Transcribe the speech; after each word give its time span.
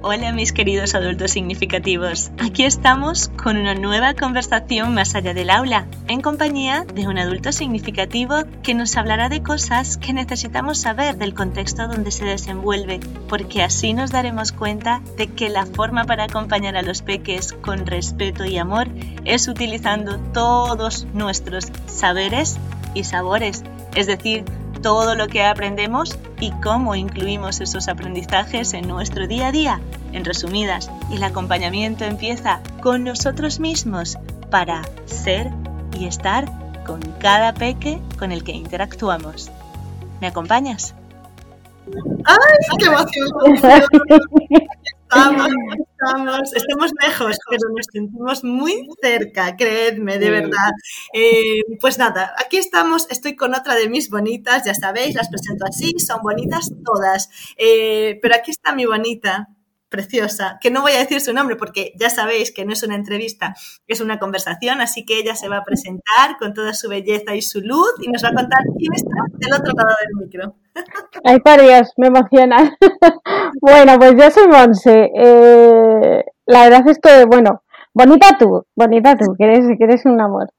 Hola 0.00 0.30
mis 0.30 0.52
queridos 0.52 0.94
adultos 0.94 1.32
significativos. 1.32 2.30
Aquí 2.38 2.62
estamos 2.62 3.30
con 3.30 3.56
una 3.56 3.74
nueva 3.74 4.14
conversación 4.14 4.94
más 4.94 5.16
allá 5.16 5.34
del 5.34 5.50
aula, 5.50 5.88
en 6.06 6.20
compañía 6.20 6.84
de 6.94 7.08
un 7.08 7.18
adulto 7.18 7.50
significativo 7.50 8.36
que 8.62 8.74
nos 8.74 8.96
hablará 8.96 9.28
de 9.28 9.42
cosas 9.42 9.96
que 9.96 10.12
necesitamos 10.12 10.78
saber 10.78 11.16
del 11.16 11.34
contexto 11.34 11.88
donde 11.88 12.12
se 12.12 12.24
desenvuelve, 12.24 13.00
porque 13.28 13.64
así 13.64 13.92
nos 13.92 14.12
daremos 14.12 14.52
cuenta 14.52 15.02
de 15.16 15.26
que 15.26 15.48
la 15.48 15.66
forma 15.66 16.04
para 16.04 16.24
acompañar 16.24 16.76
a 16.76 16.82
los 16.82 17.02
peques 17.02 17.52
con 17.54 17.84
respeto 17.84 18.44
y 18.44 18.56
amor 18.56 18.86
es 19.24 19.48
utilizando 19.48 20.18
todos 20.32 21.08
nuestros 21.12 21.72
saberes 21.86 22.56
y 22.94 23.02
sabores, 23.02 23.64
es 23.96 24.06
decir, 24.06 24.44
todo 24.80 25.16
lo 25.16 25.26
que 25.26 25.42
aprendemos 25.42 26.16
y 26.40 26.52
cómo 26.62 26.94
incluimos 26.94 27.60
esos 27.60 27.88
aprendizajes 27.88 28.74
en 28.74 28.88
nuestro 28.88 29.26
día 29.26 29.48
a 29.48 29.52
día. 29.52 29.80
En 30.12 30.24
resumidas, 30.24 30.90
el 31.12 31.22
acompañamiento 31.22 32.04
empieza 32.04 32.60
con 32.80 33.04
nosotros 33.04 33.60
mismos 33.60 34.16
para 34.50 34.82
ser 35.06 35.50
y 35.98 36.06
estar 36.06 36.46
con 36.84 37.00
cada 37.18 37.52
peque 37.54 38.00
con 38.18 38.32
el 38.32 38.44
que 38.44 38.52
interactuamos. 38.52 39.50
¿Me 40.20 40.26
acompañas? 40.26 40.94
¡Ay, 42.24 42.76
qué 42.78 42.86
emoción! 42.86 43.28
Estamos, 45.08 45.48
estamos, 46.00 46.52
estamos 46.54 46.90
lejos, 47.02 47.36
pero 47.48 47.68
nos 47.74 47.86
sentimos 47.92 48.44
muy 48.44 48.86
cerca, 49.02 49.56
creedme, 49.56 50.18
de 50.18 50.30
verdad. 50.30 50.70
Eh, 51.12 51.62
pues 51.80 51.98
nada, 51.98 52.34
aquí 52.38 52.56
estamos, 52.56 53.06
estoy 53.10 53.36
con 53.36 53.54
otra 53.54 53.74
de 53.74 53.88
mis 53.88 54.10
bonitas, 54.10 54.64
ya 54.64 54.74
sabéis, 54.74 55.14
las 55.14 55.28
presento 55.28 55.64
así, 55.68 55.92
son 55.98 56.20
bonitas 56.22 56.70
todas. 56.84 57.30
Eh, 57.56 58.18
pero 58.22 58.34
aquí 58.34 58.50
está 58.50 58.74
mi 58.74 58.86
bonita, 58.86 59.48
preciosa, 59.88 60.58
que 60.60 60.70
no 60.70 60.82
voy 60.82 60.92
a 60.92 60.98
decir 60.98 61.20
su 61.20 61.32
nombre 61.32 61.56
porque 61.56 61.92
ya 61.98 62.10
sabéis 62.10 62.52
que 62.52 62.64
no 62.64 62.72
es 62.72 62.82
una 62.82 62.94
entrevista, 62.94 63.54
es 63.86 64.00
una 64.00 64.18
conversación, 64.18 64.80
así 64.80 65.04
que 65.04 65.18
ella 65.18 65.34
se 65.34 65.48
va 65.48 65.58
a 65.58 65.64
presentar 65.64 66.36
con 66.38 66.52
toda 66.52 66.74
su 66.74 66.88
belleza 66.88 67.34
y 67.34 67.42
su 67.42 67.60
luz 67.60 67.94
y 68.02 68.10
nos 68.10 68.22
va 68.22 68.28
a 68.28 68.34
contar 68.34 68.60
quién 68.78 68.92
está 68.94 69.16
del 69.38 69.54
otro 69.54 69.72
lado 69.74 69.96
del 70.00 70.26
micro. 70.26 70.56
Ay, 71.24 71.40
por 71.40 71.60
Dios, 71.60 71.92
me 71.96 72.08
emociona. 72.08 72.76
bueno, 73.60 73.98
pues 73.98 74.14
yo 74.16 74.30
soy 74.30 74.48
Monse. 74.48 75.10
Eh, 75.14 76.24
la 76.46 76.64
verdad 76.64 76.88
es 76.88 76.98
que, 76.98 77.24
bueno, 77.24 77.62
bonita 77.94 78.36
tú, 78.38 78.64
bonita 78.76 79.16
tú, 79.16 79.34
que 79.36 79.44
eres, 79.44 80.04
un 80.06 80.20
amor. 80.20 80.50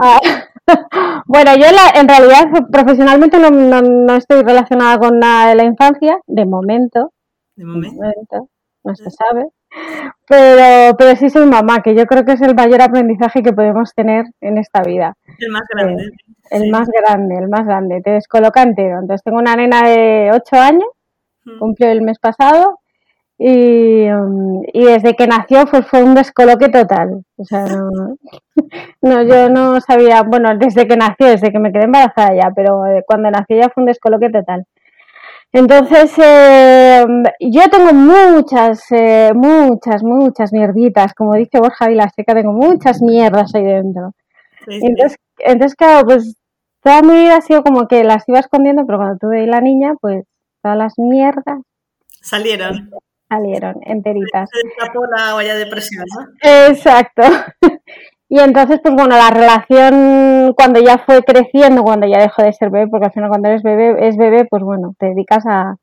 Ah, 0.00 0.20
bueno, 1.26 1.52
yo 1.56 1.66
en 1.94 2.08
realidad 2.08 2.48
profesionalmente 2.70 3.38
no, 3.38 3.50
no, 3.50 4.16
estoy 4.16 4.42
relacionada 4.42 4.98
con 4.98 5.18
nada 5.18 5.48
de 5.48 5.54
la 5.54 5.64
infancia, 5.64 6.18
de 6.26 6.46
momento. 6.46 7.12
De 7.56 7.64
momento 7.64 8.48
no 8.84 8.94
se 8.94 9.10
sabe. 9.10 9.48
Pero, 10.26 10.96
pero 10.96 11.16
sí 11.16 11.28
soy 11.28 11.46
mamá, 11.46 11.82
que 11.82 11.94
yo 11.94 12.06
creo 12.06 12.24
que 12.24 12.32
es 12.32 12.40
el 12.40 12.54
mayor 12.54 12.80
aprendizaje 12.80 13.42
que 13.42 13.52
podemos 13.52 13.94
tener 13.94 14.26
en 14.40 14.58
esta 14.58 14.82
vida. 14.82 15.14
El 15.38 15.50
más 15.50 15.62
grande. 15.68 16.04
Eh, 16.04 16.10
el 16.50 16.70
más 16.70 16.88
grande, 16.88 17.36
el 17.36 17.48
más 17.48 17.66
grande. 17.66 18.00
Te 18.00 18.12
descoloca 18.12 18.62
entero. 18.62 19.00
Entonces 19.00 19.22
tengo 19.22 19.38
una 19.38 19.56
nena 19.56 19.82
de 19.82 20.30
8 20.32 20.56
años, 20.56 20.88
cumplió 21.58 21.90
el 21.90 22.02
mes 22.02 22.18
pasado, 22.18 22.80
y, 23.36 24.08
um, 24.10 24.62
y, 24.72 24.84
desde 24.84 25.14
que 25.14 25.26
nació 25.26 25.66
pues 25.66 25.86
fue 25.86 26.02
un 26.02 26.14
descoloque 26.14 26.68
total. 26.68 27.24
O 27.36 27.44
sea, 27.44 27.66
no, 27.66 28.16
no, 29.02 29.22
yo 29.22 29.50
no 29.50 29.80
sabía, 29.80 30.22
bueno, 30.22 30.56
desde 30.56 30.86
que 30.86 30.96
nació, 30.96 31.26
desde 31.26 31.50
que 31.50 31.58
me 31.58 31.72
quedé 31.72 31.84
embarazada 31.84 32.34
ya, 32.34 32.52
pero 32.54 32.86
eh, 32.86 33.02
cuando 33.06 33.30
nació 33.30 33.56
ya 33.58 33.68
fue 33.68 33.82
un 33.82 33.88
descoloque 33.88 34.30
total. 34.30 34.64
Entonces, 35.54 36.12
eh, 36.18 37.06
yo 37.38 37.70
tengo 37.70 37.92
muchas, 37.92 38.90
eh, 38.90 39.30
muchas, 39.32 40.02
muchas 40.02 40.52
mierditas, 40.52 41.14
como 41.14 41.36
dice 41.36 41.60
Borja 41.60 41.86
Vilaseca, 41.86 42.34
tengo 42.34 42.52
muchas 42.52 43.00
mierdas 43.00 43.54
ahí 43.54 43.62
dentro. 43.62 44.14
Entonces, 44.66 45.16
entonces, 45.38 45.76
claro, 45.76 46.06
pues 46.06 46.34
toda 46.82 47.02
mi 47.02 47.12
vida 47.12 47.36
ha 47.36 47.40
sido 47.40 47.62
como 47.62 47.86
que 47.86 48.02
las 48.02 48.28
iba 48.28 48.40
escondiendo, 48.40 48.84
pero 48.84 48.98
cuando 48.98 49.16
tuve 49.16 49.46
la 49.46 49.60
niña, 49.60 49.94
pues 50.00 50.24
todas 50.60 50.76
las 50.76 50.94
mierdas 50.98 51.60
salieron. 52.20 52.90
Salieron 53.28 53.76
enteritas. 53.82 54.50
Se 54.50 54.88
la 55.16 55.36
olla 55.36 55.54
de 55.54 55.66
presión, 55.66 56.04
¿no? 56.18 56.26
Exacto. 56.42 57.22
Y 58.28 58.40
entonces, 58.40 58.80
pues 58.82 58.94
bueno, 58.94 59.16
la 59.16 59.30
relación 59.30 60.54
cuando 60.54 60.80
ya 60.80 60.98
fue 60.98 61.22
creciendo, 61.22 61.82
cuando 61.82 62.06
ya 62.06 62.18
dejó 62.18 62.42
de 62.42 62.52
ser 62.52 62.70
bebé, 62.70 62.88
porque 62.88 63.06
al 63.06 63.12
final 63.12 63.28
cuando 63.28 63.48
eres 63.48 63.62
bebé, 63.62 64.08
es 64.08 64.16
bebé, 64.16 64.46
pues 64.46 64.62
bueno, 64.62 64.94
te 64.98 65.06
dedicas 65.06 65.44
a, 65.46 65.76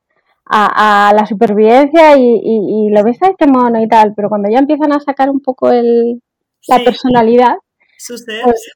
a, 0.46 1.14
la 1.14 1.26
supervivencia 1.26 2.18
y, 2.18 2.42
y, 2.44 2.90
lo 2.90 3.04
ves, 3.04 3.18
ay, 3.22 3.36
qué 3.38 3.48
mono 3.48 3.82
y 3.82 3.88
tal, 3.88 4.14
pero 4.16 4.30
cuando 4.30 4.50
ya 4.50 4.60
empiezan 4.60 4.92
a 4.92 5.00
sacar 5.00 5.30
un 5.30 5.40
poco 5.40 5.72
el, 5.72 6.22
la 6.68 6.80
personalidad, 6.80 7.56
pues 8.44 8.72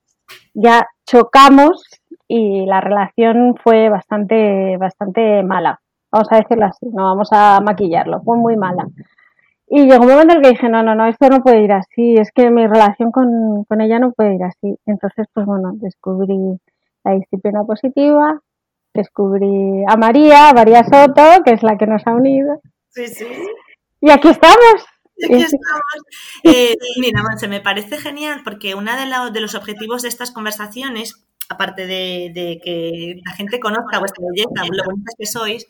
ya 0.53 0.87
chocamos 1.05 1.83
y 2.27 2.65
la 2.65 2.81
relación 2.81 3.55
fue 3.61 3.89
bastante, 3.89 4.77
bastante 4.77 5.43
mala. 5.43 5.79
Vamos 6.11 6.27
a 6.31 6.37
decirlo 6.37 6.65
así, 6.65 6.85
no 6.87 7.03
vamos 7.03 7.29
a 7.31 7.59
maquillarlo, 7.61 8.21
fue 8.23 8.37
muy 8.37 8.55
mala. 8.55 8.87
Y 9.67 9.85
llegó 9.85 10.03
un 10.03 10.11
momento 10.11 10.33
en 10.33 10.37
el 10.37 10.43
que 10.43 10.49
dije, 10.49 10.69
no, 10.69 10.83
no, 10.83 10.93
no, 10.95 11.07
esto 11.07 11.27
no 11.29 11.41
puede 11.41 11.63
ir 11.63 11.71
así, 11.71 12.15
es 12.15 12.31
que 12.31 12.51
mi 12.51 12.67
relación 12.67 13.11
con, 13.11 13.63
con 13.65 13.81
ella 13.81 13.99
no 13.99 14.11
puede 14.11 14.35
ir 14.35 14.43
así. 14.43 14.77
Entonces, 14.85 15.27
pues 15.33 15.45
bueno, 15.45 15.71
descubrí 15.75 16.37
la 17.03 17.13
disciplina 17.13 17.63
positiva, 17.63 18.41
descubrí 18.93 19.83
a 19.87 19.97
María, 19.97 20.51
María 20.53 20.83
Soto, 20.83 21.43
que 21.43 21.53
es 21.53 21.63
la 21.63 21.77
que 21.77 21.87
nos 21.87 22.05
ha 22.05 22.11
unido. 22.11 22.61
Sí, 22.89 23.07
sí. 23.07 23.25
Y 24.01 24.11
aquí 24.11 24.27
estamos. 24.27 24.85
Aquí 25.23 25.41
estamos. 25.41 25.81
Eh, 26.43 26.75
mira, 26.99 27.23
Manse, 27.23 27.47
me 27.47 27.61
parece 27.61 27.97
genial 27.97 28.41
porque 28.43 28.75
uno 28.75 28.91
de, 28.91 29.31
de 29.31 29.41
los 29.41 29.55
objetivos 29.55 30.03
de 30.03 30.09
estas 30.09 30.31
conversaciones 30.31 31.25
aparte 31.49 31.85
de, 31.85 32.31
de, 32.33 32.59
que 32.63 33.21
la 33.23 33.33
gente 33.35 33.59
conozca 33.59 33.99
vuestra 33.99 34.25
belleza, 34.31 34.67
lo 34.71 34.83
bonitas 34.83 35.13
que 35.17 35.25
sois, 35.25 35.67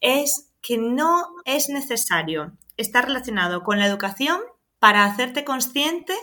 es 0.00 0.50
que 0.62 0.78
no 0.78 1.26
es 1.44 1.68
necesario 1.68 2.52
está 2.78 3.02
relacionado 3.02 3.62
con 3.62 3.78
la 3.78 3.86
educación 3.86 4.40
para 4.78 5.04
hacerte 5.04 5.44
consciente 5.44 6.14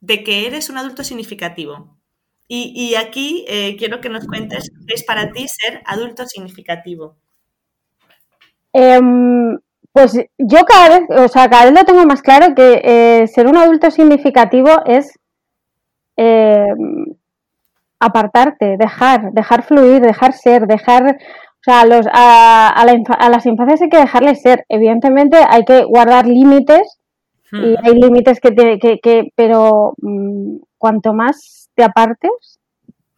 de 0.00 0.22
que 0.22 0.46
eres 0.46 0.70
un 0.70 0.78
adulto 0.78 1.02
significativo. 1.02 1.96
Y, 2.46 2.94
aquí 2.94 3.44
eh, 3.48 3.74
quiero 3.78 4.00
que 4.02 4.10
nos 4.10 4.26
cuentes 4.26 4.70
qué 4.86 4.94
es 4.94 5.02
para 5.02 5.32
ti 5.32 5.46
ser 5.48 5.82
adulto 5.86 6.26
significativo. 6.26 7.16
Em, 8.72 9.58
pues 9.92 10.14
yo 10.36 10.64
cada 10.66 10.88
vez, 10.90 11.08
o 11.08 11.28
sea, 11.28 11.48
cada 11.48 11.64
vez 11.64 11.74
lo 11.74 11.84
tengo 11.84 12.04
más 12.04 12.20
claro 12.20 12.54
que 12.54 12.82
eh, 12.84 13.26
ser 13.28 13.46
un 13.46 13.56
adulto 13.56 13.90
significativo 13.90 14.68
es 14.84 15.18
em, 16.16 17.16
apartarte, 17.98 18.76
dejar, 18.78 19.32
dejar 19.32 19.64
fluir, 19.64 20.02
dejar 20.02 20.34
ser, 20.34 20.66
dejar 20.66 21.18
o 21.64 21.70
sea, 21.70 21.80
a, 21.80 21.86
los, 21.86 22.06
a, 22.12 22.68
a, 22.68 23.30
las 23.30 23.46
infancias 23.46 23.80
hay 23.80 23.88
que 23.88 23.96
dejarles 23.96 24.42
ser. 24.42 24.66
Evidentemente 24.68 25.38
hay 25.48 25.64
que 25.64 25.84
guardar 25.84 26.26
límites 26.26 27.00
y 27.52 27.56
hmm. 27.56 27.76
hay 27.82 27.94
límites 27.94 28.38
que, 28.38 28.50
tiene, 28.50 28.78
que, 28.78 28.98
que, 28.98 29.32
pero 29.34 29.94
mm, 29.96 30.56
cuanto 30.76 31.14
más 31.14 31.70
te 31.74 31.82
apartes, 31.82 32.60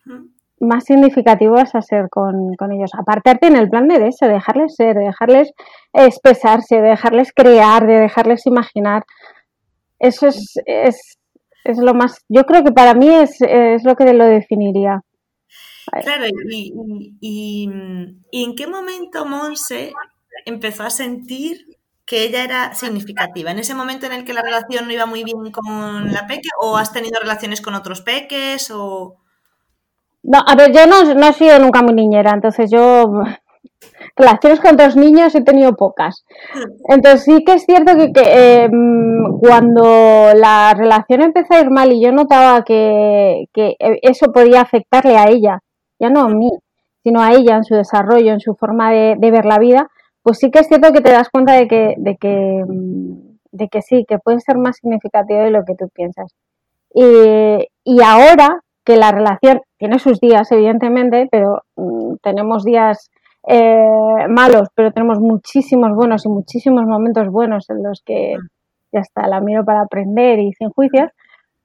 hmm. 0.04 0.26
más 0.60 0.84
significativo 0.84 1.54
vas 1.54 1.74
a 1.74 1.82
ser 1.82 2.08
con, 2.08 2.54
con, 2.54 2.70
ellos. 2.70 2.92
Apartarte 2.96 3.48
en 3.48 3.56
el 3.56 3.68
plan 3.68 3.88
de 3.88 4.06
eso, 4.06 4.28
dejarles 4.28 4.76
ser, 4.76 4.94
de 4.94 5.06
dejarles 5.06 5.52
expresarse, 5.92 6.76
de 6.76 6.90
dejarles 6.90 7.32
crear, 7.34 7.84
de 7.84 7.98
dejarles 7.98 8.46
imaginar. 8.46 9.02
Eso 9.98 10.28
es, 10.28 10.54
es, 10.66 11.18
es 11.64 11.78
lo 11.78 11.94
más, 11.94 12.24
yo 12.28 12.44
creo 12.44 12.62
que 12.62 12.70
para 12.70 12.94
mí 12.94 13.08
es, 13.08 13.40
es 13.40 13.82
lo 13.82 13.96
que 13.96 14.12
lo 14.12 14.26
definiría. 14.26 15.02
Claro, 16.02 16.26
y, 16.50 16.72
y, 17.20 17.68
en 18.32 18.56
qué 18.56 18.66
momento 18.66 19.24
Monse 19.24 19.92
empezó 20.44 20.82
a 20.82 20.90
sentir 20.90 21.66
que 22.06 22.22
ella 22.24 22.44
era 22.44 22.74
significativa? 22.74 23.50
¿En 23.50 23.58
ese 23.58 23.74
momento 23.74 24.06
en 24.06 24.12
el 24.12 24.24
que 24.24 24.32
la 24.32 24.42
relación 24.42 24.86
no 24.86 24.92
iba 24.92 25.06
muy 25.06 25.24
bien 25.24 25.50
con 25.50 26.12
la 26.12 26.26
peque 26.26 26.48
o 26.60 26.76
has 26.76 26.92
tenido 26.92 27.20
relaciones 27.20 27.60
con 27.60 27.74
otros 27.74 28.00
peques 28.00 28.70
o...? 28.70 29.16
No, 30.22 30.42
a 30.44 30.54
ver, 30.56 30.72
yo 30.72 30.86
no, 30.86 31.14
no 31.14 31.28
he 31.28 31.32
sido 31.32 31.58
nunca 31.58 31.82
muy 31.82 31.94
niñera, 31.94 32.32
entonces 32.32 32.70
yo 32.70 33.12
relaciones 34.16 34.60
con 34.60 34.74
otros 34.74 34.96
niños 34.96 35.34
he 35.34 35.42
tenido 35.42 35.74
pocas. 35.74 36.24
Entonces 36.88 37.24
sí 37.24 37.44
que 37.44 37.54
es 37.54 37.64
cierto 37.64 37.92
que, 37.96 38.64
em, 38.64 39.38
cuando 39.40 40.32
la 40.34 40.74
relación 40.74 41.22
empezó 41.22 41.54
a 41.54 41.60
ir 41.60 41.70
mal 41.70 41.92
y 41.92 42.02
yo 42.02 42.12
notaba 42.12 42.64
que, 42.64 43.46
que, 43.52 43.76
eso 43.78 44.32
podía 44.32 44.60
afectarle 44.62 45.16
a 45.16 45.28
ella 45.28 45.62
ya 45.98 46.10
no 46.10 46.22
a 46.22 46.28
mí, 46.28 46.50
sino 47.02 47.20
a 47.20 47.32
ella 47.32 47.56
en 47.56 47.64
su 47.64 47.74
desarrollo, 47.74 48.32
en 48.32 48.40
su 48.40 48.54
forma 48.54 48.90
de, 48.90 49.16
ver 49.18 49.44
la 49.44 49.58
vida, 49.58 49.88
pues 50.22 50.38
sí 50.38 50.50
que 50.50 50.60
es 50.60 50.68
cierto 50.68 50.92
que 50.92 51.00
te 51.00 51.12
das 51.12 51.30
cuenta 51.30 51.52
de 51.54 51.68
que, 51.68 51.94
de 51.98 52.16
que, 52.16 52.64
mm, 52.66 53.36
de 53.52 53.68
que 53.68 53.82
sí, 53.82 54.04
que 54.08 54.18
puede 54.18 54.40
ser 54.40 54.58
más 54.58 54.76
significativo 54.76 55.40
de 55.40 55.50
lo 55.50 55.64
que 55.64 55.74
tú 55.76 55.88
piensas. 55.88 56.34
Y, 56.92 58.00
ahora 58.02 58.60
que 58.84 58.96
la 58.96 59.12
relación 59.12 59.60
tiene 59.78 59.98
sus 59.98 60.20
días, 60.20 60.50
evidentemente, 60.52 61.28
pero 61.30 61.62
mm, 61.76 62.16
tenemos 62.22 62.64
días 62.64 63.10
eh, 63.46 64.26
malos, 64.28 64.68
pero 64.74 64.92
tenemos 64.92 65.20
muchísimos 65.20 65.94
buenos 65.94 66.24
y 66.26 66.28
muchísimos 66.28 66.86
momentos 66.86 67.28
buenos 67.28 67.70
en 67.70 67.82
los 67.82 68.02
que 68.02 68.34
ya 68.92 69.00
está, 69.00 69.28
la 69.28 69.40
miro 69.40 69.64
para 69.64 69.82
aprender 69.82 70.38
y 70.40 70.52
sin 70.54 70.70
juicios, 70.70 71.10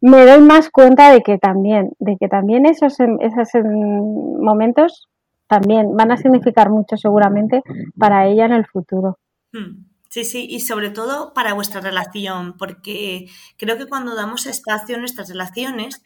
me 0.01 0.25
doy 0.25 0.41
más 0.41 0.69
cuenta 0.69 1.11
de 1.11 1.21
que 1.21 1.37
también, 1.37 1.91
de 1.99 2.17
que 2.19 2.27
también 2.27 2.65
esos, 2.65 2.97
esos 2.99 3.63
momentos 3.63 5.07
también 5.47 5.95
van 5.95 6.11
a 6.11 6.17
significar 6.17 6.69
mucho 6.69 6.97
seguramente 6.97 7.61
para 7.97 8.27
ella 8.27 8.45
en 8.45 8.53
el 8.53 8.65
futuro. 8.65 9.19
Hmm. 9.51 9.85
Sí, 10.09 10.25
sí, 10.25 10.45
y 10.49 10.59
sobre 10.59 10.89
todo 10.89 11.33
para 11.33 11.53
vuestra 11.53 11.79
relación, 11.79 12.57
porque 12.57 13.27
creo 13.57 13.77
que 13.77 13.87
cuando 13.87 14.13
damos 14.13 14.45
espacio 14.45 14.95
en 14.95 15.01
nuestras 15.01 15.29
relaciones, 15.29 16.01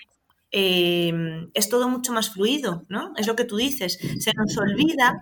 Em, 0.57 1.49
es 1.53 1.67
todo 1.67 1.89
mucho 1.89 2.13
más 2.13 2.29
fluido, 2.29 2.85
¿no? 2.87 3.11
Es 3.17 3.27
lo 3.27 3.35
que 3.35 3.43
tú 3.43 3.57
dices. 3.57 3.99
Se 4.19 4.31
nos 4.37 4.57
olvida 4.57 5.19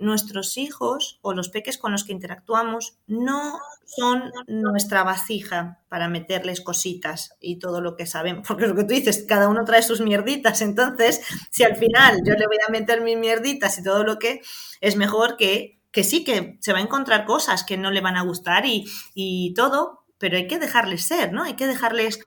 nuestros 0.00 0.56
hijos 0.56 1.18
o 1.22 1.32
los 1.32 1.48
peques 1.48 1.78
con 1.78 1.92
los 1.92 2.04
que 2.04 2.12
interactuamos 2.12 2.98
no 3.06 3.58
son 3.86 4.30
nuestra 4.46 5.02
vasija 5.02 5.80
para 5.88 6.08
meterles 6.08 6.60
cositas 6.60 7.34
y 7.40 7.58
todo 7.58 7.80
lo 7.80 7.96
que 7.96 8.06
sabemos. 8.06 8.46
Porque 8.46 8.66
lo 8.66 8.74
que 8.74 8.84
tú 8.84 8.94
dices, 8.94 9.24
cada 9.26 9.48
uno 9.48 9.64
trae 9.64 9.82
sus 9.82 10.00
mierditas. 10.00 10.60
Entonces, 10.62 11.20
si 11.50 11.64
al 11.64 11.76
final 11.76 12.18
yo 12.24 12.34
le 12.34 12.46
voy 12.46 12.58
a 12.66 12.70
meter 12.70 13.00
mis 13.00 13.16
mierditas 13.16 13.78
y 13.78 13.82
todo 13.82 14.04
lo 14.04 14.18
que 14.18 14.40
es 14.80 14.96
mejor 14.96 15.36
que, 15.36 15.80
que 15.90 16.04
sí, 16.04 16.24
que 16.24 16.58
se 16.60 16.72
va 16.72 16.78
a 16.78 16.82
encontrar 16.82 17.24
cosas 17.24 17.64
que 17.64 17.76
no 17.78 17.90
le 17.90 18.00
van 18.00 18.16
a 18.16 18.22
gustar 18.22 18.66
y, 18.66 18.84
y 19.14 19.54
todo, 19.54 20.04
pero 20.18 20.36
hay 20.36 20.46
que 20.46 20.58
dejarles 20.58 21.06
ser, 21.06 21.32
¿no? 21.32 21.44
Hay 21.44 21.54
que 21.54 21.66
dejarles 21.66 22.20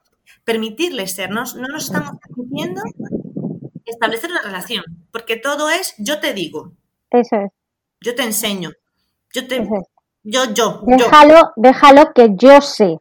permitirles 0.44 1.14
ser. 1.14 1.30
No, 1.30 1.44
no 1.44 1.68
nos 1.68 1.86
estamos 1.86 2.18
permitiendo 2.28 2.82
establecer 3.86 4.32
la 4.32 4.42
relación, 4.42 4.84
porque 5.12 5.36
todo 5.38 5.70
es 5.70 5.94
yo 5.98 6.20
te 6.20 6.34
digo. 6.34 6.74
Eso 7.12 7.36
es. 7.36 7.52
Yo 8.02 8.16
te 8.16 8.24
enseño. 8.24 8.72
Yo 9.34 9.48
te. 9.48 9.68
Yo, 10.24 10.46
yo. 10.54 10.82
Déjalo, 10.84 11.52
déjalo 11.56 12.14
que 12.14 12.30
yo 12.36 12.62
sé. 12.62 13.00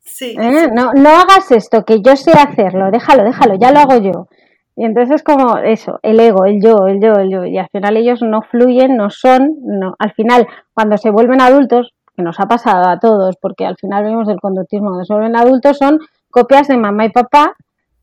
Sí, 0.00 0.36
¿Eh? 0.38 0.68
No, 0.72 0.92
no 0.92 1.10
hagas 1.10 1.50
esto, 1.50 1.84
que 1.84 2.02
yo 2.02 2.14
sé 2.16 2.32
hacerlo. 2.32 2.90
Déjalo, 2.90 3.24
déjalo, 3.24 3.54
ya 3.58 3.70
lo 3.72 3.80
hago 3.80 3.98
yo. 3.98 4.28
Y 4.76 4.84
entonces 4.84 5.16
es 5.16 5.22
como 5.22 5.56
eso, 5.58 6.00
el 6.02 6.18
ego, 6.18 6.46
el 6.46 6.60
yo, 6.60 6.86
el 6.86 7.00
yo, 7.00 7.12
el 7.14 7.30
yo. 7.30 7.44
Y 7.44 7.58
al 7.58 7.68
final 7.68 7.96
ellos 7.96 8.20
no 8.22 8.42
fluyen, 8.42 8.96
no 8.96 9.08
son, 9.08 9.56
no. 9.62 9.94
Al 9.98 10.12
final, 10.12 10.46
cuando 10.74 10.98
se 10.98 11.10
vuelven 11.10 11.40
adultos, 11.40 11.94
que 12.16 12.22
nos 12.22 12.38
ha 12.40 12.46
pasado 12.46 12.88
a 12.88 12.98
todos, 12.98 13.36
porque 13.40 13.66
al 13.66 13.76
final 13.76 14.04
vemos 14.04 14.28
el 14.28 14.40
conductismo, 14.40 14.88
cuando 14.88 15.04
se 15.04 15.14
vuelven 15.14 15.36
adultos 15.36 15.78
son 15.78 15.98
copias 16.30 16.68
de 16.68 16.76
mamá 16.76 17.06
y 17.06 17.10
papá 17.10 17.54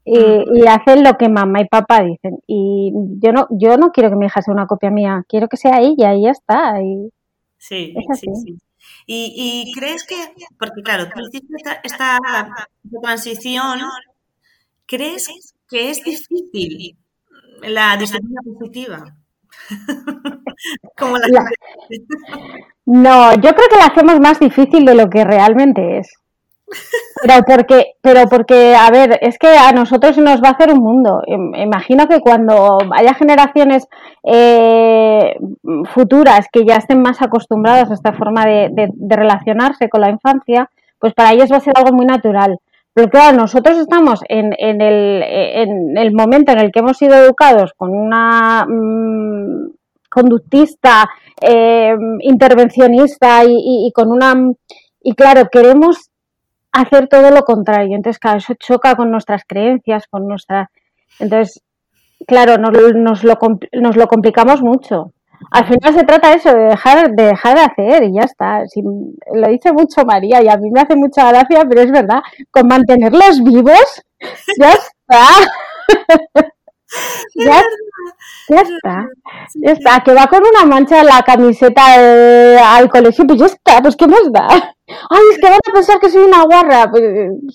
y, 0.04 0.68
hacen 0.68 1.04
lo 1.04 1.18
que 1.18 1.30
mamá 1.30 1.62
y 1.62 1.68
papá 1.68 2.04
dicen. 2.04 2.40
Y 2.48 2.92
yo 3.20 3.32
no, 3.32 3.48
yo 3.52 3.78
no 3.78 3.92
quiero 3.92 4.10
que 4.10 4.16
mi 4.16 4.26
hija 4.26 4.42
sea 4.42 4.54
una 4.54 4.68
copia 4.68 4.90
mía, 4.90 5.24
quiero 5.28 5.48
que 5.48 5.58
sea 5.58 5.80
ella 5.80 6.14
y 6.14 6.24
ya 6.24 6.32
está. 6.32 6.82
Y 6.82 7.12
sí, 7.58 7.94
sí, 8.16 8.28
sí. 8.44 8.58
Y, 9.06 9.72
crees 9.76 10.06
que, 10.06 10.16
porque 10.58 10.82
claro, 10.84 11.06
tú 11.14 11.22
hiciste 11.28 11.56
esta, 11.84 12.20
transición, 13.02 13.80
¿crees 14.86 15.28
que 15.70 15.90
es 15.90 16.04
difícil 16.04 16.98
la 17.62 17.98
disciplina 17.98 18.42
positiva? 18.44 19.04
Como 20.98 21.18
la... 21.18 21.46
No, 22.86 23.34
yo 23.36 23.54
creo 23.54 23.70
que 23.70 23.78
la 23.78 23.86
hacemos 23.86 24.20
más 24.20 24.40
difícil 24.40 24.86
de 24.86 24.96
lo 24.96 25.10
que 25.10 25.24
realmente 25.24 26.00
es. 26.00 26.21
Pero 27.22 27.44
porque, 27.46 27.94
pero 28.02 28.28
porque, 28.28 28.76
a 28.76 28.90
ver, 28.90 29.20
es 29.22 29.38
que 29.38 29.48
a 29.48 29.72
nosotros 29.74 30.18
nos 30.18 30.42
va 30.42 30.50
a 30.50 30.52
hacer 30.52 30.72
un 30.72 30.80
mundo. 30.80 31.22
Imagino 31.28 32.08
que 32.08 32.20
cuando 32.20 32.80
haya 32.94 33.14
generaciones 33.14 33.88
eh, 34.24 35.36
futuras 35.94 36.48
que 36.52 36.66
ya 36.66 36.78
estén 36.78 37.02
más 37.02 37.22
acostumbradas 37.22 37.92
a 37.92 37.94
esta 37.94 38.14
forma 38.14 38.46
de, 38.46 38.90
relacionarse 39.08 39.90
con 39.90 40.02
la 40.02 40.10
infancia, 40.10 40.70
pues 41.00 41.14
para 41.14 41.34
ellos 41.34 41.52
va 41.52 41.58
a 41.58 41.62
ser 41.62 41.74
algo 41.78 41.96
muy 41.96 42.06
natural. 42.06 42.58
Pero 42.94 43.10
claro, 43.10 43.38
nosotros 43.38 43.78
estamos 43.78 44.22
en, 44.28 44.54
el, 44.60 45.24
en 45.24 45.98
el 45.98 46.14
momento 46.14 46.52
en 46.52 46.60
el 46.60 46.72
que 46.72 46.80
hemos 46.80 46.98
sido 46.98 47.16
educados 47.16 47.74
con 47.78 47.92
una 47.96 48.66
mm, 48.68 49.72
conductista, 50.12 51.10
eh, 51.42 51.96
intervencionista 52.20 53.44
y, 53.46 53.92
con 53.96 54.12
una... 54.12 54.36
Y 55.02 55.16
claro, 55.16 55.48
queremos 55.52 56.11
hacer 56.72 57.08
todo 57.08 57.32
lo 57.32 57.44
contrario. 57.44 57.96
Entonces, 57.96 58.20
claro, 58.20 58.40
eso 58.40 58.54
choca 58.56 58.96
con 58.96 59.12
nuestras 59.12 59.44
creencias, 59.46 60.08
con 60.08 60.28
nuestra... 60.28 60.70
Entonces, 61.20 61.62
claro, 62.28 62.58
nos, 62.58 62.72
nos, 62.96 63.24
lo, 63.24 63.38
nos 63.74 63.96
lo 63.96 64.08
complicamos 64.08 64.62
mucho. 64.62 65.14
Al 65.50 65.66
final 65.66 65.94
se 65.94 66.04
trata 66.04 66.34
eso, 66.34 66.54
de 66.54 66.64
dejar, 66.64 67.12
de 67.12 67.24
dejar 67.24 67.58
de 67.58 67.64
hacer 67.64 68.04
y 68.04 68.14
ya 68.14 68.22
está. 68.22 68.64
lo 69.34 69.48
dice 69.50 69.74
mucho 69.74 70.06
María 70.06 70.42
y 70.44 70.48
a 70.48 70.58
mí 70.58 70.70
me 70.70 70.82
hace 70.82 70.96
mucha 70.96 71.30
gracia, 71.30 71.66
pero 71.68 71.82
es 71.82 71.92
verdad, 71.92 72.22
con 72.52 72.68
mantenerlos 72.68 73.44
vivos, 73.44 74.04
ya 74.60 74.72
está. 74.72 75.26
ya, 77.36 77.62
ya, 78.50 78.62
está, 78.62 79.08
ya 79.56 79.72
está. 79.72 80.04
Que 80.04 80.14
va 80.14 80.28
con 80.28 80.42
una 80.46 80.66
mancha 80.66 81.02
en 81.02 81.08
la 81.08 81.22
camiseta 81.24 81.82
eh, 81.98 82.58
al 82.60 82.90
colegio, 82.90 83.26
pues 83.26 83.40
ya 83.40 83.46
está, 83.46 83.82
pues 83.82 83.96
¿qué 83.96 84.08
más 84.08 84.32
da? 84.32 84.48
ay, 84.48 85.22
es 85.32 85.38
que 85.40 85.50
van 85.50 85.54
a 85.54 85.74
pensar 85.74 86.00
que 86.00 86.10
soy 86.10 86.24
una 86.24 86.44
guarra. 86.44 86.90
Pues, 86.90 87.04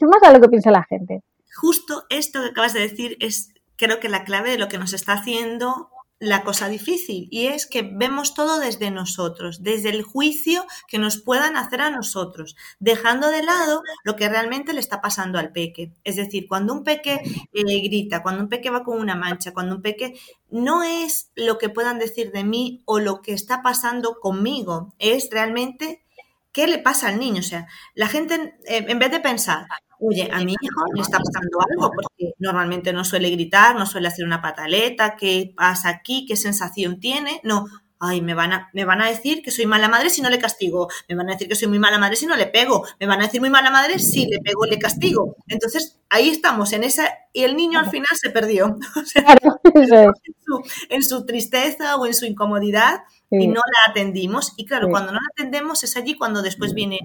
más 0.03 0.23
a 0.23 0.33
lo 0.33 0.41
que 0.41 0.49
piensa 0.49 0.71
la 0.71 0.85
gente. 0.85 1.23
Justo 1.55 2.05
esto 2.11 2.43
que 2.43 2.49
acabas 2.49 2.75
de 2.75 2.81
decir 2.81 3.17
es, 3.21 3.53
creo 3.77 4.01
que 4.01 4.09
la 4.09 4.25
clave 4.25 4.51
de 4.51 4.59
lo 4.59 4.69
que 4.69 4.79
nos 4.79 4.93
está 4.93 5.15
haciendo 5.15 5.91
la 6.19 6.45
cosa 6.45 6.69
difícil 6.69 7.29
y 7.31 7.47
es 7.47 7.67
que 7.67 7.83
vemos 7.83 8.35
todo 8.35 8.59
desde 8.59 8.91
nosotros, 8.91 9.63
desde 9.63 9.91
el 9.91 10.03
juicio 10.03 10.65
que 10.89 10.99
nos 10.99 11.19
puedan 11.19 11.57
hacer 11.57 11.83
a 11.83 11.91
nosotros, 11.91 12.57
dejando 12.79 13.29
de 13.31 13.43
lado 13.43 13.83
lo 14.05 14.17
que 14.17 14.29
realmente 14.29 14.73
le 14.73 14.81
está 14.81 15.01
pasando 15.03 15.39
al 15.39 15.53
peque. 15.53 15.93
Es 16.05 16.17
decir, 16.17 16.47
cuando 16.49 16.73
un 16.73 16.85
peque 16.85 17.21
eh, 17.53 17.81
grita, 17.83 18.23
cuando 18.23 18.43
un 18.43 18.49
peque 18.49 18.71
va 18.71 18.85
con 18.85 18.99
una 18.99 19.15
mancha, 19.15 19.53
cuando 19.53 19.77
un 19.77 19.83
peque 19.83 20.19
no 20.51 20.83
es 20.83 21.31
lo 21.35 21.59
que 21.59 21.69
puedan 21.69 21.99
decir 21.99 22.33
de 22.33 22.45
mí 22.45 22.83
o 22.87 22.99
lo 22.99 23.21
que 23.21 23.33
está 23.33 23.63
pasando 23.63 24.19
conmigo, 24.21 24.95
es 24.99 25.29
realmente 25.31 26.06
¿qué 26.57 26.67
le 26.67 26.79
pasa 26.79 27.09
al 27.09 27.19
niño? 27.19 27.41
O 27.41 27.43
sea, 27.43 27.67
la 27.95 28.09
gente, 28.09 28.35
eh, 28.67 28.87
en 28.89 28.99
vez 28.99 29.11
de 29.11 29.21
pensar, 29.21 29.67
oye, 30.01 30.27
a 30.33 30.39
mi 30.43 30.53
hijo 30.53 30.85
le 30.95 31.03
está 31.03 31.19
pasando 31.19 31.59
algo, 31.61 31.91
porque 31.95 32.33
normalmente 32.39 32.95
no 32.95 33.05
suele 33.05 33.29
gritar, 33.29 33.77
no 33.77 33.85
suele 33.85 34.09
hacer 34.09 34.25
una 34.25 34.41
pataleta, 34.41 35.17
¿qué 35.17 35.53
pasa 35.55 35.91
aquí? 35.91 36.25
¿Qué 36.27 36.35
sensación 36.35 36.99
tiene? 36.99 37.43
No, 37.45 37.67
ay, 37.99 38.21
me 38.21 38.35
van, 38.35 38.53
a, 38.53 38.71
me 38.73 38.85
van 38.85 39.01
a 39.01 39.09
decir 39.09 39.43
que 39.43 39.51
soy 39.51 39.67
mala 39.67 39.89
madre 39.89 40.11
si 40.11 40.21
no 40.23 40.31
le 40.31 40.39
castigo, 40.39 40.89
me 41.09 41.15
van 41.15 41.29
a 41.29 41.33
decir 41.33 41.49
que 41.49 41.55
soy 41.55 41.69
muy 41.69 41.79
mala 41.79 41.99
madre 41.99 42.17
si 42.17 42.27
no 42.27 42.37
le 42.37 42.47
pego, 42.47 42.85
me 43.01 43.07
van 43.07 43.21
a 43.21 43.25
decir 43.25 43.41
muy 43.41 43.51
mala 43.51 43.71
madre 43.71 43.99
si 43.99 44.27
le 44.27 44.39
pego 44.41 44.67
le 44.67 44.79
castigo. 44.79 45.37
Entonces, 45.49 45.99
ahí 46.11 46.29
estamos, 46.29 46.73
en 46.73 46.85
esa, 46.85 47.11
y 47.33 47.45
el 47.45 47.57
niño 47.57 47.79
al 47.79 47.91
final 47.91 48.09
se 48.15 48.31
perdió. 48.31 48.77
O 49.77 49.85
sea, 49.85 50.11
en, 50.89 51.03
su, 51.03 51.27
tristeza 51.27 51.97
o 51.97 52.07
en 52.07 52.15
su 52.15 52.25
incomodidad, 52.25 53.03
y 53.31 53.49
no 53.49 53.61
la 53.61 53.91
atendimos. 53.91 54.55
Y 54.57 54.65
claro, 54.65 54.89
cuando 54.89 55.13
no 55.13 55.19
la 55.19 55.29
atendemos 55.33 55.85
es 55.85 55.97
allí 55.97 56.15
cuando 56.15 56.41
después 56.41 56.73
viene 56.73 57.01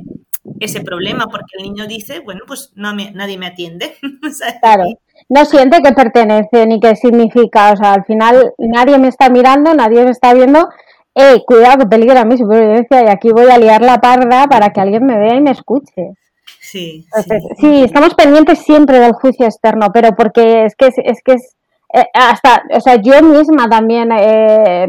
ese 0.60 0.82
problema, 0.82 1.28
porque 1.28 1.58
el 1.58 1.64
niño 1.64 1.88
dice, 1.88 2.20
bueno, 2.20 2.42
pues 2.48 2.72
no 2.76 2.94
nadie 2.94 3.38
me 3.38 3.48
atiende. 3.48 3.98
claro, 4.62 4.86
no 5.32 5.46
siente 5.46 5.82
que 5.82 5.94
pertenece 5.94 6.68
ni 6.68 6.82
que 6.82 6.98
significa, 6.98 7.72
o 7.72 7.78
sea, 7.78 7.94
al 7.94 8.04
final 8.04 8.54
nadie 8.58 8.98
me 8.98 9.08
está 9.08 9.30
mirando, 9.30 9.74
nadie 9.74 10.04
me 10.04 10.12
está 10.12 10.34
viendo. 10.34 10.68
Eh, 11.16 11.42
cuidado 11.46 11.80
que 11.80 11.86
peligra 11.86 12.26
mi 12.26 12.38
supervivencia 12.38 13.02
y 13.02 13.08
aquí 13.08 13.32
voy 13.32 13.50
a 13.50 13.58
liar 13.58 13.82
la 13.82 14.02
parda 14.02 14.48
para 14.48 14.72
que 14.72 14.82
alguien 14.82 15.06
me 15.06 15.18
vea 15.18 15.36
y 15.36 15.42
me 15.42 15.52
escuche. 15.52 16.16
Sí, 16.60 17.06
sí. 17.60 17.84
estamos 17.84 18.14
pendientes 18.14 18.60
siempre 18.60 19.00
del 19.00 19.14
juicio 19.14 19.46
externo, 19.46 19.88
pero 19.94 20.10
porque 20.18 20.66
es 20.66 20.76
que 20.76 20.88
es 20.88 21.24
que 21.24 21.34
es 21.34 21.56
eh, 21.94 22.08
hasta, 22.14 22.64
o 22.76 22.82
sea, 22.82 22.96
yo 22.98 23.22
misma 23.22 23.70
también 23.70 24.12
eh, 24.12 24.86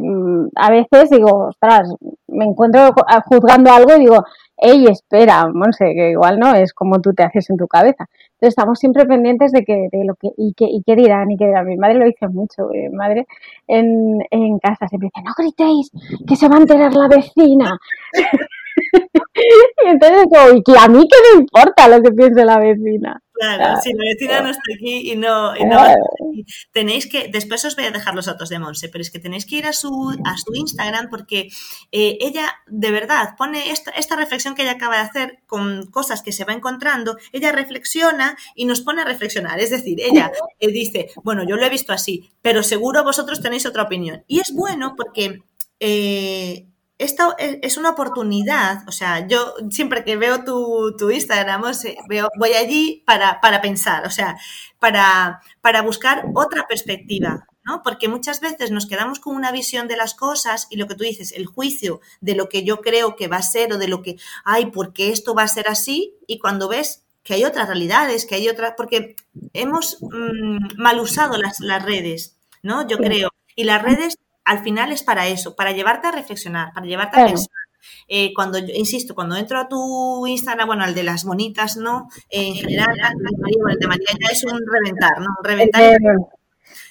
a 0.56 0.70
veces 0.70 1.10
digo, 1.10 1.50
ostras, 1.50 1.88
me 2.26 2.46
encuentro 2.46 2.92
juzgando 3.26 3.72
algo 3.72 3.94
y 3.94 4.00
digo, 4.00 4.24
hey, 4.62 4.86
espera, 4.88 5.48
Monse, 5.52 5.92
que 5.94 6.10
igual 6.12 6.38
no 6.38 6.54
es 6.54 6.72
como 6.72 7.00
tú 7.00 7.12
te 7.12 7.24
haces 7.24 7.50
en 7.50 7.56
tu 7.56 7.66
cabeza. 7.66 8.06
Entonces 8.34 8.50
estamos 8.50 8.78
siempre 8.78 9.04
pendientes 9.06 9.52
de 9.52 9.64
que, 9.64 9.88
de 9.90 10.04
lo 10.04 10.14
que, 10.14 10.28
y 10.36 10.54
qué, 10.54 10.66
y 10.66 10.82
qué 10.86 10.96
dirán, 10.96 11.30
y 11.30 11.36
qué 11.36 11.46
dirán. 11.46 11.66
Mi 11.66 11.76
madre 11.76 11.98
lo 11.98 12.06
dice 12.06 12.28
mucho, 12.28 12.68
mi 12.70 12.88
madre 12.90 13.26
en, 13.66 14.20
en 14.30 14.58
casa 14.58 14.88
siempre 14.88 15.10
dice, 15.12 15.24
no 15.24 15.32
gritéis, 15.36 15.90
que 16.26 16.36
se 16.36 16.48
va 16.48 16.56
a 16.56 16.60
enterar 16.60 16.94
la 16.94 17.08
vecina. 17.08 17.78
y 19.34 19.88
entonces 19.88 20.26
y 20.54 20.62
que 20.62 20.78
a 20.78 20.88
mí 20.88 21.06
qué 21.08 21.16
me 21.34 21.40
importa 21.42 21.88
lo 21.88 22.00
que 22.02 22.12
piense 22.12 22.44
la 22.44 22.58
vecina. 22.58 23.20
Claro, 23.32 23.80
si 23.82 23.92
la 23.94 24.04
vecina 24.04 24.40
no 24.42 24.50
está 24.50 24.62
aquí 24.74 25.10
y 25.10 25.16
no, 25.16 25.52
tenéis 26.72 27.06
que, 27.06 27.28
después 27.28 27.64
os 27.64 27.76
voy 27.76 27.86
a 27.86 27.90
dejar 27.90 28.14
los 28.14 28.26
datos 28.26 28.48
de 28.48 28.58
Monse, 28.58 28.88
pero 28.88 29.02
es 29.02 29.10
que 29.10 29.18
tenéis 29.18 29.46
que 29.46 29.56
ir 29.56 29.66
a 29.66 29.72
su, 29.72 30.16
a 30.24 30.36
su 30.36 30.54
Instagram 30.54 31.08
porque 31.08 31.48
eh, 31.92 32.18
ella 32.20 32.54
de 32.66 32.90
verdad 32.90 33.34
pone 33.36 33.70
esta, 33.70 33.90
esta 33.92 34.16
reflexión 34.16 34.54
que 34.54 34.62
ella 34.62 34.72
acaba 34.72 34.96
de 34.96 35.02
hacer 35.02 35.38
con 35.46 35.86
cosas 35.90 36.22
que 36.22 36.32
se 36.32 36.44
va 36.44 36.52
encontrando, 36.52 37.16
ella 37.32 37.52
reflexiona 37.52 38.36
y 38.54 38.66
nos 38.66 38.82
pone 38.82 39.02
a 39.02 39.06
reflexionar, 39.06 39.58
es 39.60 39.70
decir, 39.70 39.98
ella 40.00 40.30
dice, 40.60 41.08
bueno, 41.24 41.44
yo 41.44 41.56
lo 41.56 41.64
he 41.64 41.70
visto 41.70 41.92
así, 41.92 42.30
pero 42.42 42.62
seguro 42.62 43.02
vosotros 43.02 43.40
tenéis 43.40 43.66
otra 43.66 43.84
opinión. 43.84 44.24
Y 44.28 44.40
es 44.40 44.52
bueno 44.54 44.94
porque 44.96 45.42
eh, 45.80 46.66
esto 47.02 47.34
es 47.38 47.76
una 47.76 47.90
oportunidad, 47.90 48.88
o 48.88 48.92
sea, 48.92 49.26
yo 49.26 49.54
siempre 49.70 50.04
que 50.04 50.16
veo 50.16 50.44
tu, 50.44 50.94
tu 50.96 51.10
Instagram, 51.10 51.62
veo, 52.08 52.28
voy 52.38 52.52
allí 52.52 53.02
para, 53.04 53.40
para, 53.40 53.60
pensar, 53.60 54.06
o 54.06 54.10
sea, 54.10 54.36
para, 54.78 55.40
para 55.60 55.82
buscar 55.82 56.24
otra 56.34 56.66
perspectiva, 56.68 57.46
¿no? 57.64 57.82
Porque 57.82 58.08
muchas 58.08 58.40
veces 58.40 58.70
nos 58.70 58.86
quedamos 58.86 59.18
con 59.18 59.34
una 59.34 59.50
visión 59.52 59.88
de 59.88 59.96
las 59.96 60.14
cosas 60.14 60.68
y 60.70 60.76
lo 60.76 60.86
que 60.86 60.94
tú 60.94 61.04
dices, 61.04 61.32
el 61.32 61.46
juicio 61.46 62.00
de 62.20 62.34
lo 62.34 62.48
que 62.48 62.62
yo 62.62 62.80
creo 62.80 63.16
que 63.16 63.28
va 63.28 63.38
a 63.38 63.42
ser 63.42 63.72
o 63.72 63.78
de 63.78 63.88
lo 63.88 64.02
que, 64.02 64.16
ay, 64.44 64.66
porque 64.66 65.10
esto 65.10 65.34
va 65.34 65.42
a 65.42 65.48
ser 65.48 65.68
así? 65.68 66.14
Y 66.26 66.38
cuando 66.38 66.68
ves 66.68 67.04
que 67.24 67.34
hay 67.34 67.44
otras 67.44 67.66
realidades, 67.66 68.26
que 68.26 68.36
hay 68.36 68.48
otras, 68.48 68.74
porque 68.76 69.16
hemos 69.52 69.98
mm, 70.00 70.80
mal 70.80 71.00
usado 71.00 71.36
las, 71.36 71.60
las 71.60 71.84
redes, 71.84 72.36
¿no? 72.62 72.86
Yo 72.86 72.98
creo. 72.98 73.30
Y 73.54 73.64
las 73.64 73.82
redes 73.82 74.16
al 74.44 74.62
final 74.62 74.92
es 74.92 75.02
para 75.02 75.28
eso, 75.28 75.54
para 75.56 75.72
llevarte 75.72 76.08
a 76.08 76.12
reflexionar, 76.12 76.72
para 76.72 76.86
llevarte 76.86 77.20
a 77.20 77.26
pensar. 77.26 77.48
Eh, 78.08 78.32
cuando 78.34 78.58
yo, 78.58 78.72
insisto, 78.74 79.14
cuando 79.14 79.36
entro 79.36 79.58
a 79.58 79.68
tu 79.68 80.26
Instagram, 80.26 80.66
bueno, 80.66 80.84
al 80.84 80.94
de 80.94 81.02
las 81.02 81.24
bonitas, 81.24 81.76
¿no? 81.76 82.08
en 82.30 82.54
general, 82.54 82.94
el 82.98 83.78
de 83.78 83.86
María 83.86 84.08
ya 84.20 84.30
es 84.30 84.44
un 84.44 84.60
reventar, 84.70 85.18
¿no? 85.18 85.26
Un 85.38 85.44
reventar. 85.44 85.82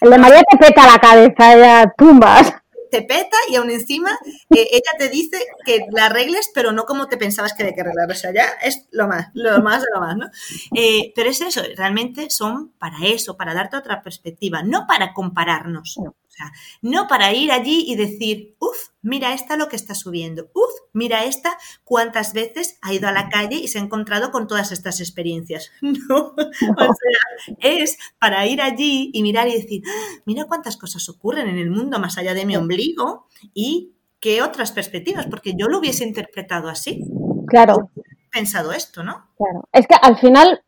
El 0.02 0.10
de, 0.10 0.18
María 0.18 0.42
te 0.50 0.58
peta 0.58 0.88
la 0.88 1.00
cabeza, 1.00 1.58
ya 1.58 1.94
tumbas 1.98 2.61
te 2.92 3.02
peta 3.02 3.38
y 3.50 3.56
aún 3.56 3.72
encima 3.72 4.12
eh, 4.50 4.68
ella 4.72 4.92
te 5.00 5.10
dice 5.10 5.38
que 5.66 5.86
la 5.92 6.08
arregles, 6.08 6.52
pero 6.54 6.72
no 6.72 6.86
como 6.86 7.08
te 7.08 7.18
pensabas 7.18 7.54
que 7.54 7.64
de 7.64 7.74
que 7.74 7.82
arreglar. 7.82 8.12
O 8.12 8.16
sea, 8.16 8.34
ya 8.34 8.50
es 8.62 8.86
lo 8.92 9.08
más, 9.08 9.30
lo 9.34 9.62
más 9.62 9.82
de 9.82 9.88
lo 9.94 10.02
más, 10.02 10.18
¿no? 10.18 10.30
Eh, 10.76 11.14
pero 11.16 11.30
es 11.30 11.42
eso, 11.42 11.62
realmente 11.76 12.30
son 12.30 12.74
para 12.78 12.98
eso, 13.06 13.38
para 13.38 13.54
darte 13.54 13.78
otra 13.78 14.04
perspectiva, 14.04 14.62
no 14.62 14.86
para 14.88 15.14
compararnos. 15.14 15.98
No. 15.98 16.12
O 16.12 16.34
sea, 16.34 16.52
no 16.82 17.08
para 17.08 17.34
ir 17.34 17.52
allí 17.52 17.86
y 17.88 17.96
decir, 17.96 18.56
uff, 18.60 18.91
mira 19.02 19.34
esta 19.34 19.58
lo 19.58 19.68
que 19.68 19.76
está 19.76 19.96
subiendo, 19.96 20.50
uff, 20.54 20.72
mira 20.94 21.26
esta 21.26 21.58
cuántas 21.84 22.34
veces 22.34 22.78
ha 22.82 22.94
ido 22.94 23.08
a 23.08 23.12
la 23.12 23.30
calle 23.30 23.56
y 23.56 23.68
se 23.68 23.80
ha 23.80 23.82
encontrado 23.82 24.32
con 24.32 24.48
todas 24.48 24.72
estas 24.72 25.00
experiencias. 25.00 25.72
No, 25.82 26.34
o 26.36 26.94
sea, 26.94 27.56
es 27.60 27.98
para 28.20 28.46
ir 28.48 28.62
allí 28.62 29.12
y 29.14 29.22
mirar 29.24 29.48
y 29.48 29.54
decir, 29.54 29.84
ah, 29.88 30.22
mira 30.26 30.46
cuántas 30.46 30.78
cosas 30.78 31.08
ocurren 31.10 31.48
en 31.48 31.58
el 31.58 31.70
mundo 31.70 32.00
más 32.00 32.18
allá 32.18 32.34
de 32.34 32.46
mi 32.46 32.56
ombligo 32.56 33.28
y 33.54 33.94
qué 34.20 34.42
otras 34.42 34.72
perspectivas, 34.72 35.28
porque 35.28 35.54
yo 35.56 35.68
lo 35.68 35.80
hubiese 35.80 36.06
interpretado 36.06 36.70
así. 36.70 37.06
Claro. 37.48 37.90
Pensado 38.32 38.72
esto, 38.72 39.04
¿no? 39.04 39.28
Claro. 39.38 39.68
Es 39.74 39.88
que 39.88 39.96
al 40.02 40.18
final, 40.18 40.62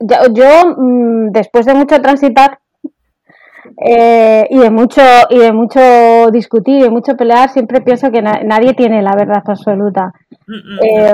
yo, 0.00 0.16
yo 0.32 0.74
mm, 0.76 1.30
después 1.32 1.66
de 1.66 1.74
mucho 1.74 2.00
transitar, 2.00 2.60
eh, 3.84 4.46
y 4.50 4.58
de 4.58 4.70
mucho 4.70 5.02
y 5.30 5.38
de 5.38 5.52
mucho 5.52 6.30
discutir 6.30 6.78
y 6.78 6.82
de 6.82 6.90
mucho 6.90 7.16
pelear 7.16 7.50
siempre 7.50 7.80
pienso 7.80 8.10
que 8.10 8.22
nadie 8.22 8.74
tiene 8.74 9.02
la 9.02 9.14
verdad 9.14 9.42
absoluta. 9.46 10.12
Eh, 10.82 11.12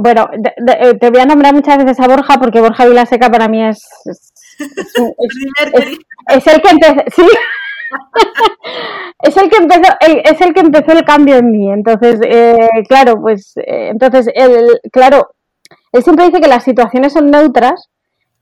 bueno 0.00 0.28
eh, 0.32 0.94
te 0.94 1.10
voy 1.10 1.20
a 1.20 1.26
nombrar 1.26 1.54
muchas 1.54 1.78
veces 1.78 1.98
a 2.00 2.08
Borja 2.08 2.38
porque 2.38 2.60
Borja 2.60 2.86
Vilaseca 2.86 3.30
para 3.30 3.48
mí 3.48 3.64
es 3.64 3.82
es, 6.28 6.46
el 6.46 6.60
que 6.60 6.70
empezó 6.70 7.04
sí. 7.14 7.22
Es 9.20 9.36
el 9.36 9.48
que 9.50 9.56
empezó 9.56 9.92
el, 10.00 10.22
es 10.24 10.40
el 10.40 10.54
que 10.54 10.60
empezó 10.60 10.92
el 10.92 11.04
cambio 11.04 11.36
en 11.36 11.50
mí. 11.50 11.72
Entonces 11.72 12.20
claro 12.88 13.20
pues 13.20 13.54
entonces 13.56 14.28
el, 14.34 14.80
claro 14.92 15.30
él 15.92 16.02
siempre 16.02 16.26
dice 16.26 16.40
que 16.40 16.48
las 16.48 16.64
situaciones 16.64 17.12
son 17.12 17.30
neutras 17.30 17.88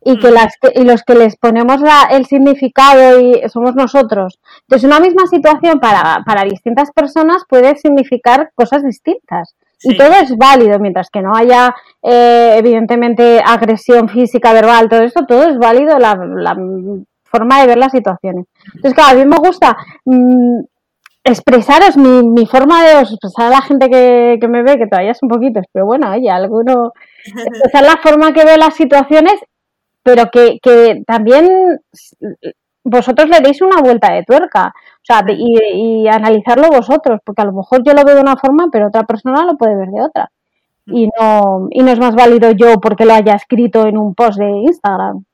y 0.07 0.21
que 0.21 0.31
las 0.31 0.55
y 0.77 0.85
los 0.85 1.03
que 1.03 1.17
les 1.17 1.37
ponemos 1.37 1.81
el 2.11 2.27
significado 2.27 3.19
y 3.19 3.43
somos 3.49 3.75
nosotros. 3.75 4.39
Entonces, 4.63 4.89
una 4.89 5.01
misma 5.01 5.27
situación 5.27 5.81
para, 5.81 6.23
para 6.25 6.45
distintas 6.45 6.93
personas 6.93 7.43
puede 7.49 7.75
significar 7.77 8.51
cosas 8.55 8.85
distintas. 8.85 9.57
Y 9.83 9.97
todo 9.97 10.13
es 10.13 10.37
válido, 10.37 10.79
mientras 10.79 11.11
que 11.11 11.23
no 11.23 11.35
haya, 11.35 11.75
eh, 12.03 12.55
evidentemente, 12.57 13.43
agresión 13.45 14.09
física, 14.09 14.53
verbal, 14.53 14.89
todo 14.89 15.03
esto, 15.03 15.27
todo 15.27 15.43
es 15.43 15.59
válido, 15.59 15.99
la, 15.99 16.15
la 16.15 16.57
forma 17.25 17.61
de 17.61 17.67
ver 17.67 17.79
las 17.79 17.91
situaciones. 17.91 18.47
Entonces, 18.77 18.95
claro, 18.95 19.19
a 19.19 19.25
mí 19.25 19.29
me 19.29 19.39
gusta 19.39 19.77
mm, 20.05 20.61
expresaros 21.25 21.97
mi, 21.97 22.23
mi, 22.29 22.47
forma 22.47 22.85
de 22.85 23.01
expresar 23.01 23.47
a 23.47 23.57
la 23.57 23.61
gente 23.61 23.91
que, 23.91 24.39
que, 24.41 24.49
me 24.49 24.63
ve, 24.63 24.79
que 24.79 24.87
todavía 24.87 25.11
es 25.11 25.23
un 25.23 25.29
poquito, 25.29 25.61
pero 25.73 25.85
bueno, 25.85 26.13
oye, 26.13 26.31
alguno, 26.31 26.93
expresar 27.25 27.83
la 27.83 27.97
forma 28.01 28.33
que 28.33 28.45
veo 28.45 28.57
las 28.57 28.77
situaciones 28.77 29.35
pero 30.07 30.31
que, 30.31 30.61
que 30.63 31.03
también 31.05 31.81
vosotros 32.85 33.29
le 33.29 33.41
deis 33.41 33.61
una 33.61 33.81
vuelta 33.81 34.13
de 34.13 34.23
tuerca, 34.23 34.69
o 34.69 35.03
sea, 35.03 35.25
y, 35.29 36.07
analizarlo 36.07 36.69
vosotros, 36.69 37.19
porque 37.25 37.43
a 37.43 37.45
lo 37.45 37.53
mejor 37.53 37.83
yo 37.85 37.93
lo 37.93 38.05
veo 38.05 38.15
de 38.15 38.21
una 38.21 38.37
forma, 38.37 38.69
pero 38.71 38.87
otra 38.87 39.03
persona 39.03 39.45
lo 39.45 39.57
puede 39.57 39.75
ver 39.75 39.89
de 39.89 40.03
otra. 40.03 40.31
Y 40.87 41.09
no, 41.19 41.67
y 41.73 41.83
no 41.83 41.91
es 41.91 41.99
más 41.99 42.15
válido 42.15 42.53
yo 42.53 42.81
porque 42.81 43.05
lo 43.05 43.15
haya 43.15 43.35
escrito 43.35 43.89
en 43.89 43.99
un 43.99 44.15
post 44.15 44.39
de 44.39 44.49
Instagram. 44.49 45.25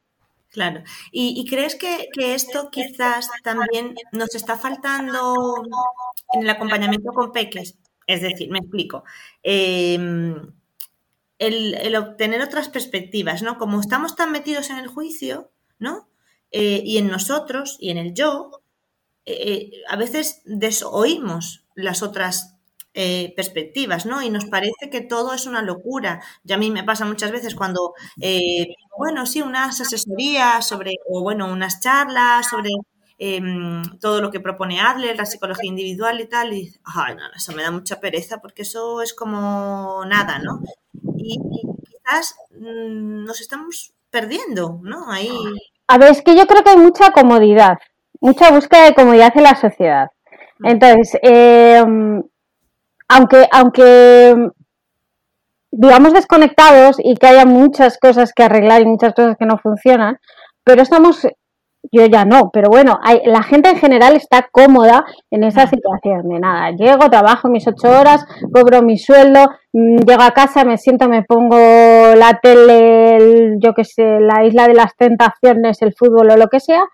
Claro. 0.49 0.81
¿Y, 1.11 1.47
crees 1.51 1.77
que, 1.77 2.09
esto 2.17 2.71
quizás 2.71 3.29
también 3.45 3.95
nos 4.13 4.35
está 4.35 4.57
faltando 4.57 5.35
en 6.33 6.45
el 6.45 6.49
acompañamiento 6.49 7.13
con 7.13 7.31
peques? 7.31 7.77
Es 8.07 8.23
decir, 8.23 8.51
me 8.51 8.61
explico. 8.61 9.05
Eh, 9.43 9.99
el, 11.43 11.97
obtener 11.97 12.41
otras 12.41 12.69
perspectivas, 12.69 13.43
¿no? 13.43 13.59
Como 13.59 13.81
estamos 13.81 14.15
tan 14.15 14.31
metidos 14.31 14.71
en 14.71 14.79
el 14.79 14.87
juicio, 14.87 15.51
¿no? 15.79 16.09
Eh, 16.53 16.83
y 16.85 16.99
en 16.99 17.09
nosotros 17.09 17.77
y 17.81 17.91
en 17.91 17.99
el 17.99 18.15
yo, 18.15 18.63
eh, 19.27 19.33
eh, 19.47 19.71
a 19.89 19.97
veces 19.97 20.43
desoímos 20.45 21.65
las 21.75 22.03
otras 22.03 22.57
perspectivas, 22.95 24.05
¿no? 24.05 24.21
Y 24.21 24.29
nos 24.29 24.45
parece 24.45 24.91
que 24.91 25.01
todo 25.01 25.33
es 25.33 25.47
una 25.47 25.63
locura. 25.63 26.23
Y 26.45 26.53
a 26.53 26.59
mí 26.59 26.71
me 26.71 26.85
pasa 26.85 27.07
muchas 27.07 27.31
veces 27.33 27.55
cuando, 27.55 27.95
bueno, 28.99 29.25
sí, 29.25 29.41
unas 29.41 29.81
asesorías 29.81 30.69
sobre, 30.69 30.97
o 31.09 31.23
bueno, 31.23 31.51
unas 31.51 31.81
charlas 31.81 32.51
sobre 32.51 32.69
em, 33.17 33.83
todo 33.99 34.21
lo 34.21 34.31
que 34.31 34.41
propone 34.41 34.83
Adler, 34.83 35.17
la 35.17 35.25
psicología 35.25 35.71
individual 35.71 36.21
y 36.21 36.29
tal, 36.29 36.53
y 36.53 36.71
ay, 36.85 37.15
no, 37.15 37.23
eso 37.35 37.53
me 37.53 37.63
da 37.63 37.71
mucha 37.71 37.99
pereza 37.99 38.43
porque 38.43 38.61
eso 38.61 39.01
es 39.01 39.15
como 39.15 40.05
nada, 40.05 40.39
¿no? 40.39 40.61
Y, 41.23 41.39
quizás 41.85 42.37
mm, 42.51 43.25
nos 43.25 43.41
estamos 43.41 43.93
perdiendo, 44.11 44.81
¿no? 44.83 45.11
Ahí. 45.11 45.31
A 45.89 45.99
ver, 45.99 46.11
es 46.13 46.23
que 46.23 46.37
yo 46.37 46.47
creo 46.47 46.63
que 46.63 46.71
hay 46.71 46.77
mucha 46.77 47.13
comodidad, 47.13 47.79
mucha 48.21 48.51
búsqueda 48.51 48.85
de 48.85 48.95
comodidad 48.95 49.33
en 49.35 49.43
la 49.43 49.55
sociedad. 49.55 50.09
Mm. 50.59 50.67
Entonces, 50.67 51.19
eh, 51.23 51.85
aunque, 53.09 53.49
aunque 53.53 54.51
digamos 55.71 56.13
desconectados 56.13 56.97
y 56.99 57.17
que 57.17 57.27
haya 57.27 57.47
muchas 57.47 57.99
cosas 57.99 58.33
que 58.35 58.43
arreglar 58.43 58.83
y 58.83 58.87
muchas 58.87 59.15
cosas 59.15 59.37
que 59.39 59.47
no 59.47 59.59
funcionan, 59.59 60.19
pero 60.65 60.83
estamos 60.83 61.27
yo 61.91 62.07
ya 62.07 62.25
no, 62.25 62.51
pero 62.53 62.69
bueno, 62.69 62.99
hay, 63.03 63.21
la 63.25 63.43
gente 63.43 63.71
en 63.71 63.77
general 63.77 64.15
está 64.15 64.49
cómoda 64.53 65.05
en 65.31 65.45
esa 65.45 65.67
situación 65.67 66.29
de 66.29 66.39
nada, 66.39 66.71
llego, 66.71 67.11
trabajo 67.11 67.49
mis 67.49 67.67
ocho 67.67 67.89
horas, 67.89 68.25
cobro 68.53 68.83
mi 68.83 68.99
sueldo, 68.99 69.41
mm, 69.73 69.99
llego 70.07 70.23
a 70.23 70.31
casa, 70.31 70.65
me 70.65 70.79
siento, 70.79 71.09
me 71.09 71.23
pongo 71.23 71.57
la 71.57 72.39
tele, 72.41 73.57
yo 73.59 73.75
qué 73.75 73.85
sé, 73.85 74.21
la 74.21 74.45
isla 74.45 74.69
de 74.69 74.75
las 74.75 74.97
tentaciones, 74.97 75.83
el 75.83 75.95
fútbol 75.95 76.31
o 76.31 76.37
lo 76.37 76.49
que 76.49 76.61
sea, 76.61 76.85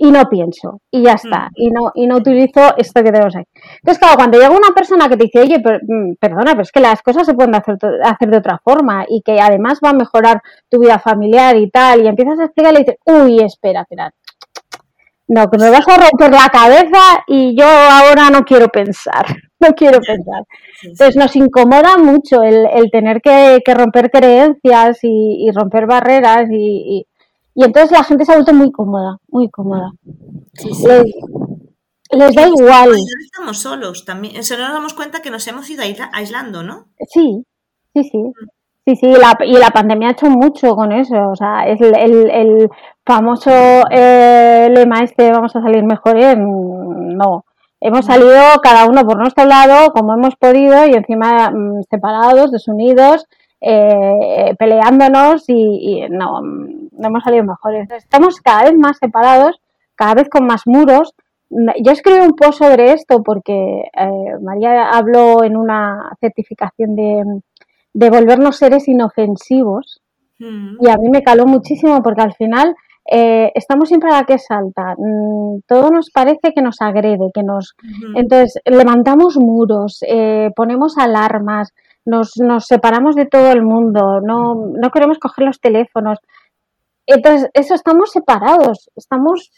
y 0.00 0.10
no 0.10 0.28
pienso, 0.28 0.80
y 0.90 1.02
ya 1.02 1.14
está, 1.14 1.50
y 1.54 1.70
no, 1.70 1.92
y 1.94 2.06
no 2.06 2.16
utilizo 2.16 2.76
esto 2.76 3.02
que 3.02 3.10
tenemos 3.10 3.34
ahí. 3.34 3.44
Entonces, 3.76 3.98
claro, 3.98 4.16
cuando 4.16 4.38
llega 4.38 4.50
una 4.50 4.74
persona 4.74 5.08
que 5.08 5.16
te 5.16 5.24
dice, 5.24 5.40
oye, 5.40 5.58
mm, 5.58 6.14
perdona, 6.20 6.52
pero 6.52 6.62
es 6.62 6.72
que 6.72 6.80
las 6.80 7.02
cosas 7.02 7.26
se 7.26 7.34
pueden 7.34 7.54
hacer, 7.54 7.76
hacer 8.04 8.30
de 8.30 8.36
otra 8.36 8.60
forma 8.62 9.04
y 9.08 9.22
que 9.22 9.40
además 9.40 9.80
va 9.84 9.90
a 9.90 9.94
mejorar 9.94 10.40
tu 10.68 10.78
vida 10.78 10.98
familiar 10.98 11.56
y 11.56 11.70
tal, 11.70 12.02
y 12.02 12.06
empiezas 12.06 12.38
a 12.38 12.44
explicarle 12.44 12.80
y 12.80 12.84
dices, 12.84 12.98
uy, 13.06 13.40
espera, 13.40 13.80
espera, 13.80 14.12
no, 15.28 15.50
que 15.50 15.58
me 15.58 15.70
vas 15.70 15.86
a 15.86 15.96
romper 15.96 16.30
la 16.30 16.48
cabeza 16.48 17.22
y 17.26 17.54
yo 17.54 17.66
ahora 17.66 18.30
no 18.30 18.44
quiero 18.44 18.68
pensar, 18.68 19.26
no 19.60 19.68
quiero 19.74 20.00
pensar. 20.00 20.44
Entonces 20.82 21.16
nos 21.16 21.36
incomoda 21.36 21.98
mucho 21.98 22.42
el, 22.42 22.66
el 22.72 22.90
tener 22.90 23.20
que, 23.20 23.60
que, 23.64 23.74
romper 23.74 24.10
creencias 24.10 24.98
y, 25.02 25.46
y 25.46 25.50
romper 25.50 25.86
barreras 25.86 26.48
y, 26.50 26.56
y, 26.56 27.06
y, 27.54 27.64
entonces 27.64 27.90
la 27.90 28.04
gente 28.04 28.24
se 28.24 28.32
ha 28.32 28.36
vuelto 28.36 28.54
muy 28.54 28.72
cómoda, 28.72 29.18
muy 29.28 29.50
cómoda. 29.50 29.92
Les, 30.54 30.82
les, 32.10 32.34
da 32.34 32.48
igual. 32.48 32.96
Estamos 33.24 33.58
solos 33.58 34.04
también, 34.06 34.42
se 34.42 34.56
nos 34.56 34.72
damos 34.72 34.94
cuenta 34.94 35.20
que 35.20 35.30
nos 35.30 35.46
hemos 35.46 35.68
ido 35.68 35.82
aislando, 36.12 36.62
¿no? 36.62 36.86
Sí, 37.06 37.44
sí, 37.92 38.02
sí. 38.04 38.18
Sí, 38.88 38.96
sí, 38.96 39.06
la, 39.06 39.36
y 39.44 39.52
la 39.52 39.68
pandemia 39.68 40.08
ha 40.08 40.12
hecho 40.12 40.30
mucho 40.30 40.74
con 40.74 40.92
eso. 40.92 41.28
O 41.28 41.36
sea, 41.36 41.68
es 41.68 41.78
el, 41.82 42.70
famoso 43.04 43.50
eh, 43.90 44.66
lema 44.70 45.00
este, 45.00 45.30
vamos 45.30 45.54
a 45.54 45.60
salir 45.60 45.84
mejores, 45.84 46.38
no. 46.38 47.44
Hemos 47.82 48.06
salido 48.06 48.40
cada 48.62 48.86
uno 48.86 49.04
por 49.04 49.18
nuestro 49.18 49.44
lado, 49.44 49.92
como 49.92 50.14
hemos 50.14 50.36
podido, 50.36 50.86
y 50.86 50.94
encima 50.94 51.50
mm, 51.50 51.82
separados, 51.90 52.50
desunidos, 52.50 53.26
eh, 53.60 54.54
peleándonos 54.58 55.44
y, 55.50 56.04
y, 56.04 56.08
no, 56.08 56.40
no 56.40 57.08
hemos 57.08 57.22
salido 57.24 57.44
mejores. 57.44 57.90
Estamos 57.90 58.40
cada 58.40 58.64
vez 58.64 58.74
más 58.78 58.96
separados, 58.96 59.60
cada 59.96 60.14
vez 60.14 60.30
con 60.30 60.46
más 60.46 60.62
muros, 60.64 61.14
yo 61.50 61.92
escribí 61.92 62.20
un 62.20 62.34
post 62.34 62.58
sobre 62.58 62.92
esto 62.92 63.22
porque 63.22 63.52
eh, 63.94 64.38
María 64.42 64.90
habló 64.90 65.44
en 65.44 65.56
una 65.56 66.14
certificación 66.20 66.94
de, 66.94 67.24
de 67.98 68.10
volvernos 68.10 68.56
seres 68.56 68.86
inofensivos 68.86 70.00
mm. 70.38 70.76
y 70.80 70.88
a 70.88 70.96
mí 70.98 71.08
me 71.10 71.24
caló 71.24 71.46
muchísimo 71.46 72.00
porque 72.00 72.22
al 72.22 72.32
final 72.32 72.76
eh, 73.10 73.50
estamos 73.56 73.88
siempre 73.88 74.10
a 74.10 74.20
la 74.20 74.24
que 74.24 74.38
salta. 74.38 74.94
Mm, 74.96 75.62
todo 75.66 75.90
nos 75.90 76.10
parece 76.10 76.52
que 76.54 76.62
nos 76.62 76.80
agrede, 76.80 77.30
que 77.34 77.42
nos... 77.42 77.74
Entonces, 78.14 78.60
levantamos 78.64 79.36
muros, 79.36 79.98
eh, 80.06 80.50
ponemos 80.54 80.96
alarmas, 80.96 81.72
nos, 82.04 82.36
nos, 82.36 82.66
separamos 82.66 83.16
de 83.16 83.26
todo 83.26 83.50
el 83.50 83.62
mundo, 83.62 84.20
no, 84.20 84.54
no 84.54 84.90
queremos 84.90 85.18
coger 85.18 85.46
los 85.46 85.60
teléfonos. 85.60 86.18
Entonces, 87.04 87.50
eso 87.52 87.74
estamos 87.74 88.12
separados, 88.12 88.90
estamos... 88.94 89.50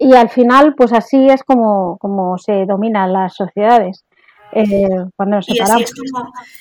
Y 0.00 0.14
al 0.14 0.28
final, 0.28 0.74
pues 0.76 0.92
así 0.92 1.26
es 1.26 1.42
como, 1.42 1.96
como 1.98 2.36
se 2.36 2.66
dominan 2.66 3.14
las 3.14 3.34
sociedades. 3.34 4.04
Eh, 4.52 4.88
cuando 5.16 5.36
nos 5.36 5.46
separamos. 5.46 5.92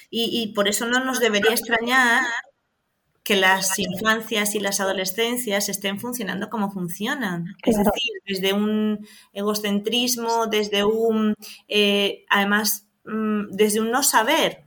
Y, 0.10 0.42
y 0.42 0.54
por 0.54 0.68
eso 0.68 0.86
no 0.86 1.04
nos 1.04 1.20
debería 1.20 1.52
extrañar 1.52 2.24
que 3.28 3.36
las 3.36 3.78
infancias 3.78 4.56
y 4.56 4.60
las 4.62 4.80
adolescencias 4.80 5.68
estén 5.68 6.00
funcionando 6.00 6.50
como 6.50 6.72
funcionan. 6.72 7.58
Es 7.62 7.76
decir, 7.76 8.14
desde 8.26 8.54
un 8.54 9.06
egocentrismo, 9.34 10.48
desde 10.48 10.86
un, 10.86 11.36
eh, 11.68 12.24
además, 12.30 12.88
mm, 13.04 13.50
desde 13.52 13.82
un 13.82 13.92
no 13.92 14.02
saber. 14.02 14.64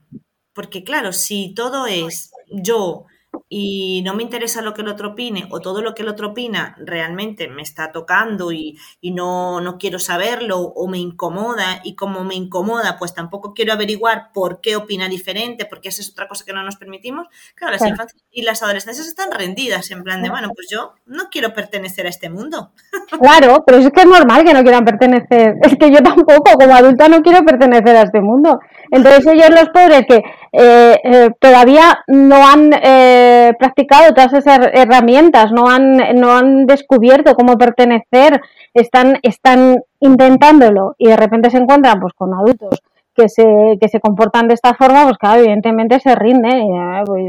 Porque 0.53 0.85
claro, 0.85 1.15
si 1.15 1.55
todo 1.55 1.87
es 1.87 2.33
yo, 2.51 3.07
y 3.49 4.03
no 4.05 4.15
me 4.15 4.23
interesa 4.23 4.63
lo 4.63 4.75
que 4.75 4.83
el 4.83 4.89
otro 4.89 5.11
opine 5.11 5.47
o 5.51 5.61
todo 5.61 5.83
lo 5.83 5.95
que 5.95 6.03
el 6.03 6.09
otro 6.09 6.29
opina 6.29 6.77
realmente 6.79 7.49
me 7.49 7.63
está 7.63 7.91
tocando 7.91 8.53
y, 8.53 8.79
no, 9.03 9.61
no, 9.61 9.77
quiero 9.79 9.99
saberlo 9.99 10.59
o 10.61 10.89
me 10.89 10.99
incomoda 10.99 11.81
y 11.83 11.95
como 11.97 12.23
me 12.25 12.37
incomoda 12.37 12.97
pues 12.99 13.13
tampoco 13.15 13.53
quiero 13.55 13.73
averiguar 13.73 14.31
por 14.33 14.61
qué 14.61 14.77
opina 14.77 15.09
diferente 15.09 15.67
porque 15.67 15.89
esa 15.89 16.03
es 16.03 16.11
otra 16.11 16.29
cosa 16.29 16.45
que 16.45 16.53
no 16.53 16.63
nos 16.63 16.77
permitimos, 16.77 17.29
claro, 17.55 17.73
las 17.73 17.87
infancias 17.87 18.23
y 18.31 18.43
las 18.43 18.63
adolescencias 18.63 19.07
están 19.07 19.33
rendidas 19.33 19.91
en 19.91 20.05
plan 20.05 20.23
de, 20.23 20.31
bueno, 20.31 20.51
pues 20.55 20.69
yo 20.71 20.95
no 21.07 21.25
quiero 21.31 21.53
pertenecer 21.53 22.07
a 22.07 22.11
este 22.11 22.31
mundo. 22.31 22.73
Claro, 23.21 23.65
pero 23.67 23.79
es 23.79 23.91
que 23.91 24.01
es 24.01 24.07
normal 24.07 24.45
que 24.45 24.55
no 24.55 24.63
quieran 24.63 24.85
pertenecer, 24.85 25.57
es 25.63 25.77
que 25.77 25.91
yo 25.91 26.03
tampoco 26.03 26.59
como 26.59 26.75
adulta 26.75 27.09
no 27.09 27.21
quiero 27.23 27.45
pertenecer 27.45 27.97
a 27.97 28.03
este 28.03 28.21
mundo. 28.21 28.61
Entonces 28.91 29.27
ellos 29.27 29.51
los 29.51 29.69
pobres 29.71 30.05
que 30.09 30.23
eh, 30.53 31.01
eh, 31.05 31.31
todavía 31.39 32.03
no 32.09 32.47
han 32.47 32.73
eh, 32.73 33.53
practicado 33.59 34.13
todas 34.13 34.33
esas 34.33 34.59
herramientas, 34.73 35.53
no 35.53 35.69
han, 35.69 35.97
no 36.17 36.33
han 36.37 36.67
descubierto 36.67 37.35
cómo 37.35 37.57
pertenecer, 37.57 38.41
están, 38.75 39.19
están 39.23 39.83
intentándolo 40.01 40.95
y 40.99 41.09
de 41.09 41.17
repente 41.17 41.51
se 41.51 41.59
encuentran 41.59 42.01
pues 42.01 42.15
con 42.15 42.35
adultos 42.35 42.83
que 43.15 43.29
se, 43.29 43.79
que 43.81 43.89
se 43.89 44.01
comportan 44.01 44.49
de 44.49 44.55
esta 44.55 44.75
forma, 44.75 45.05
pues 45.05 45.19
claro, 45.19 45.41
evidentemente 45.41 46.01
se 46.01 46.15
rinden. 46.15 46.69
Pues, 47.05 47.25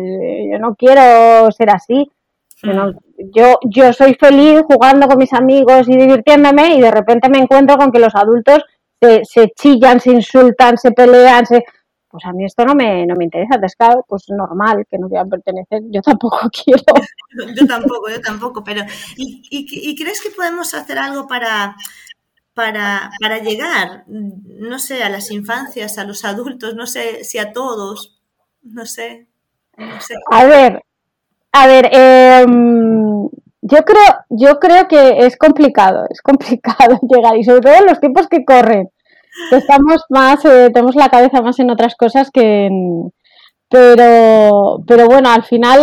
yo 0.52 0.60
no 0.60 0.76
quiero 0.76 1.52
ser 1.52 1.70
así. 1.70 2.10
Yo, 3.34 3.58
yo 3.64 3.92
soy 3.92 4.14
feliz 4.14 4.62
jugando 4.68 5.08
con 5.08 5.18
mis 5.18 5.34
amigos 5.34 5.90
y 5.90 5.98
divirtiéndome 5.98 6.76
y 6.76 6.82
de 6.82 6.92
repente 6.92 7.28
me 7.28 7.40
encuentro 7.40 7.78
con 7.78 7.92
que 7.92 8.00
los 8.00 8.16
adultos 8.16 8.64
se, 9.02 9.22
se 9.26 9.50
chillan, 9.50 10.00
se 10.00 10.12
insultan, 10.12 10.78
se 10.78 10.92
pelean, 10.92 11.46
se 11.46 11.64
pues 12.12 12.26
a 12.26 12.34
mí 12.34 12.44
esto 12.44 12.66
no 12.66 12.76
me, 12.76 13.06
no 13.06 13.16
me 13.16 13.24
interesa, 13.24 13.56
entonces 13.56 13.78
claro, 13.78 14.06
pues 14.08 14.26
normal 14.28 14.86
que 14.90 14.98
no 14.98 15.08
quieran 15.08 15.30
pertenecer, 15.30 15.82
yo 15.90 16.02
tampoco 16.02 16.40
quiero. 16.64 16.84
yo 17.56 17.66
tampoco, 17.66 18.10
yo 18.10 18.22
tampoco, 18.22 18.64
pero 18.64 18.84
¿y, 19.16 19.42
y, 19.50 19.96
crees 19.96 20.22
que 20.22 20.30
podemos 20.32 20.74
hacer 20.74 20.98
algo 20.98 21.26
para, 21.26 21.78
para, 22.54 23.12
para, 23.22 23.40
llegar, 23.40 24.04
no 24.08 24.78
sé, 24.78 25.04
a 25.04 25.10
las 25.10 25.32
infancias, 25.32 25.98
a 25.98 26.04
los 26.04 26.26
adultos, 26.26 26.76
no 26.76 26.86
sé 26.86 27.24
si 27.24 27.38
a 27.38 27.54
todos, 27.54 28.20
no 28.62 28.86
sé. 28.86 29.28
A 30.32 30.46
ver, 30.46 30.84
a 31.54 31.68
ver, 31.68 31.90
em, 31.94 33.30
yo 33.62 33.84
creo, 33.84 34.26
yo 34.30 34.60
creo 34.60 34.88
que 34.88 35.26
es 35.26 35.38
complicado, 35.38 36.06
es 36.10 36.22
complicado 36.22 37.00
llegar 37.10 37.38
y 37.38 37.44
sobre 37.44 37.62
todo 37.62 37.74
en 37.74 37.86
los 37.86 38.00
tiempos 38.00 38.28
que 38.28 38.46
corren 38.46 38.90
estamos 39.52 40.04
más, 40.10 40.44
eh, 40.46 40.70
tenemos 40.74 40.96
la 40.96 41.10
cabeza 41.10 41.42
más 41.42 41.60
en 41.60 41.70
otras 41.70 41.96
cosas 41.96 42.32
que 42.32 42.66
en, 42.66 43.12
pero, 43.70 44.84
pero 44.86 45.06
bueno, 45.06 45.30
al 45.30 45.44
final 45.44 45.80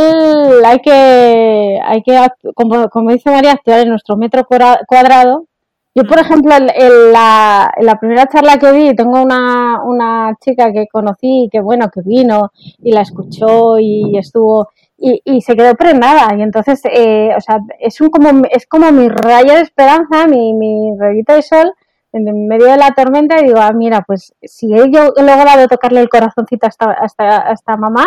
hay 0.65 0.79
que, 0.81 1.79
hay 1.83 2.03
que 2.03 2.21
como, 2.55 2.89
como 2.91 3.11
dice 3.11 3.31
María, 3.31 3.53
actuar 3.53 3.81
en 3.81 3.89
nuestro 3.89 4.17
metro 4.17 4.47
cuadrado. 4.47 5.47
Yo, 5.95 6.05
por 6.05 6.19
ejemplo, 6.19 6.55
en, 6.55 7.13
la, 7.13 7.73
en 7.77 7.87
la 7.87 7.99
primera 7.99 8.27
charla 8.27 8.59
que 8.59 8.73
vi, 8.73 8.95
tengo 8.95 9.23
una, 9.23 9.83
una 9.83 10.37
chica 10.39 10.71
que 10.71 10.87
conocí, 10.87 11.49
que 11.51 11.61
bueno, 11.61 11.89
que 11.91 12.03
vino 12.03 12.53
y 12.83 12.93
la 12.93 13.01
escuchó 13.01 13.79
y 13.79 14.17
estuvo 14.19 14.69
y, 14.99 15.23
y 15.25 15.41
se 15.41 15.57
quedó 15.57 15.75
prendada. 15.75 16.35
Y 16.37 16.43
entonces, 16.43 16.81
eh, 16.85 17.31
o 17.37 17.41
sea, 17.41 17.61
es, 17.79 18.01
un, 18.01 18.11
como, 18.11 18.45
es 18.51 18.67
como 18.67 18.91
mi 18.93 19.09
raya 19.09 19.55
de 19.55 19.63
esperanza, 19.63 20.27
mi, 20.27 20.53
mi 20.53 20.91
rayito 20.99 21.35
de 21.35 21.43
sol, 21.43 21.73
en 22.13 22.49
medio 22.49 22.67
de 22.67 22.77
la 22.77 22.91
tormenta 22.93 23.39
y 23.41 23.45
digo, 23.45 23.61
ah, 23.61 23.73
mira, 23.73 24.03
pues 24.07 24.35
si 24.43 24.73
he, 24.75 24.87
logrado 24.87 25.69
tocarle 25.69 26.01
el 26.01 26.09
corazoncito 26.09 26.67
a 26.67 27.05
esta, 27.05 27.77
mamá, 27.77 28.07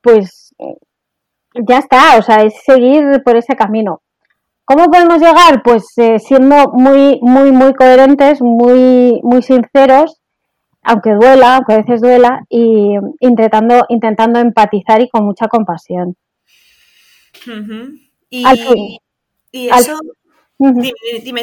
pues 0.00 0.54
ya 1.54 1.78
está, 1.78 2.16
o 2.18 2.22
sea, 2.22 2.42
es 2.42 2.54
seguir 2.64 3.22
por 3.24 3.36
ese 3.36 3.56
camino. 3.56 4.00
¿Cómo 4.64 4.84
podemos 4.84 5.18
llegar? 5.18 5.62
Pues 5.64 5.92
eh, 5.98 6.20
siendo 6.20 6.70
muy, 6.72 7.18
muy, 7.22 7.50
muy 7.50 7.74
coherentes, 7.74 8.40
muy, 8.40 9.20
muy 9.24 9.42
sinceros, 9.42 10.20
aunque 10.82 11.10
duela, 11.14 11.56
aunque 11.56 11.72
a 11.74 11.78
veces 11.78 12.00
duela, 12.00 12.44
y 12.48 12.94
intentando, 13.18 13.84
intentando 13.88 14.38
empatizar 14.38 15.02
y 15.02 15.08
con 15.08 15.24
mucha 15.24 15.48
compasión. 15.48 16.16
Y, 18.28 18.44
y 19.52 19.68
eso, 19.68 19.98
Dime, 20.60 20.92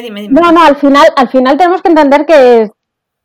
dime, 0.00 0.28
No, 0.28 0.52
no, 0.52 0.62
al 0.62 0.76
final, 0.76 1.06
al 1.16 1.28
final 1.28 1.56
tenemos 1.56 1.82
que 1.82 1.88
entender 1.88 2.24
que, 2.24 2.70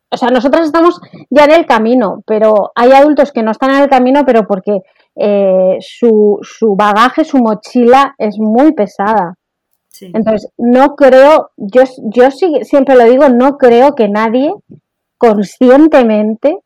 o 0.10 0.18
sea, 0.18 0.30
nosotros 0.30 0.66
estamos 0.66 1.00
ya 1.30 1.46
en 1.46 1.52
el 1.52 1.66
camino, 1.68 2.24
pero 2.26 2.72
hay 2.74 2.92
adultos 2.94 3.32
que 3.32 3.44
no 3.44 3.52
están 3.52 3.70
en 3.70 3.84
el 3.84 3.90
camino, 3.90 4.24
pero 4.26 4.48
porque 4.48 4.80
eh, 5.16 5.78
su, 5.82 6.40
su 6.42 6.76
bagaje, 6.76 7.24
su 7.24 7.38
mochila 7.38 8.16
es 8.18 8.40
muy 8.40 8.74
pesada. 8.74 9.36
Entonces, 10.02 10.52
no 10.58 10.96
creo, 10.96 11.52
yo, 11.58 11.84
yo 12.06 12.32
siempre 12.32 12.96
lo 12.96 13.04
digo, 13.04 13.30
no 13.30 13.60
creo 13.60 13.94
que 13.94 14.10
nadie 14.10 14.52
conscientemente, 15.20 16.58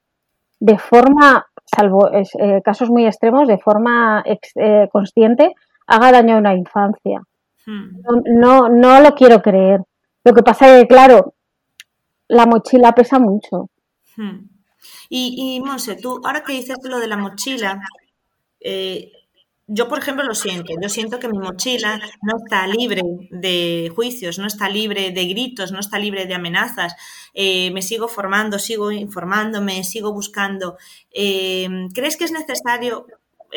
de 0.62 0.78
forma, 0.78 1.46
salvo 1.66 2.10
eh, 2.14 2.62
casos 2.64 2.90
muy 2.90 3.06
extremos, 3.06 3.50
de 3.50 3.58
forma 3.58 4.24
eh, 4.26 4.88
consciente, 4.94 5.54
haga 5.88 6.12
daño 6.12 6.36
a 6.36 6.40
una 6.40 6.54
infancia. 6.54 7.22
Hmm. 7.66 8.02
No, 8.40 8.70
no, 8.70 9.02
lo 9.02 9.16
quiero 9.16 9.42
creer. 9.42 9.82
Lo 10.24 10.34
que 10.34 10.44
pasa 10.44 10.76
es 10.76 10.82
que, 10.82 10.88
claro, 10.88 11.34
la 12.28 12.46
mochila 12.46 12.94
pesa 12.94 13.20
mucho. 13.20 13.70
Hmm. 14.16 14.50
Y, 15.10 15.56
y 15.56 15.62
Monse, 15.62 15.96
tú, 15.96 16.22
ahora 16.24 16.44
que 16.44 16.54
dices 16.54 16.78
lo 16.84 17.00
de 17.00 17.08
la 17.08 17.18
mochila, 17.18 17.82
eh, 18.60 19.12
yo, 19.70 19.90
por 19.90 20.00
ejemplo, 20.00 20.24
lo 20.24 20.34
siento. 20.34 20.74
Yo 20.82 20.88
siento 20.88 21.20
que 21.20 21.28
mi 21.28 21.38
mochila 21.38 22.00
no 22.22 22.38
está 22.42 22.66
libre 22.68 23.02
de 23.32 23.92
juicios, 23.94 24.40
no 24.40 24.48
está 24.48 24.70
libre 24.70 25.12
de 25.12 25.26
gritos, 25.28 25.74
no 25.74 25.80
está 25.80 26.00
libre 26.00 26.26
de 26.26 26.36
amenazas. 26.36 26.96
Eh, 27.34 27.70
me 27.72 27.82
sigo 27.82 28.08
formando, 28.08 28.60
sigo 28.60 28.92
informándome, 28.92 29.84
sigo 29.84 30.14
buscando. 30.14 30.78
Eh, 31.12 31.68
¿Crees 31.94 32.16
que 32.16 32.24
es 32.24 32.32
necesario 32.32 33.08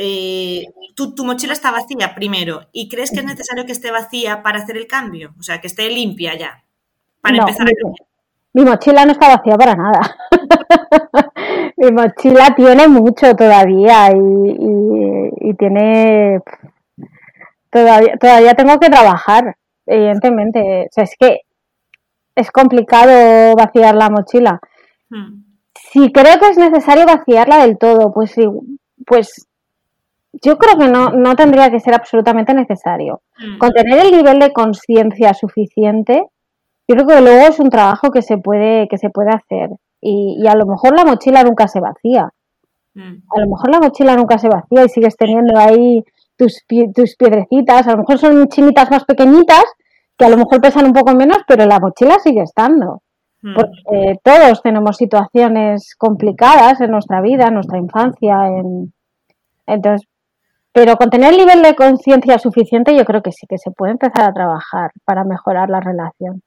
eh, 0.02 0.64
tu, 0.94 1.12
mochila 1.26 1.52
está 1.52 1.70
vacía 1.70 2.14
primero 2.14 2.62
y 2.72 2.88
crees 2.88 3.10
que 3.10 3.18
es 3.18 3.24
necesario 3.26 3.66
que 3.66 3.72
esté 3.72 3.90
vacía 3.90 4.42
para 4.42 4.58
hacer 4.58 4.78
el 4.78 4.86
cambio, 4.86 5.34
o 5.38 5.42
sea, 5.42 5.60
que 5.60 5.66
esté 5.66 5.90
limpia 5.90 6.34
ya, 6.38 6.64
para 7.20 7.36
empezar 7.36 7.66
a 7.68 7.72
Mi 8.54 8.64
mochila 8.64 9.04
no 9.04 9.12
está 9.12 9.28
vacía 9.28 9.56
para 9.58 9.74
nada. 9.74 10.16
mi 11.76 11.92
mochila 11.92 12.54
tiene 12.56 12.88
mucho 12.88 13.36
todavía 13.36 14.10
y, 14.12 15.54
tiene... 15.58 16.40
Todavía, 17.68 18.16
todavía 18.18 18.54
tengo 18.54 18.80
que 18.80 18.88
trabajar, 18.88 19.56
evidentemente. 19.84 20.86
O 20.86 20.92
sea, 20.92 21.04
es 21.04 21.14
que 21.18 21.40
es 22.34 22.50
complicado 22.50 23.54
vaciar 23.54 23.94
la 23.94 24.08
mochila. 24.08 24.60
Hmm. 25.10 25.44
Si 25.74 26.10
creo 26.10 26.38
que 26.38 26.48
es 26.48 26.56
necesario 26.56 27.04
vaciarla 27.04 27.58
del 27.58 27.76
todo, 27.76 28.12
pues, 28.14 28.34
pues 29.06 29.49
yo 30.32 30.58
creo 30.58 30.78
que 30.78 30.88
no, 30.88 31.10
no 31.10 31.34
tendría 31.36 31.70
que 31.70 31.80
ser 31.80 31.94
absolutamente 31.94 32.54
necesario. 32.54 33.22
Mm. 33.38 33.58
Con 33.58 33.70
tener 33.70 34.06
el 34.06 34.12
nivel 34.12 34.38
de 34.38 34.52
conciencia 34.52 35.34
suficiente, 35.34 36.24
yo 36.88 36.96
creo 36.96 37.06
que 37.06 37.20
luego 37.20 37.48
es 37.48 37.60
un 37.60 37.70
trabajo 37.70 38.10
que 38.10 38.22
se 38.22 38.38
puede, 38.38 38.88
que 38.88 38.98
se 38.98 39.10
puede 39.10 39.30
hacer. 39.30 39.70
Y, 40.00 40.46
a 40.48 40.54
lo 40.54 40.66
mejor 40.66 40.96
la 40.96 41.04
mochila 41.04 41.42
nunca 41.44 41.68
se 41.68 41.80
vacía. 41.80 42.30
Mm. 42.94 43.16
A 43.36 43.40
lo 43.40 43.46
mejor 43.48 43.70
la 43.70 43.80
mochila 43.80 44.16
nunca 44.16 44.38
se 44.38 44.48
vacía 44.48 44.84
y 44.84 44.88
sigues 44.88 45.16
teniendo 45.16 45.58
ahí 45.58 46.02
tus, 46.36 46.64
tus 46.94 47.16
piedrecitas. 47.16 47.86
A 47.86 47.92
lo 47.92 47.98
mejor 47.98 48.18
son 48.18 48.48
chinitas 48.48 48.90
más 48.90 49.04
pequeñitas 49.04 49.64
que 50.16 50.24
a 50.24 50.28
lo 50.28 50.36
mejor 50.36 50.60
pesan 50.60 50.86
un 50.86 50.92
poco 50.92 51.14
menos, 51.14 51.38
pero 51.46 51.64
la 51.64 51.80
mochila 51.80 52.18
sigue 52.18 52.42
estando. 52.42 53.02
Hmm. 53.42 53.54
Porque 53.54 54.18
todos 54.22 54.60
tenemos 54.62 54.96
situaciones 54.96 55.94
complicadas 55.96 56.80
en 56.80 56.90
nuestra 56.90 57.20
vida, 57.20 57.48
en 57.48 57.54
nuestra 57.54 57.78
infancia, 57.78 58.48
en... 58.48 58.92
entonces, 59.66 60.09
pero 60.72 60.96
con 60.96 61.10
tener 61.10 61.32
el 61.32 61.38
nivel 61.38 61.62
de 61.62 61.74
conciencia 61.74 62.38
suficiente 62.38 62.96
yo 62.96 63.04
creo 63.04 63.22
que 63.22 63.32
sí 63.32 63.46
que 63.48 63.58
se 63.58 63.70
puede 63.70 63.92
empezar 63.92 64.24
a 64.24 64.32
trabajar 64.32 64.90
para 65.04 65.24
mejorar 65.24 65.68
la 65.70 65.80
relación. 65.80 66.42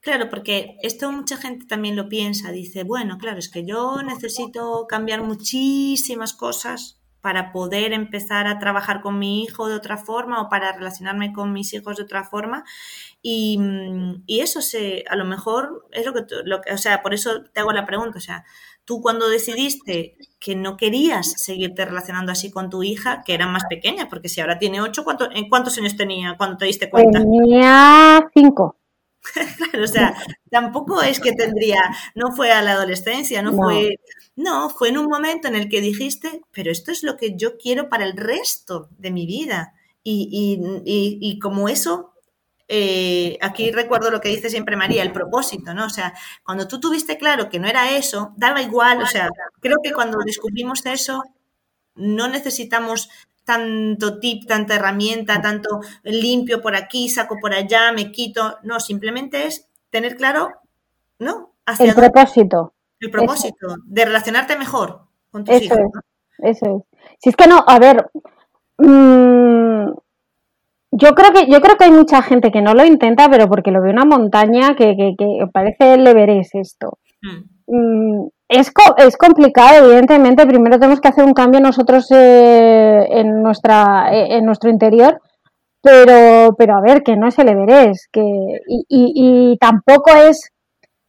Claro, 0.00 0.28
porque 0.28 0.76
esto 0.82 1.12
mucha 1.12 1.36
gente 1.36 1.64
también 1.66 1.94
lo 1.94 2.08
piensa, 2.08 2.50
dice, 2.50 2.82
bueno, 2.82 3.18
claro, 3.18 3.38
es 3.38 3.48
que 3.48 3.64
yo 3.64 4.02
necesito 4.02 4.86
cambiar 4.88 5.22
muchísimas 5.22 6.32
cosas 6.32 7.00
para 7.22 7.52
poder 7.52 7.92
empezar 7.92 8.48
a 8.48 8.58
trabajar 8.58 9.00
con 9.00 9.18
mi 9.18 9.44
hijo 9.44 9.68
de 9.68 9.76
otra 9.76 9.96
forma 9.96 10.42
o 10.42 10.48
para 10.48 10.72
relacionarme 10.72 11.32
con 11.32 11.52
mis 11.52 11.72
hijos 11.72 11.96
de 11.96 12.02
otra 12.02 12.24
forma. 12.24 12.64
Y, 13.22 13.60
eso 14.26 14.60
se, 14.60 15.04
a 15.08 15.14
lo 15.14 15.24
mejor 15.24 15.86
es 15.92 16.04
lo 16.04 16.12
que, 16.12 16.24
lo 16.44 16.60
o 16.72 16.78
sea, 16.78 17.00
por 17.00 17.14
eso 17.14 17.44
te 17.44 17.60
hago 17.60 17.72
la 17.72 17.86
pregunta, 17.86 18.18
o 18.18 18.20
sea, 18.20 18.44
tú 18.84 19.00
cuando 19.00 19.28
decidiste 19.28 20.16
que 20.38 20.56
no 20.56 20.76
querías 20.76 21.34
seguirte 21.36 21.84
relacionando 21.84 22.32
así 22.32 22.50
con 22.50 22.70
tu 22.70 22.82
hija, 22.82 23.22
que 23.24 23.34
era 23.34 23.46
más 23.46 23.64
pequeña, 23.68 24.08
porque 24.08 24.28
si 24.28 24.40
ahora 24.40 24.58
tiene 24.58 24.80
ocho, 24.80 25.04
¿en 25.34 25.48
¿cuántos 25.48 25.78
años 25.78 25.96
tenía 25.96 26.36
cuando 26.36 26.56
te 26.56 26.66
diste 26.66 26.90
cuenta? 26.90 27.20
Tenía 27.20 28.28
cinco. 28.34 28.76
claro, 29.56 29.84
o 29.84 29.86
sea, 29.86 30.16
tampoco 30.50 31.00
es 31.00 31.20
que 31.20 31.32
tendría, 31.32 31.80
no 32.16 32.32
fue 32.34 32.50
a 32.50 32.60
la 32.60 32.72
adolescencia, 32.72 33.40
no, 33.40 33.52
fue 33.52 33.96
no, 34.34 34.70
fue 34.70 34.88
en 34.88 34.98
un 34.98 35.06
momento 35.06 35.48
en 35.48 35.54
el 35.54 35.68
que 35.68 35.80
dijiste, 35.80 36.42
pero 36.52 36.70
esto 36.70 36.90
es 36.90 37.02
lo 37.02 37.16
que 37.16 37.36
yo 37.36 37.58
quiero 37.58 37.88
para 37.88 38.04
el 38.04 38.16
resto 38.16 38.88
de 38.98 39.10
mi 39.10 39.26
vida. 39.26 39.74
Y, 40.04 41.38
como 41.40 41.68
eso, 41.68 42.11
eh, 42.74 43.36
aquí 43.42 43.70
recuerdo 43.70 44.10
lo 44.10 44.22
que 44.22 44.30
dice 44.30 44.48
siempre 44.48 44.76
María, 44.76 45.02
el 45.02 45.12
propósito, 45.12 45.74
¿no? 45.74 45.84
O 45.84 45.90
sea, 45.90 46.14
cuando 46.42 46.66
tú 46.66 46.80
tuviste 46.80 47.18
claro 47.18 47.50
que 47.50 47.58
no 47.58 47.68
era 47.68 47.90
eso, 47.90 48.32
daba 48.38 48.62
igual, 48.62 49.02
o 49.02 49.06
sea, 49.06 49.28
creo 49.60 49.76
que 49.82 49.92
cuando 49.92 50.16
descubrimos 50.24 50.86
eso, 50.86 51.22
no 51.96 52.28
necesitamos 52.28 53.10
tanto 53.44 54.20
tip, 54.20 54.46
tanta 54.46 54.76
herramienta, 54.76 55.42
tanto 55.42 55.80
limpio 56.02 56.62
por 56.62 56.74
aquí, 56.74 57.10
saco 57.10 57.36
por 57.38 57.52
allá, 57.52 57.92
me 57.92 58.10
quito, 58.10 58.56
no, 58.62 58.80
simplemente 58.80 59.46
es 59.46 59.68
tener 59.90 60.16
claro, 60.16 60.48
¿no? 61.18 61.52
Hacia 61.66 61.90
el 61.90 61.94
propósito 61.94 62.72
el 63.00 63.10
propósito 63.10 63.76
de 63.84 64.04
relacionarte 64.06 64.56
mejor 64.56 65.08
con 65.30 65.44
tus 65.44 65.56
eso 65.56 65.74
Es, 66.38 66.56
eso 66.56 66.76
es. 66.76 67.00
Si 67.18 67.28
es 67.28 67.36
que 67.36 67.46
no, 67.46 67.62
a 67.66 67.78
ver, 67.78 68.10
mm, 68.78 69.90
yo 70.92 71.14
creo 71.14 71.32
que 71.32 71.50
yo 71.50 71.60
creo 71.60 71.76
que 71.76 71.84
hay 71.84 71.90
mucha 71.90 72.22
gente 72.22 72.50
que 72.50 72.62
no 72.62 72.74
lo 72.74 72.84
intenta, 72.84 73.28
pero 73.30 73.48
porque 73.48 73.70
lo 73.70 73.82
ve 73.82 73.90
una 73.90 74.04
montaña 74.04 74.74
que, 74.76 74.94
que, 74.96 75.14
que 75.18 75.46
parece 75.52 75.94
el 75.94 76.06
Everest 76.06 76.54
esto. 76.54 76.98
Mm. 77.22 77.52
Mm, 77.66 78.28
es, 78.48 78.70
es, 78.98 79.16
complicado, 79.16 79.86
evidentemente. 79.86 80.46
Primero 80.46 80.78
tenemos 80.78 81.00
que 81.00 81.08
hacer 81.08 81.24
un 81.24 81.32
cambio 81.32 81.60
nosotros 81.60 82.06
eh, 82.10 83.06
en, 83.10 83.42
nuestra, 83.42 84.12
eh, 84.12 84.36
en 84.36 84.44
nuestro 84.44 84.68
interior, 84.68 85.18
pero, 85.80 86.54
pero 86.58 86.76
a 86.76 86.82
ver, 86.82 87.02
que 87.02 87.16
no 87.16 87.28
es 87.28 87.38
el 87.38 87.48
Everest. 87.48 88.04
Que, 88.12 88.20
y, 88.20 88.84
y 88.88 89.56
tampoco 89.58 90.10
es 90.10 90.52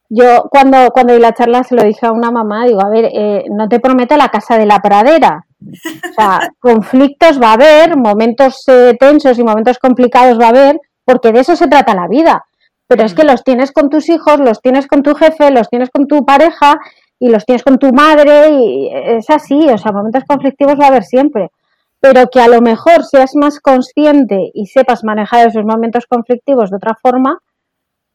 yo 0.08 0.44
cuando, 0.50 0.90
cuando 0.92 1.14
di 1.14 1.20
la 1.20 1.32
charla 1.32 1.64
se 1.64 1.74
lo 1.74 1.82
dije 1.82 2.06
a 2.06 2.12
una 2.12 2.30
mamá, 2.30 2.66
digo, 2.66 2.80
a 2.84 2.88
ver, 2.88 3.10
eh, 3.12 3.44
no 3.50 3.68
te 3.68 3.80
prometo 3.80 4.16
la 4.16 4.28
casa 4.28 4.56
de 4.58 4.66
la 4.66 4.80
pradera. 4.80 5.46
O 5.66 6.12
sea, 6.14 6.50
conflictos 6.58 7.40
va 7.40 7.50
a 7.50 7.54
haber, 7.54 7.96
momentos 7.96 8.62
eh, 8.68 8.96
tensos 8.98 9.38
y 9.38 9.44
momentos 9.44 9.78
complicados 9.78 10.38
va 10.38 10.46
a 10.46 10.50
haber, 10.50 10.80
porque 11.04 11.32
de 11.32 11.40
eso 11.40 11.56
se 11.56 11.68
trata 11.68 11.94
la 11.94 12.08
vida. 12.08 12.44
Pero 12.86 13.04
es 13.04 13.14
que 13.14 13.24
mm. 13.24 13.26
los 13.26 13.44
tienes 13.44 13.72
con 13.72 13.88
tus 13.88 14.08
hijos, 14.08 14.40
los 14.40 14.60
tienes 14.60 14.86
con 14.86 15.02
tu 15.02 15.14
jefe, 15.14 15.50
los 15.50 15.68
tienes 15.68 15.90
con 15.90 16.06
tu 16.06 16.24
pareja 16.24 16.78
y 17.18 17.28
los 17.28 17.44
tienes 17.44 17.62
con 17.62 17.78
tu 17.78 17.92
madre 17.92 18.50
y 18.50 18.90
es 18.92 19.30
así, 19.30 19.58
o 19.68 19.78
sea, 19.78 19.92
momentos 19.92 20.24
conflictivos 20.26 20.78
va 20.78 20.86
a 20.86 20.88
haber 20.88 21.04
siempre. 21.04 21.50
Pero 22.00 22.26
que 22.26 22.40
a 22.40 22.48
lo 22.48 22.60
mejor 22.60 23.04
seas 23.04 23.34
más 23.34 23.60
consciente 23.60 24.50
y 24.52 24.66
sepas 24.66 25.04
manejar 25.04 25.48
esos 25.48 25.64
momentos 25.64 26.04
conflictivos 26.06 26.70
de 26.70 26.76
otra 26.76 26.94
forma, 27.00 27.38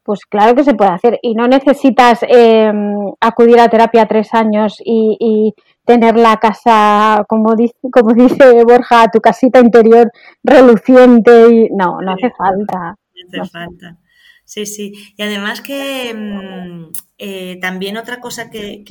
pues 0.03 0.25
claro 0.25 0.55
que 0.55 0.63
se 0.63 0.73
puede 0.73 0.91
hacer 0.91 1.19
y 1.21 1.35
no 1.35 1.47
necesitas 1.47 2.19
em, 2.27 3.11
acudir 3.19 3.59
a 3.59 3.67
terapia 3.69 4.07
tres 4.07 4.33
años 4.33 4.77
y, 4.83 5.53
tener 5.89 6.17
la 6.17 6.37
casa, 6.37 7.25
como 7.27 7.55
dice, 7.55 7.73
como 7.91 8.13
dice 8.13 8.63
Borja, 8.63 9.07
tu 9.11 9.19
casita 9.19 9.59
interior 9.59 10.11
reluciente 10.43 11.31
y 11.51 11.69
no, 11.71 11.99
no 11.99 12.11
hace 12.11 12.29
falta. 12.37 12.95
No 13.33 13.41
hace 13.41 13.51
falta. 13.51 13.97
Sí, 14.45 14.67
sí. 14.67 14.93
Y 15.17 15.23
además 15.23 15.61
que 15.61 16.11
em, 16.11 16.91
eh, 17.17 17.57
también 17.59 17.97
otra 17.97 18.19
cosa 18.19 18.51
que, 18.51 18.83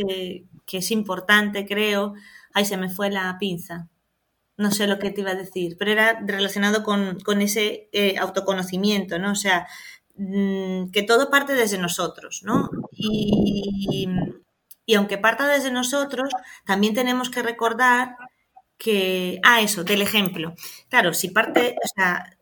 es 0.72 0.90
importante, 0.90 1.66
creo, 1.66 2.14
ahí 2.52 2.64
se 2.64 2.76
me 2.76 2.90
fue 2.90 3.10
la 3.10 3.36
pinza. 3.38 3.88
No 4.56 4.72
sé 4.72 4.88
lo 4.88 4.98
que 4.98 5.12
te 5.12 5.20
iba 5.20 5.30
a 5.30 5.36
decir, 5.36 5.76
pero 5.78 5.92
era 5.92 6.18
relacionado 6.26 6.82
con, 6.82 7.40
ese 7.40 7.88
eh, 7.92 8.16
autoconocimiento, 8.18 9.20
¿no? 9.20 9.30
O 9.30 9.36
sea, 9.36 9.68
Mm, 10.18 10.90
que 10.90 11.04
todo 11.04 11.30
parte 11.30 11.54
desde 11.54 11.78
nosotros, 11.78 12.42
¿no? 12.44 12.68
Y, 12.90 14.08
aunque 14.94 15.18
parta 15.18 15.46
desde 15.48 15.70
nosotros, 15.70 16.30
también 16.64 16.94
tenemos 16.94 17.30
que 17.30 17.42
recordar 17.42 18.16
que, 18.78 19.40
ah, 19.44 19.60
eso, 19.60 19.84
del 19.84 20.02
ejemplo. 20.02 20.54
Claro, 20.88 21.12
si 21.12 21.30
parte, 21.30 21.76
o 21.84 21.88
sea, 21.94 22.38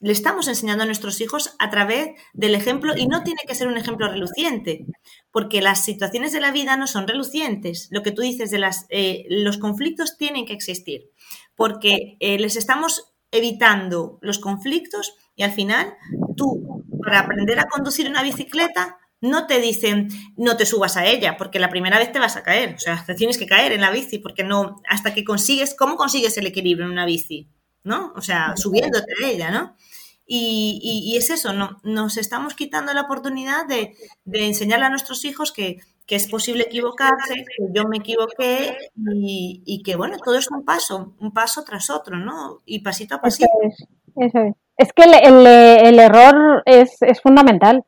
le 0.00 0.12
estamos 0.12 0.46
enseñando 0.46 0.84
a 0.84 0.86
nuestros 0.86 1.20
hijos 1.20 1.56
a 1.58 1.70
través 1.70 2.10
del 2.32 2.54
ejemplo 2.54 2.94
y 2.96 3.06
no 3.06 3.24
tiene 3.24 3.40
que 3.46 3.54
ser 3.54 3.66
un 3.66 3.78
ejemplo 3.78 4.08
reluciente, 4.08 4.86
porque 5.32 5.60
las 5.60 5.84
situaciones 5.84 6.32
de 6.32 6.40
la 6.40 6.52
vida 6.52 6.76
no 6.76 6.86
son 6.86 7.08
relucientes. 7.08 7.88
Lo 7.90 8.02
que 8.02 8.12
tú 8.12 8.22
dices 8.22 8.50
de 8.50 8.58
las, 8.58 8.86
eh, 8.90 9.24
los 9.28 9.58
conflictos 9.58 10.16
tienen 10.16 10.46
que 10.46 10.52
existir, 10.52 11.10
porque 11.56 12.16
eh, 12.20 12.38
les 12.38 12.56
estamos 12.56 13.12
evitando 13.32 14.18
los 14.22 14.38
conflictos 14.38 15.14
y 15.34 15.42
al 15.42 15.52
final 15.52 15.94
tú 16.36 16.84
para 17.02 17.20
aprender 17.20 17.58
a 17.58 17.68
conducir 17.68 18.08
una 18.08 18.22
bicicleta 18.22 18.98
no 19.20 19.46
te 19.46 19.60
dicen 19.60 20.08
no 20.36 20.56
te 20.56 20.66
subas 20.66 20.96
a 20.96 21.06
ella, 21.06 21.36
porque 21.36 21.58
la 21.58 21.70
primera 21.70 21.98
vez 21.98 22.12
te 22.12 22.18
vas 22.18 22.36
a 22.36 22.42
caer, 22.42 22.74
o 22.74 22.78
sea, 22.78 23.02
te 23.06 23.14
tienes 23.14 23.38
que 23.38 23.46
caer 23.46 23.72
en 23.72 23.80
la 23.80 23.90
bici, 23.90 24.18
porque 24.18 24.44
no, 24.44 24.80
hasta 24.88 25.14
que 25.14 25.24
consigues, 25.24 25.74
¿cómo 25.74 25.96
consigues 25.96 26.36
el 26.38 26.46
equilibrio 26.46 26.86
en 26.86 26.92
una 26.92 27.06
bici? 27.06 27.48
¿No? 27.84 28.12
O 28.16 28.20
sea, 28.20 28.56
subiéndote 28.56 29.12
a 29.22 29.26
ella, 29.28 29.50
¿no? 29.50 29.76
Y, 30.30 31.14
es 31.16 31.30
eso, 31.30 31.54
no, 31.54 31.78
nos 31.84 32.18
estamos 32.18 32.54
quitando 32.54 32.92
la 32.92 33.00
oportunidad 33.02 33.66
de, 33.66 33.94
de 34.24 34.46
enseñarle 34.46 34.84
a 34.84 34.90
nuestros 34.90 35.24
hijos 35.24 35.52
que, 35.52 35.78
es 36.06 36.26
posible 36.26 36.64
equivocarse, 36.64 37.34
que 37.34 37.66
yo 37.72 37.84
me 37.84 37.98
equivoqué 37.98 38.76
y, 38.96 39.82
que, 39.84 39.96
bueno, 39.96 40.16
todo 40.22 40.38
es 40.38 40.50
un 40.50 40.64
paso, 40.64 41.14
un 41.18 41.32
paso 41.32 41.64
tras 41.64 41.90
otro, 41.90 42.16
¿no? 42.16 42.60
Y 42.64 42.80
pasito 42.80 43.14
a 43.14 43.20
pasito. 43.20 43.48
eso 44.16 44.38
es. 44.38 44.54
Es 44.78 44.92
que 44.92 45.02
el, 45.02 45.98
error 45.98 46.62
es, 46.64 46.98
fundamental. 47.22 47.84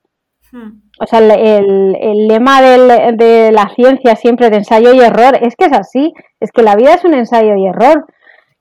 O 0.99 1.07
sea, 1.07 1.21
el, 1.21 2.29
lema 2.29 2.61
de 2.61 3.51
la 3.53 3.69
ciencia 3.75 4.17
siempre 4.17 4.51
de 4.51 4.57
ensayo 4.57 4.93
y 4.93 5.01
error 5.01 5.39
es 5.41 5.55
que 5.57 5.67
es 5.67 5.73
así. 5.73 6.13
Es 6.41 6.51
que 6.53 6.63
la 6.63 6.77
vida 6.77 6.95
es 6.95 7.05
un 7.05 7.15
ensayo 7.15 7.55
y 7.57 7.67
error. 7.67 8.07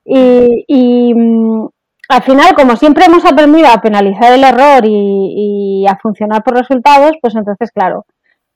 Y, 0.06 1.14
mm, 1.14 1.68
al 2.10 2.24
final, 2.24 2.56
como 2.56 2.76
siempre 2.76 3.06
hemos 3.06 3.26
aprendido 3.26 3.68
a 3.68 3.82
penalizar 3.82 4.34
el 4.34 4.44
error 4.44 4.84
y, 4.86 5.86
a 5.88 5.98
funcionar 5.98 6.44
por 6.44 6.56
resultados, 6.56 7.14
pues 7.22 7.36
entonces, 7.36 7.72
claro, 7.72 8.06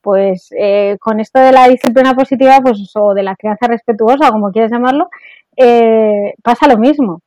pues 0.02 0.48
eh, 0.58 0.96
con 1.00 1.20
esto 1.20 1.40
de 1.40 1.52
la 1.52 1.68
disciplina 1.68 2.14
positiva, 2.14 2.60
pues 2.62 2.78
o 2.96 3.14
de 3.14 3.22
la 3.22 3.36
crianza 3.36 3.66
respetuosa, 3.68 4.30
como 4.30 4.50
quieras 4.52 4.70
llamarlo, 4.72 5.08
eh, 5.56 6.34
pasa 6.42 6.68
lo 6.68 6.78
mismo. 6.78 7.20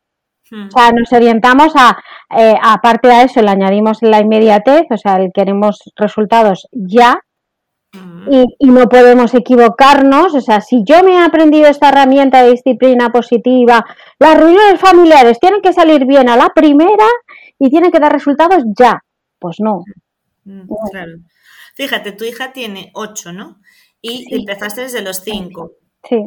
Hmm. 0.50 0.68
O 0.68 0.72
sea, 0.72 0.92
nos 0.92 1.12
orientamos 1.12 1.74
a, 1.76 1.98
eh, 2.38 2.56
aparte 2.62 3.08
de 3.08 3.24
eso, 3.24 3.42
le 3.42 3.50
añadimos 3.50 4.00
la 4.02 4.20
inmediatez, 4.20 4.86
o 4.90 4.98
sea, 4.98 5.20
queremos 5.34 5.80
resultados 5.96 6.68
ya 6.72 7.20
hmm. 7.94 8.32
y, 8.60 8.68
no 8.68 8.88
podemos 8.88 9.34
equivocarnos. 9.34 10.36
O 10.36 10.42
sea, 10.42 10.62
si 10.62 10.84
yo 10.86 11.04
me 11.04 11.14
he 11.14 11.20
aprendido 11.20 11.68
esta 11.68 11.90
herramienta 11.90 12.44
de 12.44 12.52
disciplina 12.52 13.10
positiva, 13.10 13.86
las 14.20 14.38
reuniones 14.38 14.80
familiares 14.80 15.40
tienen 15.40 15.62
que 15.62 15.74
salir 15.74 16.06
bien 16.06 16.30
a 16.30 16.38
la 16.38 16.50
primera 16.50 17.08
y 17.60 17.70
tienen 17.70 17.92
que 17.92 18.00
dar 18.00 18.12
resultados 18.12 18.64
ya. 18.78 19.04
Pues 19.40 19.58
no. 19.60 19.84
Hmm, 20.46 20.68
claro. 20.92 21.14
Fíjate, 21.76 22.12
tu 22.12 22.24
hija 22.24 22.54
tiene 22.54 22.92
ocho, 22.96 23.32
¿no? 23.32 23.60
Y 24.02 24.34
empezaste 24.34 24.82
desde 24.82 25.02
los 25.02 25.18
cinco. 25.18 25.74
Sí. 26.04 26.24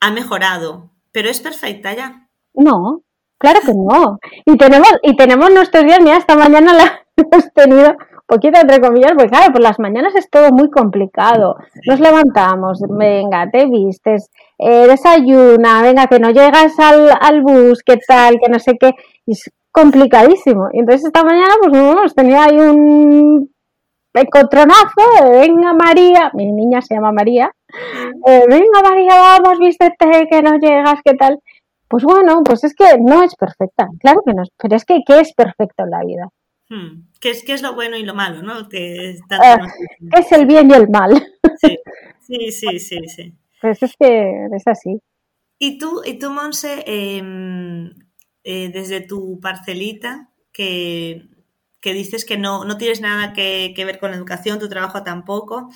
Ha 0.00 0.10
mejorado, 0.10 0.90
pero 1.12 1.30
es 1.30 1.40
perfecta 1.40 1.94
ya. 1.94 2.28
No, 2.52 3.02
Claro 3.40 3.60
que 3.64 3.72
no. 3.72 4.18
Y 4.44 4.58
tenemos, 4.58 4.92
y 5.02 5.16
tenemos 5.16 5.50
nuestros 5.50 5.84
días, 5.84 5.98
mira, 6.02 6.18
esta 6.18 6.36
mañana 6.36 6.74
la 6.74 7.00
hemos 7.16 7.52
tenido 7.54 7.96
poquito 8.26 8.60
entre 8.60 8.80
comillas, 8.80 9.12
porque 9.12 9.30
claro, 9.30 9.52
por 9.52 9.62
las 9.62 9.80
mañanas 9.80 10.14
es 10.14 10.28
todo 10.30 10.52
muy 10.52 10.70
complicado. 10.70 11.56
Nos 11.86 11.98
levantamos, 11.98 12.80
venga, 12.88 13.50
te 13.50 13.66
vistes, 13.66 14.30
eh, 14.58 14.86
desayuna, 14.86 15.82
venga, 15.82 16.06
que 16.06 16.20
no 16.20 16.30
llegas 16.30 16.78
al, 16.78 17.10
al 17.18 17.40
bus, 17.40 17.82
qué 17.82 17.96
tal, 18.06 18.38
que 18.38 18.50
no 18.50 18.60
sé 18.60 18.76
qué. 18.78 18.92
es 19.26 19.50
complicadísimo. 19.72 20.68
Y 20.72 20.80
entonces 20.80 21.06
esta 21.06 21.24
mañana, 21.24 21.54
pues 21.60 21.74
hemos 21.74 22.14
tenido 22.14 22.40
ahí 22.40 22.58
un 22.58 23.50
encontronazo, 24.14 25.30
venga 25.30 25.72
María, 25.72 26.30
mi 26.34 26.52
niña 26.52 26.82
se 26.82 26.94
llama 26.94 27.12
María, 27.12 27.50
eh, 28.26 28.44
venga 28.48 28.82
María, 28.82 29.14
vamos, 29.16 29.58
vístete, 29.58 30.26
que 30.30 30.42
no 30.42 30.58
llegas, 30.58 31.00
¿qué 31.04 31.14
tal? 31.14 31.40
Pues 31.90 32.04
bueno, 32.04 32.44
pues 32.44 32.62
es 32.62 32.72
que 32.72 32.84
no 33.00 33.24
es 33.24 33.34
perfecta, 33.34 33.88
claro 33.98 34.22
que 34.24 34.32
no, 34.32 34.44
pero 34.56 34.76
es 34.76 34.84
que 34.84 35.00
¿qué 35.04 35.18
es 35.18 35.34
perfecto 35.34 35.82
en 35.82 35.90
la 35.90 36.04
vida? 36.04 36.28
Hmm. 36.68 37.08
¿Qué, 37.20 37.30
es, 37.30 37.42
¿Qué 37.42 37.52
es 37.52 37.62
lo 37.62 37.74
bueno 37.74 37.96
y 37.96 38.04
lo 38.04 38.14
malo, 38.14 38.42
no? 38.42 38.68
Que 38.68 39.10
es, 39.10 39.20
ah, 39.28 39.58
es 40.16 40.30
el 40.30 40.46
bien 40.46 40.70
y 40.70 40.74
el 40.74 40.88
mal. 40.88 41.20
Sí, 41.58 41.78
sí, 42.20 42.52
sí, 42.52 42.78
sí. 42.78 42.98
sí. 43.08 43.34
Pues 43.60 43.82
es 43.82 43.92
que 43.98 44.46
es 44.54 44.66
así. 44.68 45.00
Y 45.58 45.78
tú, 45.78 46.02
y 46.04 46.16
tú 46.20 46.30
Monse, 46.30 46.84
em, 46.86 47.92
eh, 48.44 48.70
desde 48.72 49.00
tu 49.00 49.40
parcelita, 49.40 50.30
que, 50.52 51.28
que 51.80 51.92
dices 51.92 52.24
que 52.24 52.38
no, 52.38 52.64
no 52.64 52.78
tienes 52.78 53.00
nada 53.00 53.32
que, 53.32 53.72
que, 53.74 53.84
ver 53.84 53.98
con 53.98 54.12
la 54.12 54.16
educación, 54.16 54.60
tu 54.60 54.68
trabajo 54.68 55.02
tampoco, 55.02 55.70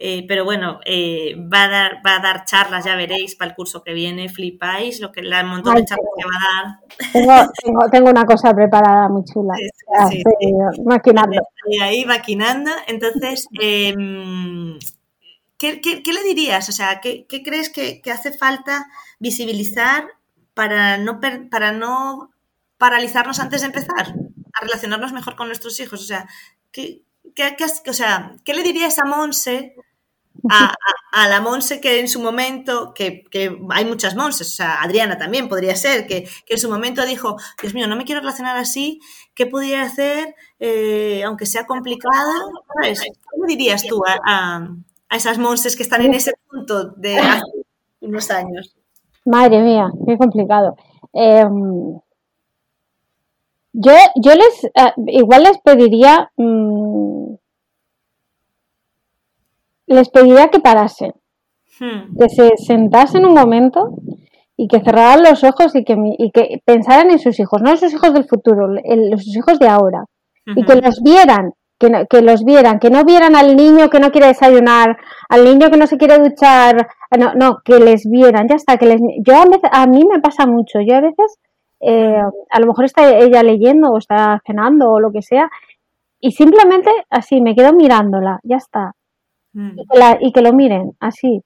eh, 0.00 0.24
pero 0.28 0.44
bueno, 0.44 0.78
eh, 0.84 1.34
va, 1.52 1.64
a 1.64 1.68
dar, 1.68 1.92
va 2.06 2.16
a 2.16 2.20
dar 2.20 2.44
charlas, 2.44 2.84
ya 2.84 2.94
veréis, 2.94 3.34
para 3.34 3.50
el 3.50 3.56
curso 3.56 3.82
que 3.82 3.92
viene, 3.92 4.28
flipáis, 4.28 5.00
lo 5.00 5.10
que 5.10 5.22
la 5.22 5.42
montón 5.42 5.74
de 5.74 5.84
charlas 5.84 6.06
que 6.16 6.24
va 6.24 6.36
a 6.36 7.34
dar. 7.34 7.50
Tengo, 7.60 7.90
tengo, 7.90 8.10
una 8.10 8.24
cosa 8.24 8.54
preparada 8.54 9.08
muy 9.08 9.24
chula. 9.24 9.54
Sí, 9.56 10.22
sí, 10.22 10.22
sí, 10.40 10.82
maquinando. 10.84 11.42
Y 11.66 11.82
ahí 11.82 12.04
maquinando. 12.04 12.70
Entonces, 12.86 13.48
eh, 13.60 13.92
¿qué, 15.56 15.80
qué, 15.80 16.04
qué, 16.04 16.12
le 16.12 16.22
dirías? 16.22 16.68
O 16.68 16.72
sea, 16.72 17.00
¿qué, 17.00 17.26
qué 17.26 17.42
crees 17.42 17.68
que, 17.68 18.00
que, 18.00 18.12
hace 18.12 18.32
falta 18.32 18.86
visibilizar 19.18 20.06
para 20.54 20.96
no, 20.98 21.18
para 21.50 21.72
no 21.72 22.30
paralizarnos 22.76 23.40
antes 23.40 23.62
de 23.62 23.66
empezar? 23.66 24.14
A 24.54 24.60
relacionarnos 24.60 25.12
mejor 25.12 25.34
con 25.34 25.48
nuestros 25.48 25.80
hijos. 25.80 26.00
O 26.00 26.04
sea, 26.04 26.28
¿qué, 26.70 27.02
¿Qué, 27.34 27.56
qué, 27.56 27.90
o 27.90 27.92
sea, 27.92 28.36
¿qué 28.44 28.54
le 28.54 28.62
dirías 28.62 28.98
a 29.00 29.04
Monse 29.04 29.74
a, 30.50 30.74
a, 31.12 31.28
la 31.28 31.40
Monse 31.40 31.80
que 31.80 32.00
en 32.00 32.08
su 32.08 32.20
momento, 32.20 32.92
que, 32.94 33.24
que, 33.30 33.58
hay 33.70 33.84
muchas 33.84 34.14
Monses, 34.14 34.48
o 34.48 34.50
sea, 34.50 34.82
Adriana 34.82 35.18
también 35.18 35.48
podría 35.48 35.74
ser, 35.76 36.06
que, 36.06 36.28
que, 36.46 36.54
en 36.54 36.58
su 36.58 36.70
momento 36.70 37.04
dijo, 37.04 37.36
Dios 37.60 37.74
mío, 37.74 37.86
no 37.86 37.96
me 37.96 38.04
quiero 38.04 38.20
relacionar 38.20 38.56
así, 38.56 39.00
¿qué 39.34 39.46
podría 39.46 39.82
hacer, 39.82 40.34
eh, 40.60 41.22
aunque 41.24 41.46
sea 41.46 41.66
complicada? 41.66 42.32
¿Sabes? 42.74 43.00
¿Qué 43.00 43.10
le 43.40 43.46
dirías 43.46 43.84
tú 43.84 44.02
a, 44.06 44.68
a, 45.08 45.16
esas 45.16 45.38
Monses 45.38 45.76
que 45.76 45.82
están 45.82 46.02
en 46.02 46.14
ese 46.14 46.32
punto 46.50 46.90
de 46.90 47.18
hace 47.18 47.42
unos 48.00 48.30
años? 48.30 48.76
Madre 49.24 49.60
mía, 49.60 49.90
qué 50.06 50.16
complicado. 50.16 50.76
Eh, 51.12 51.46
yo, 53.72 53.92
yo 54.16 54.32
les, 54.34 54.64
uh, 54.64 55.04
igual 55.06 55.44
les 55.44 55.58
pediría, 55.58 56.30
mmm, 56.36 57.27
les 59.88 60.08
pediría 60.10 60.48
que 60.48 60.60
parasen, 60.60 61.12
hmm. 61.80 62.16
que 62.18 62.28
se 62.28 62.56
sentasen 62.56 63.24
un 63.24 63.34
momento 63.34 63.90
y 64.56 64.68
que 64.68 64.80
cerraran 64.80 65.22
los 65.22 65.44
ojos 65.44 65.74
y 65.74 65.84
que, 65.84 65.96
y 66.18 66.30
que 66.30 66.60
pensaran 66.64 67.10
en 67.10 67.18
sus 67.18 67.38
hijos, 67.38 67.62
no 67.62 67.70
en 67.70 67.78
sus 67.78 67.92
hijos 67.92 68.12
del 68.12 68.24
futuro, 68.24 68.68
en 68.82 69.16
sus 69.18 69.36
hijos 69.36 69.58
de 69.58 69.68
ahora, 69.68 70.00
uh 70.00 70.50
-huh. 70.50 70.60
y 70.60 70.64
que 70.64 70.74
los 70.76 71.00
vieran, 71.02 71.52
que, 71.78 71.90
no, 71.90 72.06
que, 72.06 72.22
los 72.22 72.44
vieran, 72.44 72.80
que 72.80 72.90
no 72.90 73.04
vieran 73.04 73.36
al 73.36 73.56
niño 73.56 73.88
que 73.88 74.00
no 74.00 74.10
quiere 74.10 74.26
desayunar, 74.28 74.96
al 75.28 75.44
niño 75.44 75.70
que 75.70 75.76
no 75.76 75.86
se 75.86 75.96
quiere 75.96 76.18
duchar, 76.18 76.88
no, 77.16 77.34
no, 77.34 77.58
que 77.64 77.78
les 77.78 78.08
vieran, 78.10 78.48
ya 78.48 78.56
está, 78.56 78.76
que 78.76 78.86
les, 78.86 79.00
yo 79.24 79.36
a, 79.36 79.44
veces, 79.44 79.70
a 79.72 79.86
mí 79.86 80.02
me 80.10 80.20
pasa 80.20 80.46
mucho, 80.46 80.80
yo 80.80 80.96
a 80.96 81.00
veces 81.00 81.38
eh, 81.80 82.20
a 82.50 82.60
lo 82.60 82.66
mejor 82.66 82.84
está 82.84 83.08
ella 83.16 83.42
leyendo 83.44 83.90
o 83.90 83.98
está 83.98 84.40
cenando 84.44 84.90
o 84.90 85.00
lo 85.00 85.12
que 85.12 85.22
sea, 85.22 85.48
y 86.20 86.32
simplemente 86.32 86.90
así 87.10 87.40
me 87.40 87.54
quedo 87.54 87.72
mirándola, 87.72 88.40
ya 88.42 88.56
está. 88.56 88.92
Mm. 89.52 89.78
Y, 89.78 89.86
que 89.86 89.98
la, 89.98 90.18
y, 90.20 90.32
que 90.32 90.42
lo 90.42 90.52
miren, 90.52 90.92
así. 91.00 91.42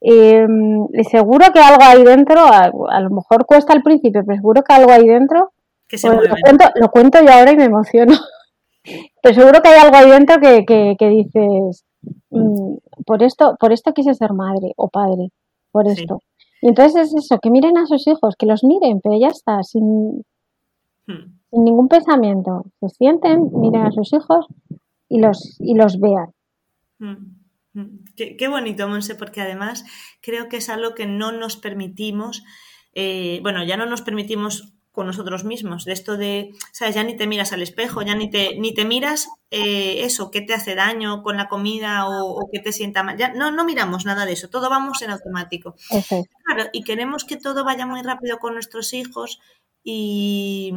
Eh, 0.00 0.46
y 0.92 1.04
seguro 1.04 1.46
que 1.52 1.60
algo 1.60 1.82
ahí 1.82 2.04
dentro, 2.04 2.40
a, 2.40 2.70
a, 2.90 3.00
lo 3.00 3.10
mejor 3.10 3.44
cuesta 3.46 3.72
al 3.72 3.82
principio, 3.82 4.22
pero 4.24 4.36
seguro 4.36 4.62
que 4.62 4.72
algo 4.72 4.92
ahí 4.92 5.06
dentro. 5.06 5.52
Que 5.88 5.98
se 5.98 6.08
pues, 6.10 6.28
lo, 6.28 6.34
cuento, 6.42 6.64
lo 6.76 6.90
cuento 6.90 7.18
yo 7.22 7.32
ahora 7.32 7.52
y 7.52 7.56
me 7.56 7.64
emociono. 7.64 8.14
pero 9.22 9.34
seguro 9.34 9.60
que 9.60 9.68
hay 9.68 9.80
algo 9.80 9.96
ahí 9.96 10.10
dentro 10.10 10.40
que, 10.40 10.64
que, 10.64 10.96
que 10.98 11.08
dices, 11.08 11.84
mmm, 12.30 12.76
por 13.04 13.22
esto, 13.22 13.56
por 13.58 13.72
esto 13.72 13.92
quise 13.92 14.14
ser 14.14 14.32
madre 14.32 14.72
o 14.76 14.88
padre, 14.88 15.30
por 15.70 15.88
esto. 15.88 16.20
Sí. 16.20 16.46
Y 16.62 16.68
entonces 16.68 17.08
es 17.08 17.24
eso, 17.24 17.38
que 17.38 17.50
miren 17.50 17.78
a 17.78 17.86
sus 17.86 18.06
hijos, 18.06 18.36
que 18.36 18.46
los 18.46 18.64
miren, 18.64 19.00
pero 19.00 19.18
ya 19.18 19.28
está, 19.28 19.62
sin, 19.62 20.24
hmm. 21.06 21.40
sin 21.50 21.64
ningún 21.64 21.88
pensamiento. 21.88 22.64
Se 22.80 22.88
sienten, 22.90 23.50
miren 23.54 23.82
a 23.82 23.92
sus 23.92 24.12
hijos 24.12 24.46
y 25.08 25.20
los, 25.20 25.56
y 25.60 25.74
los 25.74 25.98
vean. 25.98 26.32
Hmm. 26.98 27.39
Qué, 28.16 28.36
qué, 28.36 28.48
bonito, 28.48 28.88
Monse, 28.88 29.14
porque 29.14 29.40
además 29.40 29.84
creo 30.20 30.48
que 30.48 30.56
es 30.56 30.68
algo 30.68 30.94
que 30.94 31.06
no 31.06 31.30
nos 31.32 31.56
permitimos, 31.56 32.42
eh, 32.94 33.38
bueno, 33.42 33.64
ya 33.64 33.76
no 33.76 33.86
nos 33.86 34.02
permitimos 34.02 34.74
con 34.90 35.06
nosotros 35.06 35.44
mismos, 35.44 35.84
de 35.84 35.92
esto 35.92 36.16
de, 36.16 36.50
¿sabes? 36.72 36.96
Ya 36.96 37.04
ni 37.04 37.16
te 37.16 37.28
miras 37.28 37.52
al 37.52 37.62
espejo, 37.62 38.02
ya 38.02 38.16
ni 38.16 38.28
te, 38.28 38.58
ni 38.58 38.74
te 38.74 38.84
miras 38.84 39.28
eh, 39.50 40.04
eso, 40.04 40.32
qué 40.32 40.40
te 40.40 40.52
hace 40.52 40.74
daño 40.74 41.22
con 41.22 41.36
la 41.36 41.48
comida 41.48 42.08
o, 42.08 42.32
o 42.32 42.48
qué 42.52 42.58
te 42.58 42.72
sienta 42.72 43.04
mal. 43.04 43.16
Ya, 43.16 43.32
no, 43.32 43.52
no 43.52 43.64
miramos 43.64 44.04
nada 44.04 44.26
de 44.26 44.32
eso, 44.32 44.50
todo 44.50 44.68
vamos 44.68 45.00
en 45.02 45.10
automático. 45.10 45.76
Okay. 45.90 46.24
Claro, 46.44 46.70
y 46.72 46.82
queremos 46.82 47.24
que 47.24 47.36
todo 47.36 47.64
vaya 47.64 47.86
muy 47.86 48.02
rápido 48.02 48.38
con 48.38 48.54
nuestros 48.54 48.92
hijos 48.92 49.40
y, 49.82 50.72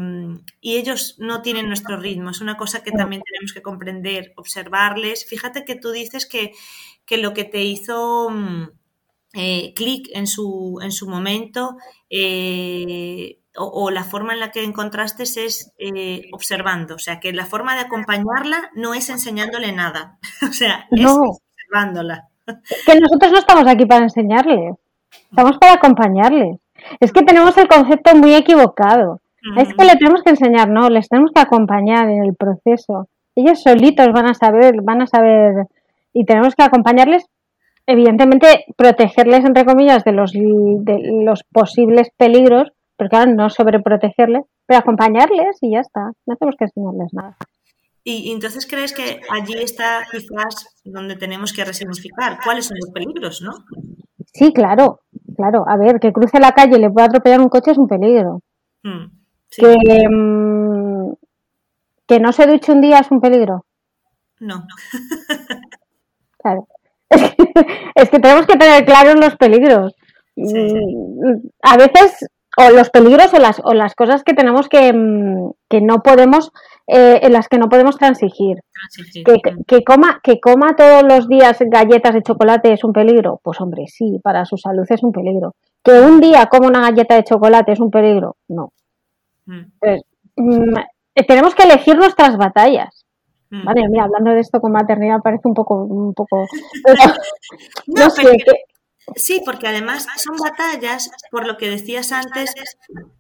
y, 0.62 0.78
ellos 0.78 1.16
no 1.20 1.42
tienen 1.42 1.68
nuestro 1.68 1.98
ritmo. 1.98 2.30
Es 2.30 2.42
una 2.42 2.56
cosa 2.58 2.84
que 2.84 2.92
también 2.92 3.22
tenemos 3.22 3.54
que 3.54 3.62
comprender, 3.62 4.34
observarles. 4.38 5.26
Fíjate 5.28 5.66
que 5.66 5.76
tú 5.76 5.92
dices 5.92 6.26
que, 6.26 6.54
que 7.06 7.18
lo 7.18 7.34
que 7.34 7.44
te 7.44 7.63
hizo 7.63 8.30
eh, 9.34 9.74
clic 9.76 10.10
en 10.13 10.28
su, 10.28 10.80
en 10.82 10.92
su 10.92 11.10
momento 11.10 11.76
eh, 12.10 13.39
o, 13.58 13.66
o, 13.66 13.92
la 13.92 14.04
forma 14.04 14.34
en 14.34 14.39
la 14.39 14.52
que 14.52 14.63
encontraste 14.63 15.24
es 15.24 15.74
eh, 15.78 16.30
observando. 16.32 16.96
O 16.96 17.00
sea, 17.00 17.20
que 17.20 17.34
la 17.34 17.46
forma 17.46 17.76
de 17.76 17.82
acompañarla 17.82 18.72
no 18.76 18.94
es 18.94 19.10
enseñándole 19.10 19.72
nada. 19.72 20.18
o 20.50 20.54
sea, 20.54 20.88
es 20.92 21.02
no. 21.02 21.16
observándola. 21.16 22.30
Que 22.46 23.00
nosotros 23.00 23.32
no 23.32 23.39
estamos 23.39 23.68
aquí 23.68 23.86
para 23.86 24.04
enseñarle, 24.04 24.76
estamos 25.30 25.58
para 25.58 25.74
acompañarles. 25.74 26.58
Es 27.00 27.12
que 27.12 27.24
tenemos 27.24 27.58
el 27.58 27.67
concepto 27.67 28.15
muy 28.15 28.34
equivocado. 28.34 29.22
Es 29.58 29.74
que 29.74 29.84
le 29.84 29.96
tenemos 29.98 30.24
que 30.24 30.30
enseñar, 30.30 30.69
no, 30.69 30.89
les 30.89 31.10
tenemos 31.10 31.32
que 31.34 31.41
acompañar 31.41 32.10
en 32.10 32.24
el 32.24 32.34
proceso. 32.34 33.10
Ellos 33.36 33.62
solitos 33.62 34.08
van 34.13 34.28
a 34.28 34.34
saber, 34.34 34.82
van 34.82 35.02
a 35.02 35.08
saber, 35.08 35.67
y 36.13 36.24
tenemos 36.26 36.56
que 36.56 36.63
acompañarles, 36.63 37.26
evidentemente, 37.86 38.65
protegerles, 38.78 39.43
entre 39.43 39.65
comillas, 39.65 40.04
de 40.06 40.13
los, 40.13 40.32
de 40.32 41.24
los 41.26 41.43
posibles 41.52 42.10
peligros, 42.15 42.72
pero 42.96 43.10
claro, 43.10 43.34
no 43.34 43.50
sobreprotegerles, 43.50 44.43
pero 44.65 44.80
acompañarles 44.80 45.58
y 45.62 45.74
ya 45.74 45.80
está. 45.82 46.12
No 46.26 46.36
tenemos 46.38 46.56
que 46.58 46.65
enseñarles 46.65 47.13
nada. 47.13 47.36
Y, 48.06 48.30
y, 48.30 48.32
entonces 48.32 48.67
crees 48.67 48.93
que 48.93 49.22
allí 49.30 49.56
está 49.56 50.06
quizás 50.12 50.82
donde 50.84 51.15
tenemos 51.15 51.54
que 51.54 51.65
resignificar 51.65 52.38
cuáles 52.43 52.65
son 52.65 52.78
los 52.80 52.91
peligros, 52.91 53.41
¿no? 53.41 53.52
Sí, 54.34 54.52
claro, 54.52 55.02
claro. 55.36 55.63
A 55.67 55.78
ver, 55.78 56.00
que 56.00 56.12
cruce 56.12 56.39
la 56.39 56.54
calle 56.54 56.78
y 56.78 56.82
le 56.82 56.89
pueda 56.89 57.08
atropellar 57.08 57.39
un 57.39 57.50
coche 57.50 57.72
es 57.72 57.78
un 57.78 57.88
peligro. 57.88 58.41
Mm, 58.84 59.06
sí. 59.50 59.62
Que, 59.62 60.08
mmm, 60.10 61.13
que 62.08 62.19
no 62.19 62.32
se 62.34 62.48
duche 62.48 62.72
un 62.72 62.82
día 62.82 63.00
es 63.00 63.12
un 63.12 63.22
peligro. 63.22 63.65
No. 64.39 64.65
claro. 66.39 66.67
Es 67.96 68.10
que, 68.10 68.19
tenemos 68.19 68.48
que 68.48 68.58
tener 68.58 68.86
claros 68.86 69.15
los 69.15 69.36
peligros. 69.36 69.93
Sí, 70.36 70.48
sí. 70.48 70.96
Mm, 70.96 71.48
a 71.62 71.78
veces 71.78 72.28
o 72.58 72.69
los 72.69 72.89
peligros 72.89 73.34
o 73.34 73.39
las, 73.39 73.62
o 73.63 73.74
las 73.74 73.96
cosas 73.96 74.24
que 74.24 74.34
tenemos 74.34 74.69
que, 74.69 74.93
mm, 74.93 75.52
que 75.69 75.82
no 75.82 76.02
podemos, 76.04 76.52
eh, 76.88 77.19
en 77.24 77.34
las 77.34 77.48
que 77.48 77.58
no 77.58 77.69
podemos 77.69 77.98
transigir. 77.98 78.58
transigir. 78.74 79.24
Que, 79.24 79.39
que, 79.65 79.84
coma, 79.84 80.19
que 80.24 80.39
coma 80.39 80.76
todos 80.76 81.04
los 81.04 81.28
días 81.28 81.58
galletas 81.62 82.13
de 82.13 82.24
chocolate 82.24 82.74
es 82.74 82.84
un 82.84 82.93
peligro. 82.93 83.39
Pues 83.43 83.62
hombre, 83.62 83.86
sí, 83.88 84.19
para 84.22 84.46
su 84.46 84.58
salud 84.58 84.86
es 84.89 85.04
un 85.04 85.12
peligro. 85.12 85.56
Que 85.84 86.00
un 86.00 86.19
día 86.19 86.46
coma 86.48 86.67
una 86.67 86.82
galleta 86.82 87.15
de 87.15 87.24
chocolate 87.24 87.72
es 87.72 87.80
un 87.80 87.91
peligro. 87.91 88.36
No. 88.48 88.74
Mm. 89.46 89.60
Entonces, 89.82 90.04
mm, 90.36 90.74
tenemos 91.28 91.56
que 91.56 91.63
elegir 91.63 91.96
nuestras 91.96 92.38
batallas. 92.38 93.06
Mm. 93.50 93.65
Vale, 93.65 93.88
mira, 93.89 94.04
hablando 94.06 94.32
de 94.32 94.39
esto 94.39 94.60
con 94.60 94.72
maternidad 94.72 95.19
parece 95.24 95.48
un 95.48 95.54
poco, 95.54 95.84
un 95.84 96.13
poco, 96.13 96.46
pero, 96.84 96.96
no, 97.06 97.13
no 98.04 98.10
sé, 98.10 98.24
que, 98.24 98.52
Sí, 99.16 99.42
porque 99.46 99.68
además 99.68 100.08
son 100.18 100.38
batallas, 100.38 101.10
por 101.30 101.46
lo 101.46 101.58
que 101.58 101.70
decías 101.70 102.12
antes, 102.12 102.54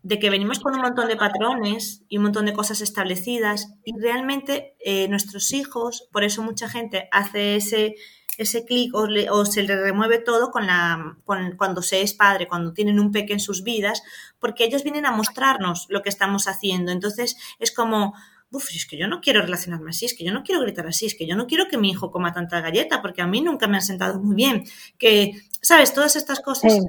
de 0.01 0.19
que 0.19 0.29
venimos 0.29 0.59
con 0.59 0.75
un 0.75 0.81
montón 0.81 1.07
de 1.07 1.17
patrones 1.17 2.03
y 2.07 2.17
un 2.17 2.23
montón 2.23 2.45
de 2.45 2.53
cosas 2.53 2.81
establecidas 2.81 3.73
y 3.83 3.97
realmente 3.99 4.75
eh, 4.79 5.07
nuestros 5.09 5.51
hijos, 5.53 6.07
por 6.11 6.23
eso 6.23 6.41
mucha 6.41 6.69
gente 6.69 7.09
hace 7.11 7.57
ese, 7.57 7.95
ese 8.37 8.65
clic 8.65 8.93
o, 8.95 9.07
o, 9.31 9.45
se 9.45 9.63
le 9.63 9.75
remueve 9.75 10.19
todo 10.19 10.51
con 10.51 10.67
la, 10.67 11.17
con, 11.25 11.55
cuando 11.57 11.81
se 11.81 12.01
es 12.01 12.13
padre, 12.13 12.47
cuando 12.47 12.73
tienen 12.73 12.99
un 12.99 13.11
peque 13.11 13.33
en 13.33 13.39
sus 13.39 13.63
vidas, 13.63 14.03
porque 14.39 14.63
ellos 14.63 14.83
vienen 14.83 15.05
a 15.05 15.11
mostrarnos 15.11 15.87
lo 15.89 16.01
que 16.01 16.09
estamos 16.09 16.47
haciendo. 16.47 16.91
Entonces 16.91 17.35
es 17.59 17.71
como, 17.71 18.13
Uf, 18.53 18.69
es 18.75 18.85
que 18.85 18.97
yo 18.97 19.07
no 19.07 19.19
quiero 19.19 19.41
relacionarme 19.41 19.89
así, 19.89 20.05
es 20.05 20.13
que 20.15 20.23
yo 20.23 20.31
no 20.31 20.43
quiero 20.43 20.61
gritar 20.61 20.85
así, 20.85 21.07
es 21.07 21.15
que 21.15 21.25
yo 21.25 21.35
no 21.35 21.47
quiero 21.47 21.65
que 21.67 21.79
mi 21.79 21.89
hijo 21.89 22.11
coma 22.11 22.33
tanta 22.33 22.61
galleta, 22.61 23.01
porque 23.01 23.23
a 23.23 23.27
mí 23.27 23.41
nunca 23.41 23.67
me 23.67 23.77
han 23.77 23.81
sentado 23.81 24.19
muy 24.19 24.35
bien. 24.35 24.63
Que, 24.99 25.31
¿sabes? 25.61 25.93
Todas 25.93 26.15
estas 26.15 26.39
cosas. 26.39 26.79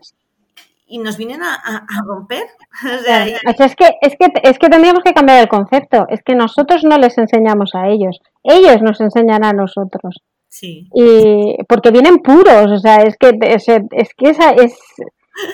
Y 0.87 0.98
nos 0.98 1.16
vienen 1.16 1.42
a, 1.42 1.87
romper. 2.07 2.44
es, 3.59 3.74
que, 3.77 3.94
es, 4.03 4.16
que, 4.16 4.27
es 4.42 4.59
que 4.59 4.68
tendríamos 4.68 5.03
que 5.03 5.14
cambiar 5.14 5.40
el 5.40 5.48
concepto. 5.48 6.07
Es 6.11 6.22
que 6.22 6.35
nosotros 6.35 6.85
no 6.85 6.98
les 6.98 7.16
enseñamos 7.16 7.70
a 7.74 7.88
ellos. 7.88 8.20
Ellos 8.42 8.83
nos 8.83 9.00
enseñan 9.00 9.42
a 9.42 9.55
nosotros. 9.55 10.20
Sí. 10.48 10.88
Y 10.94 11.57
porque 11.66 11.90
vienen 11.90 12.18
puros, 12.18 12.70
o 12.70 12.79
sea, 12.79 12.96
es 12.96 13.16
que 13.16 13.33
es, 13.40 13.64
es 13.68 14.09
que 14.16 14.31
esa 14.31 14.50
es 14.50 14.77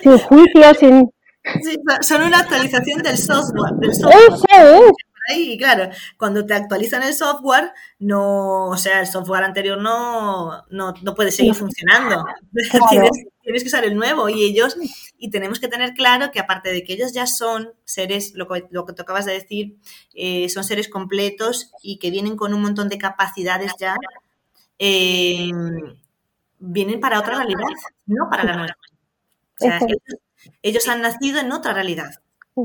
sin 0.03 0.18
juicio, 0.18 0.75
sin 0.75 1.09
Sí, 1.62 1.77
son 2.03 2.23
una 2.23 2.40
actualización 2.40 3.03
del 3.03 3.16
software. 3.16 3.73
Del 3.79 3.94
software. 3.94 4.92
Y 5.37 5.59
claro, 5.59 5.90
cuando 6.16 6.47
te 6.47 6.55
actualizan 6.55 7.03
el 7.03 7.14
software, 7.14 7.73
no, 7.99 8.66
o 8.66 8.77
sea, 8.77 9.01
el 9.01 9.07
software 9.07 9.45
anterior 9.45 9.81
no, 9.81 10.64
no, 10.71 10.95
puede 11.14 11.31
seguir 11.31 11.55
funcionando. 11.55 12.25
Tienes, 13.43 13.62
que 13.62 13.69
usar 13.69 13.85
el 13.85 13.97
nuevo 13.97 14.29
y 14.29 14.45
ellos, 14.45 14.77
y 15.19 15.31
tenemos 15.31 15.59
que 15.59 15.66
tener 15.66 15.95
claro 15.95 16.31
que 16.31 16.38
aparte 16.38 16.73
de 16.73 16.85
que 16.85 16.93
ellos 16.93 17.12
ya 17.12 17.27
son 17.27 17.73
seres, 17.85 18.33
lo 18.35 18.47
que, 18.47 18.66
lo 18.71 18.85
que 18.85 18.93
tú 18.93 19.03
acabas 19.03 19.25
de 19.25 19.33
decir, 19.33 19.77
eh, 20.14 20.49
son 20.51 20.62
seres 20.62 20.88
completos 20.88 21.73
y 21.83 21.99
que 21.99 22.11
vienen 22.11 22.37
con 22.37 22.55
un 22.55 22.62
montón 22.62 22.88
de 22.88 22.99
capacidades 22.99 23.73
ya, 23.79 23.97
eh, 24.79 25.51
vienen 26.59 27.01
para 27.01 27.19
otra 27.19 27.37
realidad, 27.37 27.69
no 28.07 28.29
para 28.31 28.45
la 28.45 28.57
nuestra. 28.57 28.77
O 29.61 29.64
sea, 29.64 29.81
ellos 30.62 30.88
han 30.88 31.03
nacido 31.03 31.40
en 31.40 31.51
otra 31.51 31.73
realidad 31.73 32.11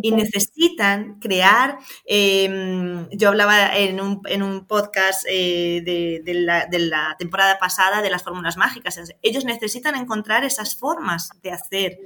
y 0.02 0.12
necesitan 0.12 1.20
crear, 1.20 1.78
em, 2.06 3.08
yo 3.10 3.30
hablaba 3.30 3.76
en 3.76 4.00
un, 4.00 4.22
en 4.26 4.44
un 4.44 4.66
podcast 4.66 5.26
eh, 5.30 5.82
de, 5.84 6.34
la, 6.34 6.66
de, 6.66 6.80
la, 6.80 7.16
temporada 7.18 7.58
pasada 7.60 8.02
de 8.02 8.10
las 8.10 8.24
fórmulas 8.24 8.58
mágicas, 8.58 9.00
ellos 9.22 9.46
necesitan 9.46 9.96
encontrar 9.96 10.44
esas 10.44 10.76
formas 10.76 11.30
de 11.42 11.52
hacer 11.52 11.98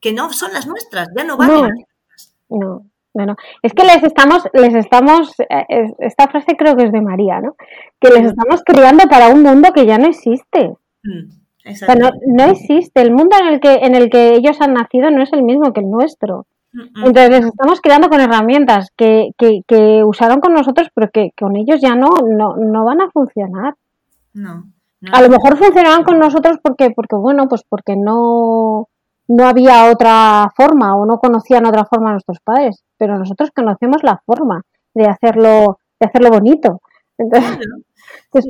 que 0.00 0.12
no 0.12 0.32
son 0.32 0.52
las 0.52 0.66
nuestras, 0.66 1.08
ya 1.16 1.24
no 1.24 1.36
van. 1.36 1.70
No, 2.48 2.84
no, 3.12 3.26
no, 3.26 3.36
es 3.62 3.72
que 3.72 3.84
les 3.84 4.02
estamos, 4.02 4.42
les 4.52 4.74
estamos, 4.74 5.38
eh, 5.40 5.92
esta 5.98 6.28
frase 6.28 6.56
creo 6.56 6.76
que 6.76 6.84
es 6.84 6.92
de 6.92 7.00
María, 7.00 7.40
¿no? 7.40 7.56
Que 8.00 8.08
les 8.08 8.26
estamos 8.26 8.62
criando 8.64 9.04
para 9.08 9.28
un 9.28 9.42
mundo 9.42 9.72
que 9.74 9.86
ya 9.86 9.98
no 9.98 10.06
existe. 10.08 10.74
Mm 11.02 11.40
no, 12.26 12.44
existe. 12.44 13.00
El 13.00 13.12
mundo 13.12 13.36
en 13.40 13.46
el, 13.46 13.60
que, 13.60 13.74
en 13.74 13.94
el 13.94 14.10
que 14.10 14.34
ellos 14.34 14.60
han 14.60 14.74
nacido 14.74 15.10
no 15.10 15.22
es 15.22 15.32
el 15.32 15.42
mismo 15.42 15.72
que 15.72 15.80
el 15.80 15.90
nuestro. 15.90 16.46
Entonces 16.72 17.46
estamos 17.46 17.80
creando 17.80 18.08
con 18.08 18.20
herramientas 18.20 18.90
que, 18.96 19.30
que, 19.36 20.04
usaron 20.04 20.40
con 20.40 20.52
nosotros, 20.52 20.88
pero 20.94 21.10
que 21.10 21.32
con 21.38 21.56
ellos 21.56 21.80
ya 21.80 21.94
no, 21.94 22.10
no, 22.20 22.84
van 22.84 23.00
a 23.00 23.10
funcionar. 23.10 23.74
No, 24.32 24.64
A 25.10 25.22
lo 25.22 25.28
mejor 25.28 25.56
funcionaban 25.58 26.04
con 26.04 26.18
nosotros 26.18 26.58
porque, 26.62 26.90
porque 26.90 27.16
bueno, 27.16 27.48
pues 27.48 27.64
porque 27.68 27.96
no, 27.96 28.88
no 29.26 29.46
había 29.46 29.90
otra 29.90 30.50
forma 30.54 30.94
o 30.96 31.06
no 31.06 31.18
conocían 31.18 31.66
otra 31.66 31.84
forma 31.84 32.12
nuestros 32.12 32.38
padres, 32.40 32.84
pero 32.96 33.18
nosotros 33.18 33.50
conocemos 33.54 34.02
la 34.04 34.22
forma 34.24 34.62
de 34.94 35.06
hacerlo, 35.06 35.80
de 35.98 36.06
hacerlo 36.06 36.30
bonito. 36.30 36.80
Entonces, 37.18 37.58
pues, 38.30 38.46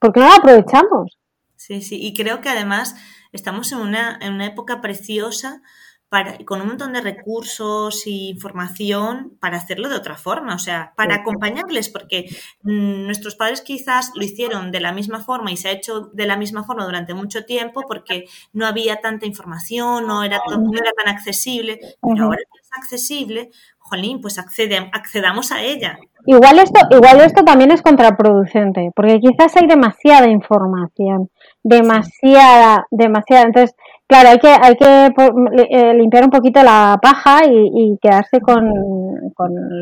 ¿por 0.00 0.12
qué 0.12 0.20
no 0.20 0.28
la 0.28 0.36
aprovechamos? 0.36 1.18
Sí, 1.56 1.82
sí, 1.82 1.98
y 2.00 2.14
creo 2.14 2.40
que 2.40 2.48
además 2.48 2.96
estamos 3.32 3.70
en 3.72 3.78
una, 3.78 4.18
en 4.20 4.34
una 4.34 4.46
época 4.46 4.80
preciosa 4.80 5.62
para, 6.08 6.38
con 6.44 6.60
un 6.60 6.68
montón 6.68 6.92
de 6.92 7.00
recursos 7.00 8.06
e 8.06 8.10
información 8.10 9.36
para 9.40 9.56
hacerlo 9.56 9.88
de 9.88 9.96
otra 9.96 10.16
forma, 10.16 10.54
o 10.54 10.58
sea, 10.58 10.92
para 10.96 11.16
acompañarles, 11.16 11.88
porque 11.88 12.26
mm, 12.62 13.06
nuestros 13.06 13.34
padres 13.34 13.62
quizás 13.62 14.12
lo 14.14 14.24
hicieron 14.24 14.70
de 14.70 14.80
la 14.80 14.92
misma 14.92 15.20
forma 15.20 15.50
y 15.50 15.56
se 15.56 15.68
ha 15.68 15.72
hecho 15.72 16.10
de 16.12 16.26
la 16.26 16.36
misma 16.36 16.64
forma 16.64 16.84
durante 16.84 17.14
mucho 17.14 17.44
tiempo 17.44 17.82
porque 17.88 18.26
no 18.52 18.66
había 18.66 19.00
tanta 19.00 19.26
información, 19.26 20.06
no 20.06 20.22
era, 20.22 20.40
no 20.48 20.78
era 20.78 20.92
tan 20.92 21.12
accesible, 21.12 21.80
pero 22.00 22.24
ahora 22.24 22.38
que 22.38 22.60
es 22.60 22.70
accesible, 22.76 23.50
jolín, 23.78 24.20
pues 24.20 24.38
accede, 24.38 24.90
accedamos 24.92 25.52
a 25.52 25.62
ella. 25.62 25.98
Igual 26.26 26.58
esto, 26.58 26.80
igual 26.90 27.20
esto 27.20 27.44
también 27.44 27.70
es 27.70 27.82
contraproducente, 27.82 28.92
porque 28.94 29.20
quizás 29.20 29.56
hay 29.56 29.66
demasiada 29.66 30.28
información 30.28 31.30
demasiada, 31.64 32.86
demasiada. 32.90 33.46
Entonces, 33.46 33.74
claro, 34.06 34.28
hay 34.30 34.38
que, 34.38 34.48
hay 34.48 34.76
que 34.76 35.12
eh, 35.70 35.94
limpiar 35.94 36.24
un 36.24 36.30
poquito 36.30 36.62
la 36.62 36.98
paja 37.00 37.42
y, 37.46 37.98
quedarse 38.00 38.40
con, 38.40 38.70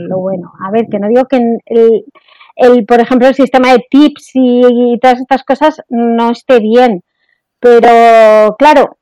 lo 0.09 0.19
bueno. 0.19 0.53
A 0.67 0.71
ver, 0.71 0.87
que 0.91 0.99
no 0.99 1.09
digo 1.09 1.25
que 1.27 1.37
el, 1.67 2.05
el 2.57 2.87
por 2.87 3.01
ejemplo, 3.01 3.29
el 3.29 3.35
sistema 3.35 3.73
de 3.73 3.85
tips 3.91 4.31
y, 4.35 4.99
todas 5.01 5.21
estas 5.21 5.45
cosas 5.45 5.83
no 5.89 6.31
esté 6.31 6.61
bien, 6.61 7.03
pero 7.61 8.57
claro, 8.57 8.99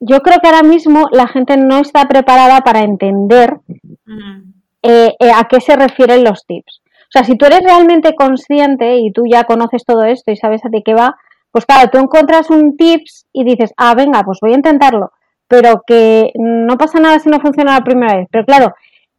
yo 0.00 0.20
creo 0.20 0.38
que 0.40 0.48
ahora 0.48 0.62
mismo 0.62 1.08
la 1.12 1.28
gente 1.28 1.56
no 1.56 1.78
está 1.78 2.06
preparada 2.08 2.60
para 2.62 2.80
entender 2.80 3.58
mm. 4.04 4.52
eh, 4.82 5.14
eh, 5.18 5.30
a 5.34 5.44
qué 5.48 5.60
se 5.60 5.76
refieren 5.76 6.24
los 6.24 6.44
tips. 6.46 6.82
O 6.84 7.12
sea, 7.12 7.24
si 7.24 7.36
tú 7.36 7.44
eres 7.44 7.62
realmente 7.62 8.14
consciente 8.14 8.96
y 8.96 9.12
tú 9.12 9.24
ya 9.30 9.44
conoces 9.44 9.84
todo 9.84 10.04
esto 10.04 10.30
y 10.30 10.36
sabes 10.36 10.64
a 10.64 10.70
de 10.70 10.82
qué 10.82 10.94
va, 10.94 11.16
pues 11.52 11.66
claro, 11.66 11.90
tú 11.90 11.98
encuentras 11.98 12.50
un 12.50 12.76
tips 12.76 13.26
y 13.32 13.44
dices, 13.44 13.72
ah, 13.76 13.94
venga, 13.94 14.22
pues 14.24 14.38
voy 14.40 14.52
a 14.52 14.56
intentarlo, 14.56 15.12
pero 15.46 15.82
que 15.86 16.32
no 16.34 16.76
pasa 16.78 16.98
nada 16.98 17.18
si 17.18 17.28
no 17.28 17.40
funciona 17.40 17.74
la 17.74 17.84
primera 17.84 18.16
vez. 18.16 18.28
Pero 18.30 18.46
claro, 18.46 18.74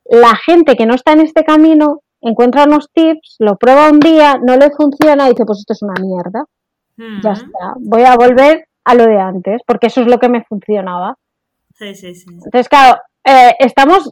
la 0.06 0.36
gente 0.36 0.76
que 0.76 0.88
no 0.88 0.96
está 0.96 1.14
en 1.14 1.22
este 1.22 1.44
camino 1.44 2.02
encuentra 2.22 2.64
unos 2.64 2.90
tips, 2.92 3.36
lo 3.40 3.56
prueba 3.58 3.90
un 3.90 4.00
día, 4.00 4.40
no 4.42 4.58
le 4.58 4.72
funciona 4.72 5.28
y 5.28 5.32
dice, 5.32 5.46
pues 5.46 5.60
esto 5.60 5.74
es 5.74 5.84
una 5.84 6.02
mierda. 6.02 6.46
Ya 7.24 7.32
está, 7.32 7.74
voy 7.80 8.04
a 8.04 8.16
volver 8.16 8.68
a 8.84 8.96
lo 8.96 9.06
de 9.06 9.20
antes, 9.20 9.62
porque 9.66 9.88
eso 9.88 10.02
es 10.02 10.08
lo 10.08 10.20
que 10.20 10.30
me 10.30 10.44
funcionaba. 10.44 11.18
Sí, 11.74 11.96
sí, 11.96 12.14
sí. 12.14 12.26
Entonces, 12.30 12.70
claro, 12.70 13.00
eh, 13.26 13.56
estamos 13.60 14.12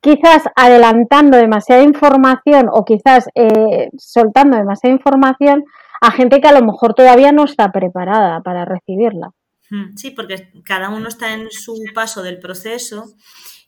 quizás 0.00 0.44
adelantando 0.54 1.36
demasiada 1.36 1.82
información 1.82 2.68
o 2.70 2.84
quizás 2.84 3.28
eh, 3.34 3.90
soltando 3.96 4.56
demasiada 4.56 4.94
información 4.94 5.64
a 6.04 6.10
gente 6.10 6.40
que 6.40 6.48
a 6.48 6.52
lo 6.52 6.64
mejor 6.64 6.92
todavía 6.92 7.32
no 7.32 7.44
está 7.44 7.72
preparada 7.72 8.42
para 8.42 8.66
recibirla. 8.66 9.30
Hmm, 9.70 9.96
sí, 9.96 10.10
porque 10.10 10.50
cada 10.62 10.90
uno 10.90 11.08
está 11.08 11.32
en 11.32 11.50
su 11.50 11.74
paso 11.94 12.22
del 12.22 12.38
proceso 12.38 13.14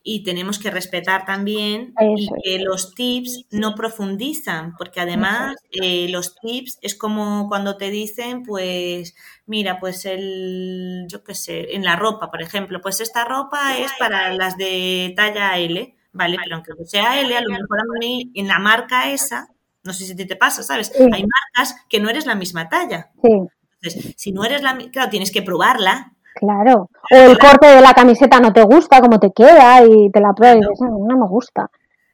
y 0.02 0.22
tenemos 0.22 0.58
que 0.58 0.70
respetar 0.70 1.24
también 1.24 1.94
y 1.98 2.28
que 2.44 2.58
los 2.58 2.94
tips 2.94 3.46
no 3.50 3.74
profundizan, 3.74 4.74
porque 4.76 5.00
además 5.00 5.56
eh, 5.72 6.08
los 6.10 6.36
tips 6.36 6.78
es 6.82 6.94
como 6.94 7.48
cuando 7.48 7.78
te 7.78 7.90
dicen, 7.90 8.42
pues, 8.42 9.16
mira, 9.46 9.80
pues 9.80 10.04
el, 10.04 11.06
yo 11.08 11.24
qué 11.24 11.34
sé, 11.34 11.74
en 11.74 11.84
la 11.84 11.96
ropa, 11.96 12.30
por 12.30 12.42
ejemplo, 12.42 12.82
pues 12.82 13.00
esta 13.00 13.24
ropa 13.24 13.78
es 13.78 13.90
para 13.98 14.32
las 14.34 14.58
de 14.58 15.14
talla 15.16 15.56
L, 15.58 15.96
¿vale? 16.12 16.36
Pero 16.44 16.56
aunque 16.56 16.72
sea 16.84 17.18
L, 17.18 17.34
a 17.34 17.40
lo 17.40 17.48
mejor 17.48 17.80
a 17.80 17.98
mí 17.98 18.30
en 18.34 18.46
la 18.46 18.58
marca 18.58 19.10
esa 19.10 19.48
no 19.86 19.92
sé 19.92 20.04
si 20.04 20.14
te 20.14 20.36
pasa, 20.36 20.62
¿sabes? 20.62 20.92
Hay 20.98 21.24
marcas 21.24 21.76
que 21.88 22.00
no 22.00 22.10
eres 22.10 22.26
la 22.26 22.34
misma 22.34 22.68
talla. 22.68 23.10
Sí. 23.22 23.32
Entonces, 23.80 24.14
si 24.16 24.32
no 24.32 24.44
eres 24.44 24.62
la 24.62 24.76
claro, 24.92 25.10
tienes 25.10 25.30
que 25.30 25.42
probarla. 25.42 26.12
Claro. 26.34 26.90
O 27.10 27.16
el 27.16 27.38
corte 27.38 27.66
de 27.66 27.80
la 27.80 27.94
camiseta 27.94 28.40
no 28.40 28.52
te 28.52 28.62
gusta, 28.62 29.00
cómo 29.00 29.18
te 29.18 29.32
queda 29.32 29.84
y 29.84 30.10
te 30.10 30.20
la 30.20 30.32
pruebas 30.34 30.56
y 30.56 30.60
dices, 30.60 30.88
no 30.90 31.16
me 31.16 31.26
gusta. 31.26 31.70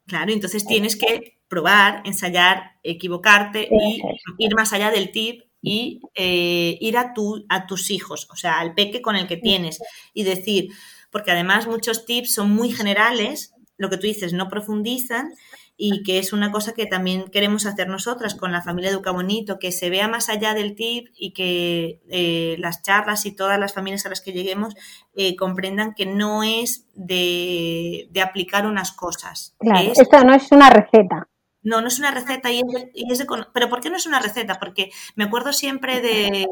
Claro, 0.07 0.33
entonces 0.33 0.67
tienes 0.67 0.97
que 0.97 1.39
probar, 1.49 2.03
ensayar, 2.05 2.73
equivocarte 2.83 3.69
y 3.71 4.01
ir 4.39 4.55
más 4.55 4.73
allá 4.73 4.91
del 4.91 5.11
tip 5.13 5.43
y 5.61 6.01
eh, 6.15 6.77
ir 6.81 6.99
a, 6.99 7.15
tu, 7.15 7.45
a 7.49 7.67
tus 7.67 7.91
hijos, 7.91 8.29
o 8.33 8.37
sea, 8.37 8.59
al 8.59 8.75
peque 8.75 9.01
con 9.01 9.17
el 9.17 9.29
que 9.29 9.37
tienes 9.37 9.81
y 10.13 10.25
decir, 10.25 10.71
porque 11.11 11.31
además 11.31 11.67
muchos 11.67 12.05
tips 12.05 12.35
son 12.35 12.51
muy 12.51 12.73
generales, 12.73 13.55
lo 13.77 13.91
que 13.91 13.97
tú 13.97 14.07
dices, 14.07 14.33
no 14.33 14.49
profundizan 14.49 15.35
y 15.77 16.03
que 16.03 16.19
es 16.19 16.33
una 16.33 16.53
cosa 16.53 16.75
que 16.75 16.87
también 16.87 17.25
queremos 17.31 17.67
hacer 17.67 17.89
nosotras 17.89 18.35
con 18.35 18.53
la 18.53 18.63
familia 18.63 18.91
Educa 18.91 19.11
Bonito, 19.11 19.59
que 19.59 19.73
se 19.73 19.91
vea 19.91 20.07
más 20.07 20.29
allá 20.29 20.55
del 20.55 20.75
tip 20.75 21.09
y 21.17 21.33
que 21.33 22.01
eh, 22.09 22.57
las 22.59 22.83
charlas 22.83 23.27
y 23.27 23.35
todas 23.35 23.59
las 23.59 23.75
familias 23.75 24.05
a 24.07 24.11
las 24.11 24.21
que 24.21 24.33
lleguemos 24.33 24.75
eh, 25.15 25.35
comprendan 25.37 25.95
que 25.95 26.07
no 26.07 26.43
es 26.43 26.87
de, 26.95 28.09
aplicar 28.23 28.67
unas 28.67 28.93
cosas. 28.93 29.57
Claro, 29.59 29.93
esto 29.97 30.25
no 30.25 30.35
es 30.35 30.53
una 30.53 30.71
receta. 30.71 31.29
No, 31.63 31.81
no 31.81 31.89
es 31.89 31.99
una 31.99 32.11
receta 32.11 32.51
y 32.51 32.61
es, 32.61 33.19
de, 33.19 33.27
Pero 33.55 33.69
¿por 33.69 33.81
qué 33.81 33.89
no 33.89 33.97
es 33.97 34.07
una 34.07 34.21
receta? 34.21 34.59
Porque 34.59 34.91
me 35.15 35.25
acuerdo 35.25 35.53
siempre 35.53 36.01
de, 36.01 36.47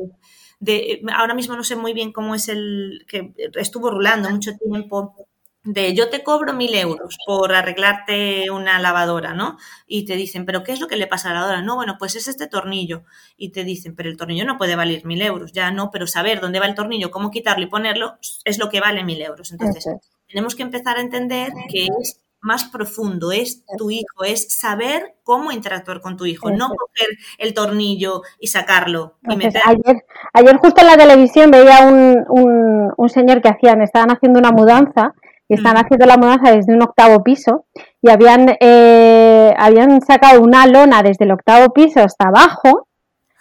de... 0.60 1.02
Ahora 1.14 1.34
mismo 1.34 1.56
no 1.56 1.64
sé 1.64 1.76
muy 1.76 1.92
bien 1.92 2.12
cómo 2.12 2.34
es 2.34 2.48
el... 2.48 3.04
que 3.08 3.34
estuvo 3.54 3.90
rulando 3.90 4.30
mucho 4.30 4.52
tiempo 4.56 5.14
de 5.62 5.94
yo 5.94 6.08
te 6.08 6.22
cobro 6.22 6.54
mil 6.54 6.74
euros 6.74 7.18
por 7.26 7.54
arreglarte 7.54 8.50
una 8.50 8.78
lavadora, 8.78 9.34
¿no? 9.34 9.58
Y 9.86 10.06
te 10.06 10.16
dicen, 10.16 10.46
pero 10.46 10.64
¿qué 10.64 10.72
es 10.72 10.80
lo 10.80 10.88
que 10.88 10.96
le 10.96 11.06
pasa 11.06 11.28
a 11.28 11.34
la 11.34 11.40
lavadora? 11.40 11.62
No, 11.62 11.76
bueno, 11.76 11.96
pues 11.98 12.16
es 12.16 12.28
este 12.28 12.46
tornillo. 12.46 13.04
Y 13.36 13.50
te 13.50 13.64
dicen, 13.64 13.94
pero 13.94 14.08
el 14.08 14.16
tornillo 14.16 14.46
no 14.46 14.58
puede 14.58 14.76
valer 14.76 15.04
mil 15.04 15.20
euros. 15.20 15.52
Ya 15.52 15.70
no, 15.70 15.90
pero 15.90 16.06
saber 16.06 16.40
dónde 16.40 16.60
va 16.60 16.66
el 16.66 16.74
tornillo, 16.74 17.10
cómo 17.10 17.30
quitarlo 17.30 17.64
y 17.64 17.68
ponerlo, 17.68 18.18
es 18.44 18.58
lo 18.58 18.70
que 18.70 18.80
vale 18.80 19.04
mil 19.04 19.20
euros. 19.20 19.52
Entonces, 19.52 19.84
tenemos 20.26 20.54
que 20.54 20.62
empezar 20.62 20.96
a 20.96 21.02
entender 21.02 21.52
que 21.68 21.88
es 22.00 22.20
más 22.42 22.64
profundo, 22.64 23.32
es 23.32 23.64
tu 23.76 23.90
hijo, 23.90 24.24
es 24.24 24.50
saber 24.50 25.16
cómo 25.22 25.52
interactuar 25.52 26.00
con 26.00 26.16
tu 26.16 26.24
hijo, 26.24 26.50
no 26.50 26.68
coger 26.70 27.08
el 27.36 27.52
tornillo 27.52 28.22
y 28.38 28.46
sacarlo. 28.46 29.18
ayer, 29.28 30.04
ayer 30.32 30.56
justo 30.56 30.80
en 30.80 30.86
la 30.86 30.96
televisión 30.96 31.50
veía 31.50 31.80
un, 31.82 32.24
un, 32.30 32.94
un 32.96 33.08
señor 33.10 33.42
que 33.42 33.50
hacían, 33.50 33.82
estaban 33.82 34.10
haciendo 34.10 34.38
una 34.38 34.52
mudanza 34.52 35.14
y 35.50 35.54
están 35.54 35.74
mm. 35.74 35.78
haciendo 35.78 36.06
la 36.06 36.16
mudanza 36.16 36.52
desde 36.52 36.72
un 36.72 36.82
octavo 36.82 37.24
piso 37.24 37.66
y 38.00 38.08
habían, 38.08 38.56
eh, 38.60 39.52
habían 39.58 40.00
sacado 40.00 40.40
una 40.40 40.64
lona 40.66 41.02
desde 41.02 41.24
el 41.24 41.32
octavo 41.32 41.74
piso 41.74 42.00
hasta 42.00 42.28
abajo 42.28 42.86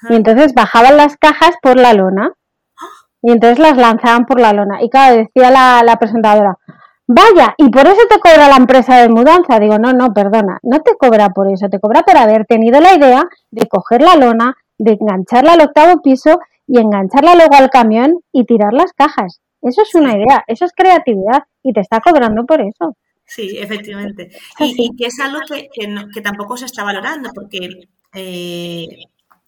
y 0.10 0.16
entonces 0.16 0.53
bajaban 0.55 0.97
las 0.97 1.18
cajas 1.18 1.51
por 1.62 1.78
la 1.78 1.93
lona 1.93 2.34
y 3.22 3.32
entonces 3.32 3.60
las 3.60 3.78
lanzaban 3.78 4.26
por 4.26 4.39
la 4.39 4.53
lona. 4.53 4.82
Y 4.82 4.89
claro, 4.89 5.18
decía 5.18 5.51
la, 5.51 5.84
la 5.86 5.97
presentadora, 5.97 6.57
vaya, 7.05 7.53
y 7.57 7.70
por 7.70 7.86
eso 7.86 8.01
te 8.10 8.20
cobra 8.20 8.47
la 8.49 8.57
empresa 8.57 8.97
de 8.97 9.10
mudanza. 9.10 9.60
Digo, 9.60 9.78
no, 9.78 9.93
no, 9.93 10.12
perdona, 10.12 10.57
no 10.64 10.80
te 10.80 10.95
cobra 10.97 11.30
por 11.30 11.47
eso, 11.53 11.70
te 11.70 11.80
cobra 11.80 12.01
por 12.01 12.18
haber 12.18 12.47
tenido 12.47 12.82
la 12.82 12.95
idea 12.95 13.30
de 13.51 13.68
coger 13.68 14.01
la 14.01 14.16
lona, 14.16 14.55
de 14.80 14.97
engancharla 14.99 15.53
al 15.53 15.62
octavo 15.62 16.01
piso 16.01 16.39
y 16.66 16.80
engancharla 16.80 17.36
luego 17.36 17.53
al 17.55 17.70
camión 17.70 18.22
y 18.32 18.45
tirar 18.45 18.74
las 18.74 18.93
cajas. 18.93 19.41
Eso 19.62 19.82
es 19.82 19.95
una 19.95 20.16
idea, 20.16 20.43
eso 20.47 20.66
es 20.66 20.72
creatividad 20.74 21.43
y 21.64 21.74
te 21.74 21.82
está 21.82 21.99
cobrando 21.99 22.45
por 22.45 22.62
eso. 22.62 22.95
Sí, 23.26 23.57
efectivamente. 23.60 24.32
Y, 24.60 24.95
que 24.95 25.05
es 25.05 25.20
algo 25.20 25.39
que, 25.47 25.68
que, 25.72 26.22
tampoco 26.22 26.57
se 26.57 26.66
está 26.66 26.84
valorando 26.84 27.30
porque 27.34 27.70
eh, 28.16 28.88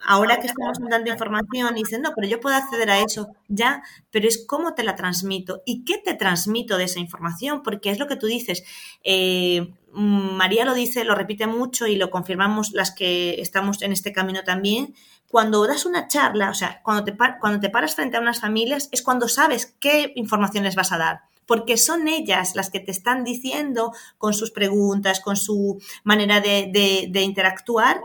ahora 0.06 0.39
que 0.39 0.47
estamos 0.47 0.78
dando 0.89 1.12
información 1.12 1.78
y 1.78 1.84
dicen, 1.84 2.02
no, 2.02 2.12
pero 2.16 2.28
yo 2.28 2.39
puedo 2.39 2.56
acceder 2.56 2.89
a 2.89 2.99
eso, 2.99 3.30
ya, 3.47 3.84
pero 4.10 4.28
es 4.28 4.45
cómo 4.45 4.74
te 4.74 4.84
la 4.84 4.95
transmito 4.95 5.62
y 5.66 5.84
qué 5.84 5.97
te 5.97 6.14
transmito 6.14 6.78
de 6.78 6.86
esa 6.86 6.99
información, 6.99 7.64
porque 7.64 7.91
es 7.91 7.99
lo 7.99 8.08
que 8.08 8.16
tú 8.16 8.28
dices. 8.28 8.64
Eh, 9.04 9.74
María 9.93 10.66
lo 10.66 10.74
dice, 10.74 11.04
lo 11.04 11.16
repite 11.16 11.47
mucho 11.47 11.88
y 11.88 11.95
lo 11.95 12.10
confirmamos 12.10 12.72
las 12.72 12.91
que 12.91 13.41
estamos 13.41 13.82
en 13.82 13.91
este 13.91 14.14
camino 14.14 14.43
también. 14.43 14.95
Cuando 15.28 15.66
das 15.66 15.86
una 15.86 16.08
charla, 16.08 16.49
o 16.49 16.54
sea, 16.54 16.82
cuando 16.84 17.04
te, 17.04 17.16
cuando 17.39 17.60
te 17.60 17.70
paras 17.70 17.95
frente 17.95 18.18
a 18.18 18.22
unas 18.22 18.39
familias, 18.39 18.89
es 18.91 19.02
cuando 19.02 19.28
sabes 19.28 19.76
qué 19.80 20.14
información 20.16 20.64
les 20.64 20.76
vas 20.76 20.91
a 20.91 20.97
dar 20.97 21.22
porque 21.47 21.76
son 21.76 22.08
ellas 22.08 22.56
las 22.56 22.70
que 22.70 22.80
te 22.80 22.91
están 22.91 23.26
diciendo 23.26 23.91
con 24.18 24.34
sus 24.34 24.52
preguntas, 24.52 25.20
con 25.20 25.36
su 25.36 25.82
manera 26.06 26.39
de, 26.39 27.10
de 27.12 27.22
interactuar, 27.24 27.99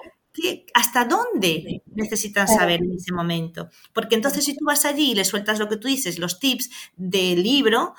hasta 0.75 1.05
dónde 1.05 1.83
necesitan 1.95 2.49
saber 2.49 2.83
en 2.83 2.97
ese 2.97 3.13
momento. 3.13 3.69
Porque 3.93 4.15
entonces 4.15 4.45
si 4.45 4.57
tú 4.57 4.65
vas 4.65 4.85
allí 4.85 5.13
y 5.13 5.15
le 5.15 5.25
sueltas 5.25 5.59
lo 5.59 5.69
que 5.69 5.77
tú 5.77 5.89
dices, 5.89 6.19
los 6.19 6.39
tips 6.39 6.71
del 6.97 7.43
libro, 7.43 7.95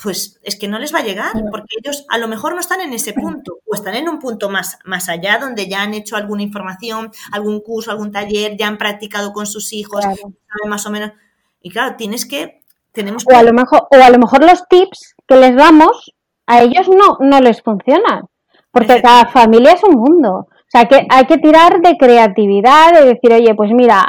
pues 0.00 0.40
es 0.42 0.56
que 0.56 0.68
no 0.68 0.78
les 0.78 0.94
va 0.94 1.00
a 1.00 1.04
llegar, 1.04 1.32
porque 1.50 1.76
ellos 1.78 2.06
a 2.08 2.18
lo 2.18 2.28
mejor 2.28 2.54
no 2.54 2.60
están 2.60 2.80
en 2.80 2.92
ese 2.92 3.12
punto, 3.12 3.58
o 3.66 3.74
están 3.74 3.94
en 3.94 4.08
un 4.08 4.18
punto 4.18 4.48
más, 4.48 4.78
más 4.84 5.08
allá, 5.08 5.38
donde 5.38 5.68
ya 5.68 5.82
han 5.82 5.94
hecho 5.94 6.16
alguna 6.16 6.42
información, 6.42 7.10
algún 7.30 7.60
curso, 7.60 7.90
algún 7.90 8.10
taller, 8.10 8.56
ya 8.56 8.68
han 8.68 8.78
practicado 8.78 9.32
con 9.32 9.46
sus 9.46 9.72
hijos, 9.72 10.02
saben 10.02 10.68
más 10.68 10.86
o 10.86 10.90
menos. 10.90 11.12
Y 11.60 11.70
claro, 11.70 11.96
tienes 11.96 12.26
que, 12.26 12.62
tenemos 12.92 13.24
O 13.30 13.36
a 13.36 13.42
lo 13.42 13.52
mejor, 13.52 13.86
o 13.90 14.02
a 14.02 14.10
lo 14.10 14.18
mejor 14.18 14.44
los 14.44 14.66
tips 14.68 15.14
que 15.26 15.36
les 15.36 15.54
damos, 15.54 16.12
a 16.46 16.62
ellos 16.62 16.88
no, 16.88 17.18
no 17.20 17.40
les 17.40 17.62
funcionan, 17.62 18.24
porque 18.70 19.00
cada 19.02 19.26
familia 19.26 19.72
es 19.72 19.84
un 19.84 19.96
mundo. 19.96 20.48
Sea, 20.72 20.86
que 20.86 21.06
hay 21.10 21.26
que 21.26 21.36
tirar 21.36 21.82
de 21.82 21.98
creatividad, 21.98 22.94
de 22.94 23.04
decir, 23.04 23.30
oye, 23.30 23.54
pues 23.54 23.70
mira, 23.74 24.02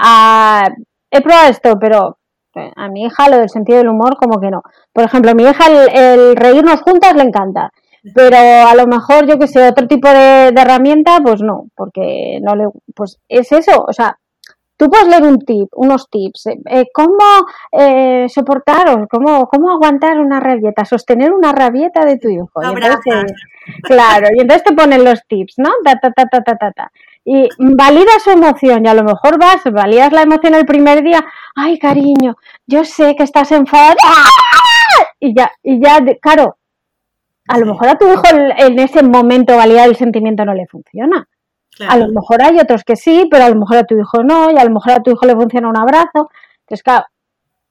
he 1.11 1.21
probado 1.21 1.49
esto, 1.49 1.77
pero 1.77 2.19
eh, 2.55 2.71
a 2.77 2.87
mi 2.87 3.03
hija 3.03 3.27
lo 3.27 3.37
del 3.37 3.49
sentido 3.49 3.79
del 3.79 3.89
humor 3.89 4.15
como 4.15 4.39
que 4.39 4.49
no. 4.49 4.61
Por 4.93 5.03
ejemplo, 5.03 5.31
a 5.31 5.33
mi 5.33 5.43
hija 5.43 5.65
el, 5.67 6.37
reírnos 6.37 6.81
juntas 6.81 7.15
le 7.15 7.23
encanta, 7.23 7.69
pero 8.15 8.37
a 8.37 8.73
lo 8.75 8.87
mejor 8.87 9.27
yo 9.27 9.37
que 9.37 9.47
sé, 9.47 9.67
otro 9.67 9.87
tipo 9.87 10.07
de, 10.07 10.53
de, 10.53 10.61
herramienta, 10.61 11.19
pues 11.21 11.41
no, 11.41 11.65
porque 11.75 12.39
no 12.41 12.55
le, 12.55 12.69
pues 12.95 13.19
es 13.27 13.51
eso, 13.51 13.83
o 13.85 13.91
sea, 13.91 14.17
tú 14.83 14.89
puedes 14.89 15.07
leer 15.07 15.23
un 15.23 15.39
tip, 15.39 15.69
unos 15.75 16.09
tips, 16.09 16.47
eh, 16.47 16.59
eh, 16.69 16.85
cómo 16.93 17.23
eh, 17.71 18.27
soportar 18.27 18.89
o 18.89 19.07
cómo, 19.07 19.47
cómo 19.47 19.71
aguantar 19.71 20.19
una 20.19 20.41
rabieta, 20.41 20.83
sostener 20.83 21.31
una 21.31 21.53
rabieta 21.53 22.03
de 22.03 22.17
tu 22.17 22.27
hijo. 22.27 22.49
claro, 23.83 24.27
y 24.35 24.41
entonces 24.41 24.63
te 24.65 24.73
ponen 24.73 25.05
los 25.05 25.25
tips, 25.25 25.53
¿no? 25.57 25.69
Ta, 25.85 25.97
ta, 26.01 26.11
ta, 26.11 26.27
ta, 26.27 26.41
ta, 26.43 26.71
ta, 26.71 26.91
Y 27.23 27.47
valida 27.57 28.11
su 28.21 28.31
emoción 28.31 28.85
y 28.85 28.89
a 28.89 28.93
lo 28.93 29.05
mejor 29.05 29.39
vas, 29.39 29.63
validas 29.71 30.11
la 30.11 30.23
emoción 30.23 30.53
el 30.55 30.65
primer 30.65 31.01
día, 31.01 31.23
ay 31.55 31.79
cariño, 31.79 32.35
yo 32.67 32.83
sé 32.83 33.15
que 33.15 33.23
estás 33.23 33.53
enfadada 33.53 33.95
y 35.21 35.33
ya, 35.33 35.49
y 35.63 35.81
ya, 35.81 35.99
claro, 36.21 36.57
a 37.47 37.57
lo 37.57 37.67
mejor 37.67 37.87
a 37.87 37.97
tu 37.97 38.11
hijo 38.11 38.23
en 38.33 38.79
ese 38.79 39.01
momento 39.01 39.55
validar 39.55 39.87
el 39.87 39.95
sentimiento 39.95 40.43
no 40.43 40.53
le 40.53 40.67
funciona. 40.67 41.25
A 41.87 41.97
lo 41.97 42.07
mejor 42.09 42.41
hay 42.41 42.59
otros 42.59 42.83
que 42.83 42.95
sí, 42.95 43.27
pero 43.29 43.45
a 43.45 43.49
lo 43.49 43.55
mejor 43.55 43.77
a 43.77 43.83
tu 43.85 43.99
hijo 43.99 44.23
no, 44.23 44.51
y 44.51 44.57
a 44.57 44.63
lo 44.63 44.71
mejor 44.71 44.93
a 44.93 45.03
tu 45.03 45.11
hijo 45.11 45.25
le 45.25 45.35
funciona 45.35 45.69
un 45.69 45.77
abrazo. 45.77 46.29
Entonces, 46.61 46.83
claro, 46.83 47.05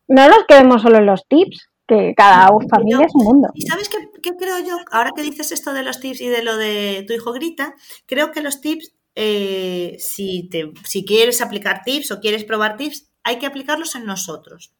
no 0.09 0.28
nos 0.28 0.44
quedemos 0.46 0.82
solo 0.82 0.98
en 0.98 1.07
los 1.07 1.26
tips, 1.26 1.68
que 1.86 2.14
cada 2.16 2.48
familia 2.70 3.07
es 3.07 3.14
un 3.14 3.24
mundo. 3.24 3.48
¿Y 3.55 3.62
sabes 3.62 3.88
qué, 3.88 4.36
creo 4.36 4.59
yo? 4.59 4.76
Ahora 4.90 5.11
que 5.14 5.22
dices 5.22 5.53
esto 5.53 5.72
de 5.72 5.82
los 5.82 6.00
tips 6.00 6.20
y 6.20 6.28
de 6.28 6.42
lo 6.42 6.57
de 6.57 7.05
tu 7.07 7.12
hijo 7.12 7.32
grita, 7.32 7.74
creo 8.07 8.30
que 8.32 8.42
los 8.42 8.61
tips, 8.61 8.92
eh, 9.14 9.96
si, 9.98 10.48
te, 10.48 10.72
si 10.84 11.05
quieres 11.05 11.40
aplicar 11.40 11.82
tips 11.84 12.12
o 12.12 12.20
quieres 12.20 12.44
probar 12.44 12.76
tips, 12.76 13.09
hay 13.24 13.38
que 13.38 13.46
aplicarlos 13.46 13.94
en 13.94 14.05
nosotros. 14.05 14.72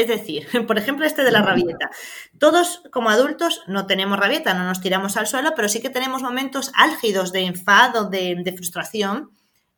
Es 0.00 0.08
decir, 0.08 0.46
por 0.66 0.78
ejemplo, 0.78 1.04
este 1.04 1.24
de 1.24 1.30
la 1.30 1.42
rabieta. 1.42 1.90
Todos 2.38 2.82
como 2.90 3.10
adultos 3.10 3.62
no 3.66 3.86
tenemos 3.86 4.18
rabieta, 4.18 4.54
no 4.54 4.64
nos 4.64 4.80
tiramos 4.80 5.16
al 5.18 5.26
suelo, 5.26 5.52
pero 5.54 5.68
sí 5.68 5.80
que 5.80 5.90
tenemos 5.90 6.22
momentos 6.22 6.72
álgidos 6.74 7.32
de 7.32 7.40
enfado, 7.40 8.08
de, 8.08 8.54
frustración. 8.56 9.30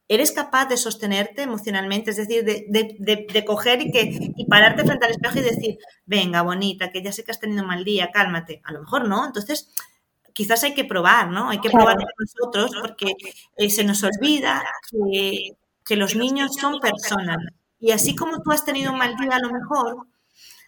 ¿Eres 0.09 0.31
capaz 0.31 0.67
de 0.67 0.77
sostenerte 0.77 1.43
emocionalmente? 1.43 2.11
Es 2.11 2.19
decir, 2.19 2.45
de, 2.45 3.45
coger 3.45 3.81
y, 3.81 3.91
que, 3.91 4.33
y 4.37 4.45
pararte 4.47 4.85
frente 4.85 5.07
al 5.07 5.13
espejo 5.13 5.39
y 5.39 5.43
decir, 5.43 5.79
venga, 6.07 6.43
bonita, 6.43 6.91
que 6.91 7.03
ya 7.03 7.13
sé 7.13 7.25
que 7.25 7.33
has 7.33 7.41
tenido 7.41 7.63
un 7.63 7.69
mal 7.69 7.83
día, 7.83 8.11
cálmate. 8.13 8.61
A 8.65 8.73
lo 8.73 8.81
mejor 8.81 9.09
no. 9.09 9.27
Entonces, 9.27 9.75
quizás 10.33 10.63
hay 10.63 10.75
que 10.75 10.85
probar, 10.85 11.31
¿no? 11.31 11.51
Hay 11.51 11.59
que 11.59 11.71
probar 11.71 11.97
con 11.97 12.07
nosotros 12.19 12.71
porque 12.81 13.15
eh, 13.57 13.71
se 13.71 13.83
nos 13.83 14.05
olvida 14.05 14.63
que, 14.91 15.57
que 15.85 15.97
los 15.97 16.15
niños 16.15 16.55
son 16.55 16.79
personas 16.79 17.39
y 17.83 17.91
así 17.91 18.15
como 18.15 18.41
tú 18.41 18.53
has 18.53 18.65
tenido 18.65 18.93
un 18.93 18.99
mal 18.99 19.17
día, 19.17 19.35
a 19.35 19.41
lo 19.41 19.51
mejor, 19.53 20.07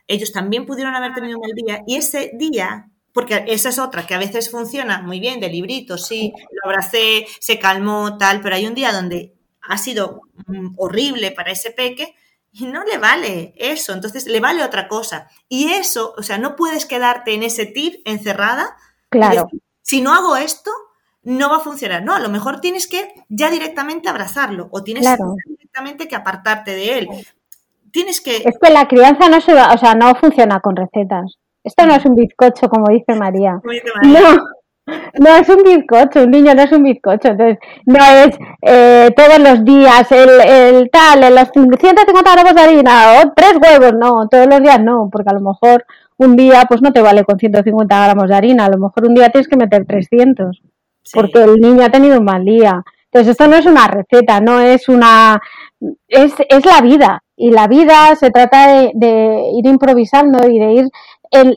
ellos 0.06 0.32
también 0.32 0.66
pudieron 0.66 0.94
haber 0.94 1.14
tenido 1.14 1.38
un 1.38 1.42
mal 1.42 1.52
día. 1.54 1.82
Y 1.86 1.96
ese 1.96 2.32
día, 2.34 2.90
porque 3.12 3.44
esa 3.48 3.68
es 3.68 3.78
otra, 3.78 4.06
que 4.06 4.14
a 4.14 4.18
veces 4.18 4.50
funciona 4.50 5.00
muy 5.02 5.20
bien, 5.20 5.40
de 5.40 5.48
librito, 5.48 5.98
sí, 5.98 6.32
lo 6.50 6.70
abracé, 6.70 7.26
se 7.40 7.58
calmó, 7.58 8.18
tal, 8.18 8.40
pero 8.40 8.56
hay 8.56 8.66
un 8.66 8.74
día 8.74 8.92
donde 8.92 9.34
ha 9.62 9.78
sido 9.78 10.20
mm, 10.46 10.74
horrible 10.76 11.30
para 11.30 11.52
ese 11.52 11.70
peque 11.70 12.14
y 12.52 12.66
no 12.66 12.84
le 12.84 12.98
vale 12.98 13.52
eso, 13.56 13.92
entonces 13.92 14.26
le 14.26 14.38
vale 14.38 14.62
otra 14.62 14.86
cosa. 14.86 15.28
Y 15.48 15.70
eso, 15.70 16.14
o 16.16 16.22
sea, 16.22 16.38
no 16.38 16.54
puedes 16.54 16.86
quedarte 16.86 17.34
en 17.34 17.42
ese 17.42 17.66
tip 17.66 18.00
encerrada. 18.04 18.76
Claro. 19.08 19.48
si 19.82 20.00
no 20.00 20.12
hago 20.12 20.36
esto, 20.36 20.70
no 21.24 21.50
va 21.50 21.56
a 21.56 21.60
funcionar. 21.60 22.02
No, 22.04 22.14
a 22.14 22.20
lo 22.20 22.28
mejor 22.28 22.60
tienes 22.60 22.86
que 22.86 23.12
ya 23.28 23.50
directamente 23.50 24.08
abrazarlo 24.08 24.68
o 24.70 24.84
tienes 24.84 25.04
directamente 25.46 26.06
que 26.06 26.16
apartarte 26.16 26.72
de 26.72 26.98
él. 26.98 27.08
Tienes 27.94 28.20
que... 28.20 28.38
Es 28.38 28.58
que 28.60 28.72
la 28.72 28.88
crianza 28.88 29.28
no 29.28 29.40
se 29.40 29.54
va, 29.54 29.72
o 29.72 29.78
sea, 29.78 29.94
no 29.94 30.12
funciona 30.16 30.58
con 30.58 30.74
recetas. 30.74 31.38
Esto 31.62 31.86
no 31.86 31.94
es 31.94 32.04
un 32.04 32.16
bizcocho, 32.16 32.68
como 32.68 32.88
dice 32.88 33.14
María. 33.14 33.60
No, 34.02 34.36
no 35.20 35.36
es 35.36 35.48
un 35.48 35.62
bizcocho, 35.62 36.24
un 36.24 36.32
niño 36.32 36.54
no 36.54 36.62
es 36.62 36.72
un 36.72 36.82
bizcocho. 36.82 37.28
Entonces, 37.28 37.58
no 37.86 38.04
es 38.04 38.36
eh, 38.62 39.10
todos 39.16 39.38
los 39.38 39.64
días 39.64 40.10
el, 40.10 40.28
el 40.40 40.90
tal, 40.90 41.20
los 41.32 41.50
150 41.52 42.32
gramos 42.32 42.54
de 42.54 42.60
harina 42.60 43.20
o 43.22 43.32
tres 43.34 43.54
huevos, 43.62 43.94
no, 43.94 44.28
todos 44.28 44.48
los 44.48 44.60
días 44.60 44.80
no, 44.82 45.08
porque 45.12 45.30
a 45.30 45.34
lo 45.34 45.40
mejor 45.40 45.86
un 46.16 46.34
día 46.34 46.64
pues 46.68 46.82
no 46.82 46.92
te 46.92 47.00
vale 47.00 47.22
con 47.22 47.38
150 47.38 48.04
gramos 48.04 48.28
de 48.28 48.34
harina, 48.34 48.64
a 48.64 48.70
lo 48.70 48.78
mejor 48.78 49.06
un 49.06 49.14
día 49.14 49.30
tienes 49.30 49.46
que 49.46 49.56
meter 49.56 49.86
300 49.86 50.60
porque 51.12 51.44
el 51.44 51.60
niño 51.60 51.84
ha 51.84 51.90
tenido 51.90 52.18
un 52.18 52.24
mal 52.24 52.44
día. 52.44 52.82
Entonces, 53.04 53.30
esto 53.30 53.46
no 53.46 53.56
es 53.56 53.66
una 53.66 53.86
receta, 53.86 54.40
no 54.40 54.58
es 54.58 54.88
una... 54.88 55.40
Es, 56.08 56.34
es 56.48 56.66
la 56.66 56.80
vida. 56.80 57.23
Y 57.36 57.50
la 57.50 57.66
vida 57.66 58.14
se 58.16 58.30
trata 58.30 58.90
de, 58.94 59.50
ir 59.54 59.66
improvisando 59.66 60.48
y 60.48 60.58
de 60.58 60.72
ir 60.72 60.88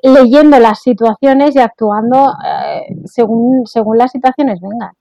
leyendo 0.02 0.60
las 0.60 0.82
situaciones 0.82 1.56
y 1.56 1.60
actuando 1.60 2.34
eh, 2.46 2.96
según, 3.06 3.68
según 3.68 3.98
las 3.98 4.12
situaciones 4.12 4.60
vengan. 4.60 4.94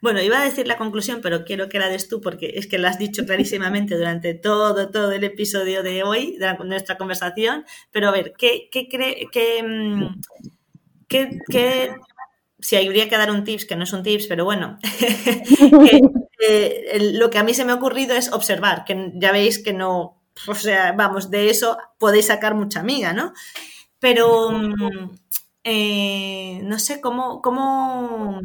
Bueno, 0.00 0.20
iba 0.20 0.40
a 0.40 0.44
decir 0.44 0.66
la 0.66 0.78
conclusión, 0.78 1.20
pero 1.22 1.44
quiero 1.44 1.68
que 1.68 1.78
la 1.78 1.88
des 1.88 2.08
tú 2.08 2.20
porque 2.20 2.54
es 2.56 2.66
que 2.66 2.78
la 2.78 2.88
has 2.88 2.98
dicho 2.98 3.24
clarísimamente 3.24 3.96
durante 3.96 4.34
todo, 4.34 4.90
todo 4.90 5.12
el 5.12 5.22
episodio 5.22 5.84
de 5.84 6.02
hoy, 6.02 6.36
de, 6.38 6.52
nuestra 6.64 6.98
conversación. 6.98 7.64
Pero 7.92 8.08
a 8.08 8.10
ver, 8.10 8.32
¿qué, 8.36 8.68
qué 8.72 8.88
cree, 8.88 9.28
qué, 9.30 9.62
mm, 9.62 10.20
qué, 11.06 11.38
qué 11.48 11.94
si 12.62 12.76
habría 12.76 13.08
que 13.08 13.16
dar 13.16 13.30
un 13.30 13.44
tips, 13.44 13.66
que 13.66 13.76
no 13.76 13.84
es 13.84 13.92
un 13.92 14.02
tips, 14.02 14.26
pero 14.28 14.44
bueno, 14.44 14.78
lo 17.00 17.30
que 17.30 17.38
a 17.38 17.44
mí 17.44 17.54
se 17.54 17.64
me 17.64 17.72
ha 17.72 17.76
ocurrido 17.76 18.14
es 18.14 18.32
observar, 18.32 18.84
que 18.84 19.12
ya 19.14 19.32
veis 19.32 19.62
que 19.62 19.72
no, 19.72 20.22
o 20.46 20.54
sea, 20.54 20.92
vamos, 20.92 21.30
de 21.30 21.50
eso 21.50 21.78
podéis 21.98 22.26
sacar 22.26 22.54
mucha 22.54 22.80
amiga, 22.80 23.12
¿no? 23.12 23.32
Pero 23.98 24.50
mm, 24.50 25.10
eh, 25.64 26.60
no 26.64 26.78
sé, 26.78 27.00
cómo, 27.00 27.40
cómo, 27.40 28.40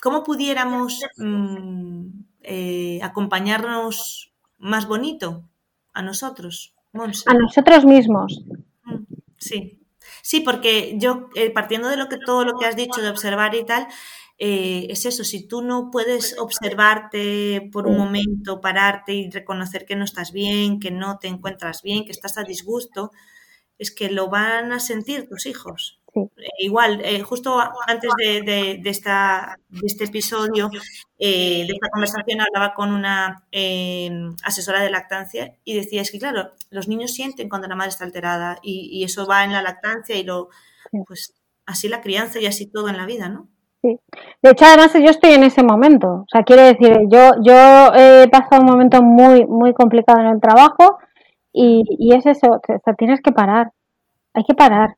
cómo 0.00 0.24
pudiéramos 0.24 1.00
mm, 1.16 2.06
eh, 2.42 3.00
acompañarnos 3.02 4.32
más 4.58 4.86
bonito 4.86 5.48
a 5.92 6.02
nosotros. 6.02 6.74
A 6.94 7.34
nosotros 7.34 7.84
mismos. 7.84 8.42
Mm, 8.84 9.04
sí. 9.38 9.78
Sí, 10.22 10.40
porque 10.40 10.96
yo, 10.98 11.28
eh, 11.34 11.50
partiendo 11.50 11.88
de 11.88 11.96
lo 11.96 12.08
que 12.08 12.18
todo 12.18 12.44
lo 12.44 12.58
que 12.58 12.66
has 12.66 12.76
dicho 12.76 13.00
de 13.00 13.08
observar 13.08 13.54
y 13.54 13.64
tal, 13.64 13.86
eh, 14.44 14.88
es 14.90 15.06
eso, 15.06 15.22
si 15.22 15.46
tú 15.46 15.62
no 15.62 15.88
puedes 15.92 16.36
observarte 16.36 17.68
por 17.72 17.86
un 17.86 17.96
momento, 17.96 18.60
pararte 18.60 19.14
y 19.14 19.30
reconocer 19.30 19.86
que 19.86 19.94
no 19.94 20.04
estás 20.04 20.32
bien, 20.32 20.80
que 20.80 20.90
no 20.90 21.20
te 21.20 21.28
encuentras 21.28 21.80
bien, 21.82 22.04
que 22.04 22.10
estás 22.10 22.38
a 22.38 22.42
disgusto, 22.42 23.12
es 23.78 23.92
que 23.92 24.10
lo 24.10 24.30
van 24.30 24.72
a 24.72 24.80
sentir 24.80 25.28
tus 25.28 25.46
hijos. 25.46 26.00
Eh, 26.16 26.48
igual, 26.58 27.02
eh, 27.04 27.22
justo 27.22 27.56
antes 27.86 28.10
de, 28.18 28.82
esta, 28.84 29.60
de 29.68 29.86
este 29.86 30.04
episodio, 30.06 30.70
de 31.20 31.62
esta 31.62 31.88
conversación, 31.92 32.40
hablaba 32.40 32.74
con 32.74 32.90
una 32.92 33.46
em, 33.52 34.34
asesora 34.42 34.82
de 34.82 34.90
lactancia 34.90 35.56
y 35.64 35.74
decía, 35.76 36.02
es 36.02 36.10
que 36.10 36.18
claro, 36.18 36.52
los 36.70 36.88
niños 36.88 37.12
sienten 37.14 37.48
cuando 37.48 37.68
la 37.68 37.76
madre 37.76 37.90
está 37.90 38.04
alterada 38.04 38.58
y, 38.60 38.88
y 38.92 39.04
eso 39.04 39.24
va 39.24 39.44
en 39.44 39.52
la 39.52 39.62
lactancia 39.62 40.16
y 40.16 40.24
lo, 40.24 40.48
pues 41.06 41.34
así 41.64 41.88
la 41.88 42.00
crianza 42.00 42.40
y 42.40 42.46
así 42.46 42.66
todo 42.66 42.88
en 42.88 42.96
la 42.96 43.06
vida, 43.06 43.28
¿no? 43.28 43.51
Sí. 43.82 43.98
De 44.42 44.50
hecho, 44.50 44.64
además 44.64 44.92
yo 44.94 45.10
estoy 45.10 45.32
en 45.32 45.42
ese 45.42 45.64
momento. 45.64 46.08
O 46.08 46.26
sea, 46.28 46.44
quiere 46.44 46.62
decir, 46.62 47.00
yo, 47.08 47.32
yo 47.42 47.92
he 47.94 48.28
pasado 48.28 48.62
un 48.62 48.68
momento 48.68 49.02
muy, 49.02 49.44
muy 49.46 49.74
complicado 49.74 50.20
en 50.20 50.28
el 50.28 50.40
trabajo 50.40 50.98
y, 51.52 51.84
y 51.98 52.14
es 52.14 52.24
eso, 52.26 52.46
o 52.46 52.60
sea, 52.64 52.94
tienes 52.94 53.20
que 53.20 53.32
parar. 53.32 53.72
Hay 54.34 54.44
que 54.44 54.54
parar. 54.54 54.96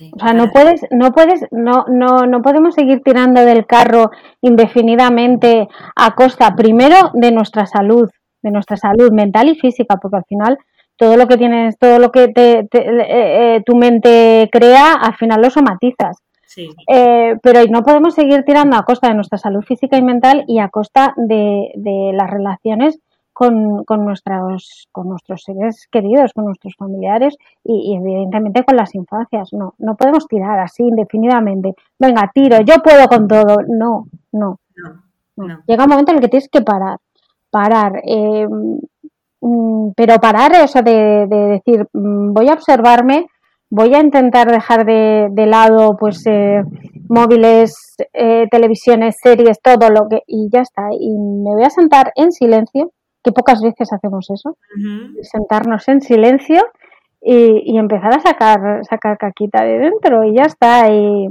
o 0.00 0.18
sea, 0.18 0.34
no 0.34 0.50
puedes, 0.50 0.84
no 0.90 1.12
puedes, 1.12 1.46
no, 1.52 1.84
no, 1.88 2.26
no 2.26 2.42
podemos 2.42 2.74
seguir 2.74 3.02
tirando 3.02 3.44
del 3.44 3.66
carro 3.66 4.10
indefinidamente 4.42 5.68
a 5.94 6.14
costa, 6.14 6.54
primero, 6.56 7.12
de 7.14 7.30
nuestra 7.30 7.66
salud, 7.66 8.10
de 8.42 8.50
nuestra 8.50 8.76
salud 8.76 9.12
mental 9.12 9.48
y 9.48 9.54
física, 9.54 9.96
porque 9.96 10.16
al 10.16 10.24
final 10.24 10.58
todo 10.96 11.16
lo 11.16 11.28
que 11.28 11.36
tienes, 11.36 11.78
todo 11.78 11.98
lo 11.98 12.10
que 12.10 12.28
te, 12.28 12.60
eh, 12.60 12.66
eh, 12.72 13.62
tu 13.64 13.76
mente 13.76 14.48
crea, 14.50 14.94
al 14.94 15.14
final 15.16 15.40
lo 15.40 15.50
somatizas. 15.50 16.25
Eh, 16.56 17.36
pero 17.42 17.60
no 17.70 17.82
podemos 17.82 18.14
seguir 18.14 18.44
tirando 18.44 18.76
a 18.76 18.84
costa 18.84 19.08
de 19.08 19.14
nuestra 19.14 19.38
salud 19.38 19.62
física 19.62 19.96
y 19.96 20.02
mental 20.02 20.44
y 20.46 20.58
a 20.58 20.68
costa 20.68 21.14
de, 21.16 21.70
las 22.14 22.30
relaciones 22.30 22.98
con, 23.32 23.84
nuestros, 24.04 24.88
con 24.92 25.08
nuestros 25.08 25.42
seres 25.42 25.86
queridos, 25.90 26.32
con 26.32 26.46
nuestros 26.46 26.74
familiares 26.76 27.36
y, 27.62 27.94
evidentemente 27.94 28.64
con 28.64 28.76
las 28.76 28.94
infancias. 28.94 29.52
No, 29.52 29.74
no 29.78 29.96
podemos 29.96 30.26
tirar 30.26 30.58
así 30.58 30.84
indefinidamente. 30.84 31.74
Venga, 31.98 32.30
tiro, 32.32 32.60
yo 32.62 32.76
puedo 32.82 33.06
con 33.08 33.28
todo. 33.28 33.58
No, 33.68 34.06
no. 34.32 34.60
Llega 35.66 35.84
un 35.84 35.90
momento 35.90 36.12
en 36.12 36.16
el 36.16 36.22
que 36.22 36.28
tienes 36.28 36.48
que 36.48 36.62
parar. 36.62 36.98
Parar. 37.50 38.00
Eh, 38.04 38.48
mm, 39.40 39.90
pero 39.94 40.18
parar, 40.18 40.52
o 40.64 40.66
sea, 40.66 40.80
de, 40.80 41.26
de 41.28 41.36
decir, 41.36 41.86
mm, 41.92 42.32
voy 42.32 42.48
a 42.48 42.54
observarme 42.54 43.26
voy 43.70 43.94
a 43.94 44.00
intentar 44.00 44.50
dejar 44.50 44.84
de, 44.84 45.46
lado 45.46 45.96
pues 45.98 46.24
eh, 46.26 46.62
móviles, 47.08 47.96
eh, 48.12 48.46
televisiones, 48.50 49.16
series, 49.22 49.60
todo 49.60 49.90
lo 49.90 50.08
que 50.08 50.22
y 50.26 50.48
ya 50.52 50.60
está. 50.60 50.88
Y 50.92 51.10
me 51.16 51.54
voy 51.54 51.64
a 51.64 51.70
sentar 51.70 52.12
en 52.16 52.32
silencio, 52.32 52.92
que 53.22 53.32
pocas 53.32 53.60
veces 53.60 53.92
hacemos 53.92 54.30
eso, 54.30 54.56
sentarnos 55.22 55.88
en 55.88 56.00
silencio 56.00 56.62
y, 57.20 57.76
empezar 57.76 58.14
a 58.14 58.20
sacar, 58.20 58.84
sacar 58.88 59.18
caquita 59.18 59.64
de 59.64 59.78
dentro 59.78 60.22
y 60.24 60.36
ya 60.36 60.44
está. 60.44 60.92
Y, 60.92 61.28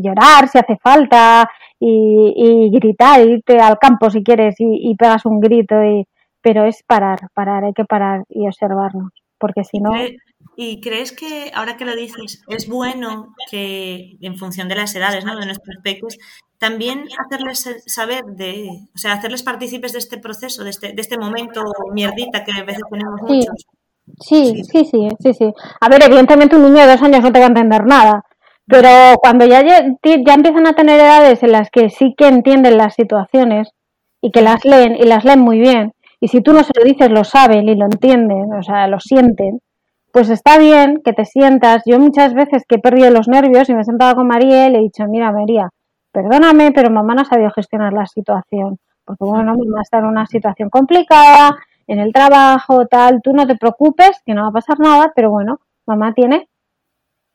llorar 0.00 0.48
si 0.48 0.58
hace 0.58 0.76
falta 0.76 1.48
y, 1.78 2.70
gritar, 2.72 3.20
irte 3.26 3.58
al 3.58 3.78
campo 3.78 4.10
si 4.10 4.22
quieres 4.22 4.56
y, 4.58 4.94
pegas 4.96 5.26
un 5.26 5.40
grito. 5.40 5.82
Y, 5.84 6.06
pero 6.40 6.64
es 6.64 6.82
parar, 6.82 7.18
parar, 7.34 7.64
hay 7.64 7.72
que 7.72 7.84
parar 7.84 8.24
y 8.28 8.46
observarnos, 8.46 9.12
porque 9.38 9.64
si 9.64 9.78
no... 9.80 9.92
¿Y 10.60 10.80
crees 10.80 11.12
que, 11.12 11.52
ahora 11.54 11.76
que 11.76 11.84
lo 11.84 11.94
dices, 11.94 12.42
es 12.48 12.68
bueno 12.68 13.32
que 13.48 14.16
en 14.20 14.36
función 14.36 14.66
de 14.66 14.74
las 14.74 14.92
edades, 14.96 15.24
¿no? 15.24 15.38
de 15.38 15.46
nuestros 15.46 15.76
peques, 15.84 16.18
también 16.58 17.04
hacerles 17.24 17.84
saber 17.86 18.24
de, 18.24 18.68
o 18.92 18.98
sea, 18.98 19.12
hacerles 19.12 19.44
partícipes 19.44 19.92
de 19.92 20.00
este 20.00 20.18
proceso, 20.18 20.64
de 20.64 20.70
este, 20.70 20.94
de 20.94 21.00
este 21.00 21.16
momento 21.16 21.62
mierdita 21.94 22.42
que 22.42 22.50
a 22.50 22.64
veces 22.64 22.82
tenemos 22.90 23.22
muchos? 23.22 23.66
Sí, 24.18 24.64
sí, 24.64 24.84
sí, 24.84 25.08
sí, 25.20 25.32
sí. 25.32 25.52
A 25.80 25.88
ver, 25.88 26.02
evidentemente 26.02 26.56
un 26.56 26.64
niño 26.64 26.84
de 26.84 26.90
dos 26.90 27.02
años 27.02 27.22
no 27.22 27.30
te 27.30 27.38
va 27.38 27.44
a 27.44 27.50
entender 27.50 27.84
nada, 27.84 28.24
pero 28.66 28.88
cuando 29.20 29.46
ya, 29.46 29.64
ya 29.64 30.34
empiezan 30.34 30.66
a 30.66 30.72
tener 30.72 30.98
edades 30.98 31.40
en 31.44 31.52
las 31.52 31.70
que 31.70 31.88
sí 31.88 32.16
que 32.18 32.26
entienden 32.26 32.78
las 32.78 32.96
situaciones 32.96 33.68
y 34.20 34.32
que 34.32 34.42
las 34.42 34.64
leen 34.64 34.96
y 34.96 35.04
las 35.04 35.24
leen 35.24 35.38
muy 35.38 35.60
bien, 35.60 35.92
y 36.18 36.26
si 36.26 36.40
tú 36.40 36.52
no 36.52 36.64
se 36.64 36.72
lo 36.76 36.84
dices, 36.84 37.12
lo 37.12 37.22
saben 37.22 37.68
y 37.68 37.76
lo 37.76 37.84
entienden, 37.84 38.52
o 38.52 38.62
sea, 38.64 38.88
lo 38.88 38.98
sienten, 38.98 39.60
pues 40.12 40.30
está 40.30 40.58
bien 40.58 41.00
que 41.04 41.12
te 41.12 41.24
sientas. 41.24 41.82
Yo 41.86 41.98
muchas 41.98 42.34
veces 42.34 42.64
que 42.66 42.76
he 42.76 42.80
perdido 42.80 43.10
los 43.10 43.28
nervios 43.28 43.68
y 43.68 43.74
me 43.74 43.82
he 43.82 43.84
sentado 43.84 44.16
con 44.16 44.26
María 44.26 44.66
y 44.66 44.70
le 44.70 44.78
he 44.78 44.82
dicho, 44.82 45.04
mira 45.06 45.32
María, 45.32 45.70
perdóname, 46.12 46.72
pero 46.72 46.90
mamá 46.90 47.14
no 47.14 47.22
ha 47.22 47.24
sabido 47.24 47.50
gestionar 47.50 47.92
la 47.92 48.06
situación. 48.06 48.78
Porque 49.04 49.24
bueno, 49.24 49.54
mamá 49.56 49.82
está 49.82 49.98
en 49.98 50.06
una 50.06 50.26
situación 50.26 50.70
complicada, 50.70 51.56
en 51.86 51.98
el 51.98 52.12
trabajo, 52.12 52.86
tal, 52.86 53.20
tú 53.22 53.32
no 53.32 53.46
te 53.46 53.56
preocupes, 53.56 54.20
que 54.24 54.34
no 54.34 54.42
va 54.42 54.48
a 54.48 54.52
pasar 54.52 54.78
nada, 54.78 55.12
pero 55.14 55.30
bueno, 55.30 55.60
mamá 55.86 56.12
tiene 56.12 56.48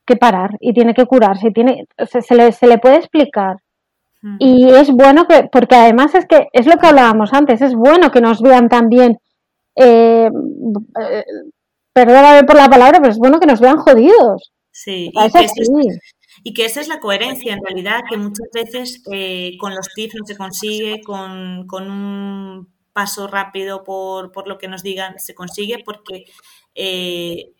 que 0.05 0.15
parar 0.15 0.57
y 0.59 0.73
tiene 0.73 0.93
que 0.93 1.05
curarse, 1.05 1.51
tiene, 1.51 1.87
se, 2.05 2.35
le, 2.35 2.51
se 2.51 2.67
le 2.67 2.77
puede 2.77 2.97
explicar. 2.97 3.57
Mm. 4.21 4.35
Y 4.39 4.69
es 4.69 4.91
bueno 4.91 5.25
que, 5.25 5.49
porque 5.51 5.75
además 5.75 6.13
es 6.13 6.25
que, 6.27 6.49
es 6.53 6.67
lo 6.67 6.77
que 6.77 6.87
hablábamos 6.87 7.33
antes, 7.33 7.61
es 7.61 7.73
bueno 7.73 8.11
que 8.11 8.21
nos 8.21 8.41
vean 8.41 8.69
también 8.69 9.17
eh, 9.75 10.29
eh 10.29 11.23
perdóname 11.93 12.43
por 12.43 12.55
la 12.55 12.69
palabra, 12.69 12.99
pero 12.99 13.11
es 13.11 13.17
bueno 13.17 13.39
que 13.39 13.45
nos 13.45 13.59
vean 13.59 13.77
jodidos. 13.77 14.51
Sí, 14.71 15.11
y 16.43 16.53
que, 16.53 16.65
esa 16.65 16.81
es 16.81 16.87
la 16.87 16.99
coherencia 16.99 17.53
en 17.53 17.63
realidad, 17.63 18.01
que 18.09 18.17
muchas 18.17 18.47
veces 18.53 19.01
eh, 19.11 19.51
con 19.59 19.75
los 19.75 19.87
tips 19.95 20.15
no 20.15 20.25
se 20.25 20.35
consigue, 20.35 21.01
con, 21.01 21.67
un 21.71 22.73
paso 22.91 23.27
rápido 23.27 23.83
por, 23.83 24.47
lo 24.47 24.57
que 24.57 24.67
nos 24.67 24.83
digan 24.83 25.19
se 25.19 25.35
consigue, 25.35 25.83
porque 25.85 26.25
eh, 26.75 27.53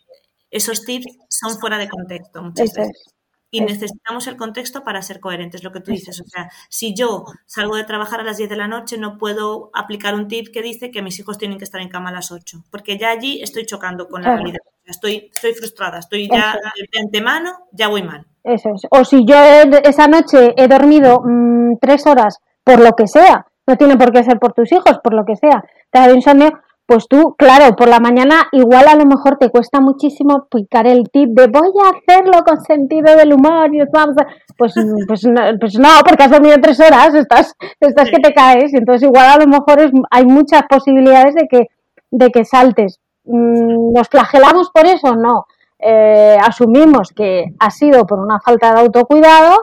esos 0.49 0.83
tips 0.83 1.05
son 1.29 1.59
fuera 1.59 1.77
de 1.77 1.87
contexto 1.87 2.41
muchas 2.41 2.73
veces. 2.73 3.12
Y 3.53 3.61
necesitamos 3.61 4.25
el 4.25 4.35
contexto 4.35 4.83
para 4.83 5.03
ser 5.03 5.19
coherentes, 5.19 5.63
lo 5.63 5.71
que 5.71 5.79
tú 5.79 5.91
dices. 5.91 6.19
O 6.19 6.23
sea, 6.25 6.49
si 6.69 6.95
yo 6.95 7.25
salgo 7.45 7.75
de 7.75 7.83
trabajar 7.83 8.19
a 8.19 8.23
las 8.23 8.37
10 8.37 8.49
de 8.49 8.55
la 8.55 8.67
noche, 8.67 8.97
no 8.97 9.19
puedo 9.19 9.69
aplicar 9.75 10.15
un 10.15 10.27
tip 10.27 10.47
que 10.51 10.63
dice 10.63 10.89
que 10.89 11.03
mis 11.03 11.19
hijos 11.19 11.37
tienen 11.37 11.59
que 11.59 11.63
estar 11.63 11.79
en 11.79 11.89
cama 11.89 12.09
a 12.09 12.13
las 12.13 12.31
8, 12.31 12.63
porque 12.71 12.97
ya 12.97 13.11
allí 13.11 13.43
estoy 13.43 13.67
chocando 13.67 14.07
con 14.07 14.23
la 14.23 14.35
realidad. 14.35 14.61
Estoy, 14.85 15.29
estoy 15.33 15.53
frustrada, 15.53 15.99
estoy 15.99 16.27
ya 16.27 16.55
de 16.91 16.99
antemano, 16.99 17.51
ya 17.71 17.89
voy 17.89 18.01
mal. 18.01 18.25
Eso 18.43 18.71
es. 18.73 18.87
O 18.89 19.05
si 19.05 19.23
yo 19.23 19.35
esa 19.83 20.07
noche 20.07 20.55
he 20.57 20.67
dormido 20.67 21.21
mm, 21.23 21.77
tres 21.79 22.07
horas, 22.07 22.39
por 22.63 22.79
lo 22.79 22.93
que 22.93 23.07
sea, 23.07 23.45
no 23.67 23.77
tiene 23.77 23.97
por 23.97 24.11
qué 24.11 24.23
ser 24.23 24.39
por 24.39 24.53
tus 24.53 24.71
hijos, 24.71 24.99
por 25.03 25.13
lo 25.13 25.25
que 25.25 25.35
sea, 25.35 25.63
te 25.91 25.99
ha 25.99 26.01
dado 26.01 26.15
insomnio, 26.15 26.59
pues 26.85 27.07
tú, 27.07 27.35
claro, 27.37 27.75
por 27.75 27.87
la 27.87 27.99
mañana 27.99 28.43
igual 28.51 28.87
a 28.87 28.95
lo 28.95 29.05
mejor 29.05 29.37
te 29.37 29.49
cuesta 29.49 29.79
muchísimo 29.79 30.47
picar 30.51 30.85
el 30.85 31.09
tip 31.09 31.29
de 31.29 31.47
voy 31.47 31.71
a 31.83 31.89
hacerlo 31.89 32.43
con 32.45 32.61
sentido 32.61 33.15
del 33.15 33.33
humor 33.33 33.73
y 33.73 33.79
vamos 33.91 34.15
pues, 34.57 34.73
pues, 35.07 35.23
no, 35.25 35.41
pues 35.59 35.79
no, 35.79 35.89
porque 36.05 36.23
has 36.23 36.31
dormido 36.31 36.57
tres 36.61 36.79
horas, 36.79 37.13
estás, 37.15 37.55
estás 37.79 38.09
que 38.09 38.19
te 38.19 38.33
caes, 38.33 38.73
y 38.73 38.77
entonces 38.77 39.07
igual 39.07 39.25
a 39.25 39.37
lo 39.37 39.47
mejor 39.47 39.79
es, 39.79 39.91
hay 40.11 40.25
muchas 40.25 40.63
posibilidades 40.69 41.35
de 41.35 41.47
que, 41.47 41.67
de 42.11 42.29
que 42.29 42.45
saltes. 42.45 42.99
Mm, 43.25 43.93
¿Nos 43.93 44.09
flagelamos 44.09 44.69
por 44.71 44.85
eso? 44.85 45.15
No. 45.15 45.45
Eh, 45.79 46.37
asumimos 46.41 47.09
que 47.13 47.45
ha 47.59 47.69
sido 47.69 48.05
por 48.05 48.19
una 48.19 48.39
falta 48.39 48.73
de 48.73 48.81
autocuidado 48.81 49.57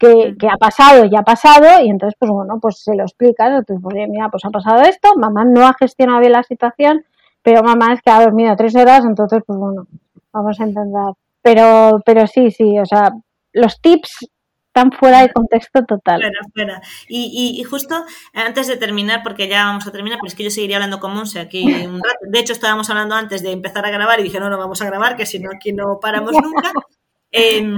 que, 0.00 0.48
ha 0.50 0.56
pasado 0.56 1.04
y 1.04 1.14
ha 1.14 1.22
pasado 1.22 1.84
y 1.84 1.90
entonces 1.90 2.16
pues 2.18 2.30
bueno 2.30 2.58
pues 2.60 2.82
se 2.82 2.94
lo 2.94 3.02
explicas 3.02 3.50
entonces 3.50 3.78
pues 3.82 4.08
mira 4.08 4.30
pues 4.30 4.44
ha 4.46 4.50
pasado 4.50 4.82
esto 4.82 5.14
mamá 5.16 5.44
no 5.44 5.66
ha 5.66 5.74
gestionado 5.78 6.20
bien 6.20 6.32
la 6.32 6.42
situación 6.42 7.04
pero 7.42 7.62
mamá 7.62 7.92
es 7.92 8.00
que 8.00 8.10
ha 8.10 8.22
dormido 8.22 8.56
tres 8.56 8.74
horas 8.74 9.04
entonces 9.04 9.42
pues 9.46 9.58
bueno 9.58 9.86
vamos 10.32 10.58
a 10.58 10.66
intentar 10.66 11.12
pero 11.42 12.00
pero 12.04 12.26
sí 12.26 12.50
sí 12.50 12.78
o 12.78 12.86
sea 12.86 13.12
los 13.52 13.80
tips 13.82 14.30
están 14.72 14.92
fuera 14.92 15.22
de 15.22 15.32
contexto 15.32 15.84
total. 15.84 16.20
Fuera, 16.20 16.40
fuera. 16.54 16.82
Y, 17.08 17.58
y, 17.58 17.64
justo 17.64 18.04
antes 18.32 18.68
de 18.68 18.76
terminar, 18.76 19.24
porque 19.24 19.48
ya 19.48 19.64
vamos 19.64 19.84
a 19.84 19.90
terminar, 19.90 20.18
pero 20.20 20.28
es 20.28 20.36
que 20.36 20.44
yo 20.44 20.50
seguiría 20.50 20.76
hablando 20.76 21.00
con 21.00 21.12
Monse 21.12 21.40
aquí 21.40 21.64
un 21.64 22.00
rato. 22.00 22.18
De 22.28 22.38
hecho, 22.38 22.52
estábamos 22.52 22.88
hablando 22.88 23.16
antes 23.16 23.42
de 23.42 23.50
empezar 23.50 23.84
a 23.84 23.90
grabar 23.90 24.20
y 24.20 24.22
dije, 24.22 24.38
no, 24.38 24.48
no 24.48 24.58
vamos 24.58 24.80
a 24.80 24.86
grabar, 24.86 25.16
que 25.16 25.26
si 25.26 25.40
no, 25.40 25.50
aquí 25.52 25.72
no 25.72 25.98
paramos 26.00 26.30
nunca. 26.40 26.70
Em, 27.32 27.76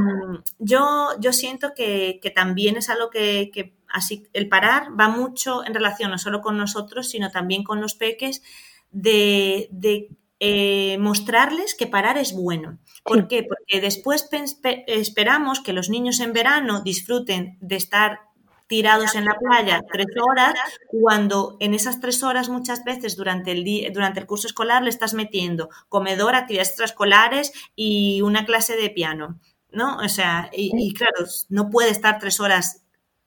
yo, 0.59 1.09
yo 1.21 1.33
siento 1.33 1.73
que, 1.75 2.21
también 2.35 2.77
es 2.77 2.89
algo 2.89 3.11
que, 3.11 3.75
así 3.89 4.27
el 4.33 4.49
parar 4.49 4.89
va 4.99 5.09
mucho 5.09 5.65
en 5.65 5.75
relación 5.75 6.11
no 6.11 6.19
solo 6.19 6.41
con 6.41 6.57
nosotros, 6.57 7.11
sino 7.11 7.31
también 7.31 7.63
con 7.63 7.81
los 7.81 7.95
peques, 7.95 8.43
de, 8.91 9.69
eh, 10.41 10.99
mostrarles 10.99 11.75
que 11.75 11.87
parar 11.87 12.19
es 12.19 12.33
bueno. 12.33 12.79
¿Por 13.05 13.29
qué? 13.29 13.43
Porque 13.43 13.81
después 13.81 14.29
esperamos 14.87 15.61
que 15.61 15.73
los 15.73 15.89
niños 15.89 16.21
en 16.21 16.33
verano 16.33 16.83
disfruten 16.83 17.59
de 17.61 17.77
estar 17.77 18.21
tirados 18.73 19.15
en 19.17 19.27
la 19.27 19.35
playa 19.35 19.83
tres 19.93 20.07
horas, 20.19 20.55
cuando 20.87 21.59
en 21.61 21.75
esas 21.75 22.01
tres 22.01 22.23
horas 22.23 22.49
muchas 22.49 22.85
veces 22.85 23.17
durante 23.17 23.53
el, 23.53 23.65
día, 23.65 23.91
durante 23.93 24.19
el 24.19 24.25
curso 24.25 24.47
escolar 24.47 24.83
le 24.83 24.89
estás 24.89 25.13
metiendo 25.13 25.69
comedor, 25.91 26.35
actividades 26.35 26.71
extraescolares 26.71 27.53
y 27.77 28.23
una 28.23 28.47
clase 28.47 28.75
de 28.75 28.89
piano, 28.89 29.39
¿no? 29.73 29.99
O 29.99 30.09
sea, 30.09 30.49
y, 30.55 30.95
claro, 30.95 31.27
no 31.51 31.69
puede 31.69 31.91
estar 31.91 32.19
tres 32.19 32.41
horas 32.41 32.83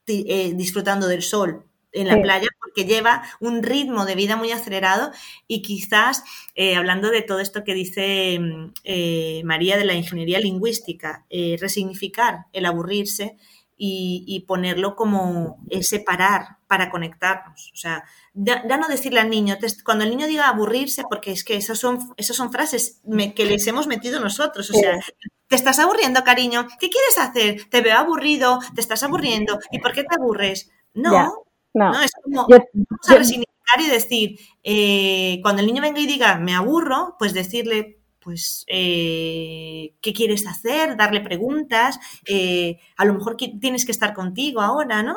eh, 0.07 0.53
disfrutando 0.55 1.07
del 1.07 1.21
sol 1.21 1.67
en 1.91 2.07
la 2.07 2.19
playa 2.19 2.47
porque 2.59 2.85
lleva 2.85 3.21
un 3.39 3.61
ritmo 3.61 4.05
de 4.05 4.15
vida 4.15 4.37
muy 4.37 4.51
acelerado 4.51 5.11
y 5.47 5.61
quizás, 5.61 6.23
eh, 6.55 6.75
hablando 6.75 7.11
de 7.11 7.21
todo 7.21 7.39
esto 7.39 7.63
que 7.63 7.75
dice 7.75 8.39
mm, 8.39 8.73
eh, 8.83 9.41
María 9.45 9.77
de 9.77 9.85
la 9.85 9.93
ingeniería 9.93 10.39
lingüística, 10.39 11.27
resignificar 11.59 12.47
el 12.51 12.65
aburrirse 12.65 13.37
y, 13.77 14.45
ponerlo 14.47 14.95
como 14.95 15.57
separar 15.81 16.57
para 16.67 16.89
conectarnos. 16.89 17.71
O 17.73 17.77
sea, 17.77 18.03
ya, 18.33 18.63
no 18.63 18.87
decirle 18.87 19.19
al 19.19 19.29
niño, 19.29 19.57
cuando 19.83 20.03
el 20.03 20.09
niño 20.09 20.27
diga 20.27 20.47
aburrirse, 20.47 21.03
porque 21.09 21.31
es 21.31 21.43
que 21.43 21.55
esas 21.55 21.79
son, 21.79 21.99
esas 22.17 22.35
son 22.35 22.51
frases 22.51 23.01
que 23.35 23.45
les 23.45 23.67
hemos 23.67 23.87
metido 23.87 24.19
nosotros. 24.19 24.69
O 24.69 24.73
sea, 24.73 24.99
te 25.47 25.55
estás 25.55 25.79
aburriendo, 25.79 26.23
cariño. 26.23 26.67
¿Qué 26.79 26.89
quieres 26.89 27.17
hacer? 27.17 27.69
Te 27.69 27.81
veo 27.81 27.97
aburrido, 27.97 28.59
te 28.73 28.81
estás 28.81 29.03
aburriendo. 29.03 29.59
¿Y 29.71 29.79
por 29.79 29.93
qué 29.93 30.03
te 30.03 30.15
aburres? 30.15 30.71
No, 30.93 31.43
no. 31.73 32.01
es 32.01 32.11
como 32.23 32.47
vamos 32.47 33.09
a 33.09 33.15
resignificar 33.15 33.81
y 33.81 33.89
decir, 33.89 34.39
eh, 34.63 35.39
cuando 35.41 35.61
el 35.61 35.67
niño 35.67 35.81
venga 35.81 35.99
y 35.99 36.07
diga 36.07 36.37
me 36.37 36.55
aburro, 36.55 37.15
pues 37.19 37.33
decirle, 37.33 37.99
pues, 38.25 38.65
eh, 38.67 39.93
¿qué 40.01 40.11
quieres 40.13 40.47
hacer? 40.47 40.97
Darle 40.97 41.21
preguntas. 41.21 41.99
Eh, 42.27 42.79
a 42.97 43.05
lo 43.05 43.13
mejor 43.13 43.37
tienes 43.37 43.85
que 43.85 43.91
estar 43.91 44.15
contigo 44.15 44.61
ahora, 44.61 45.03
¿no? 45.03 45.15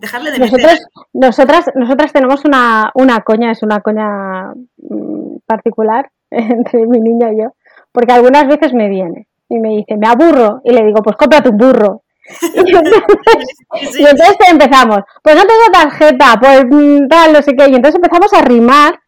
Dejarle 0.00 0.32
de 0.32 0.40
Nosotros, 0.40 0.80
nosotras, 1.12 1.70
nosotras 1.76 2.12
tenemos 2.12 2.44
una, 2.44 2.90
una 2.94 3.20
coña, 3.20 3.52
es 3.52 3.62
una 3.62 3.80
coña 3.80 4.52
mm, 4.76 5.36
particular 5.46 6.10
entre 6.30 6.84
mi 6.86 6.98
niña 6.98 7.32
y 7.32 7.38
yo, 7.38 7.54
porque 7.92 8.12
algunas 8.12 8.48
veces 8.48 8.74
me 8.74 8.88
viene 8.88 9.28
y 9.48 9.58
me 9.58 9.68
dice, 9.76 9.96
me 9.96 10.08
aburro, 10.08 10.60
y 10.64 10.72
le 10.72 10.84
digo, 10.84 11.00
pues 11.00 11.16
cómprate 11.16 11.50
un 11.50 11.56
burro. 11.56 12.02
y, 12.42 14.04
entonces, 14.04 14.36
empezamos, 14.50 14.98
pues 15.22 15.36
no 15.36 15.42
tengo 15.42 15.72
tarjeta, 15.72 16.38
pues 16.40 16.64
mm, 16.68 17.08
tal, 17.08 17.32
no 17.32 17.40
sé 17.40 17.54
qué, 17.54 17.70
y 17.70 17.76
entonces 17.76 17.94
empezamos 17.94 18.32
a 18.34 18.42
rimar 18.42 18.98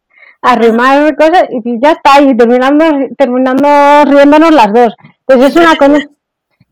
arrimar 0.43 1.15
cosas 1.17 1.45
y 1.51 1.81
ya 1.81 1.93
está, 1.93 2.21
y 2.23 2.37
terminando, 2.37 2.85
terminando 3.17 3.69
riéndonos 4.07 4.53
las 4.53 4.73
dos. 4.73 4.95
Entonces 5.27 5.57
es 5.57 5.57
una 5.57 5.75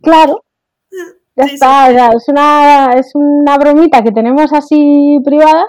claro, 0.02 0.44
ya 1.36 1.44
está, 1.44 2.10
es 2.12 2.28
una, 2.28 2.94
es 2.94 3.10
una 3.14 3.56
bromita 3.58 4.02
que 4.02 4.12
tenemos 4.12 4.52
así 4.52 5.20
privada 5.24 5.66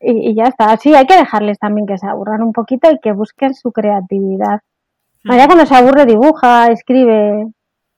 y, 0.00 0.34
ya 0.34 0.44
está. 0.44 0.76
Sí, 0.76 0.94
hay 0.94 1.06
que 1.06 1.16
dejarles 1.16 1.58
también 1.58 1.86
que 1.86 1.98
se 1.98 2.06
aburran 2.06 2.42
un 2.42 2.52
poquito 2.52 2.90
y 2.90 2.98
que 3.00 3.12
busquen 3.12 3.54
su 3.54 3.72
creatividad. 3.72 4.60
María 5.24 5.46
cuando 5.46 5.66
se 5.66 5.74
aburre 5.74 6.06
dibuja, 6.06 6.68
escribe, 6.68 7.46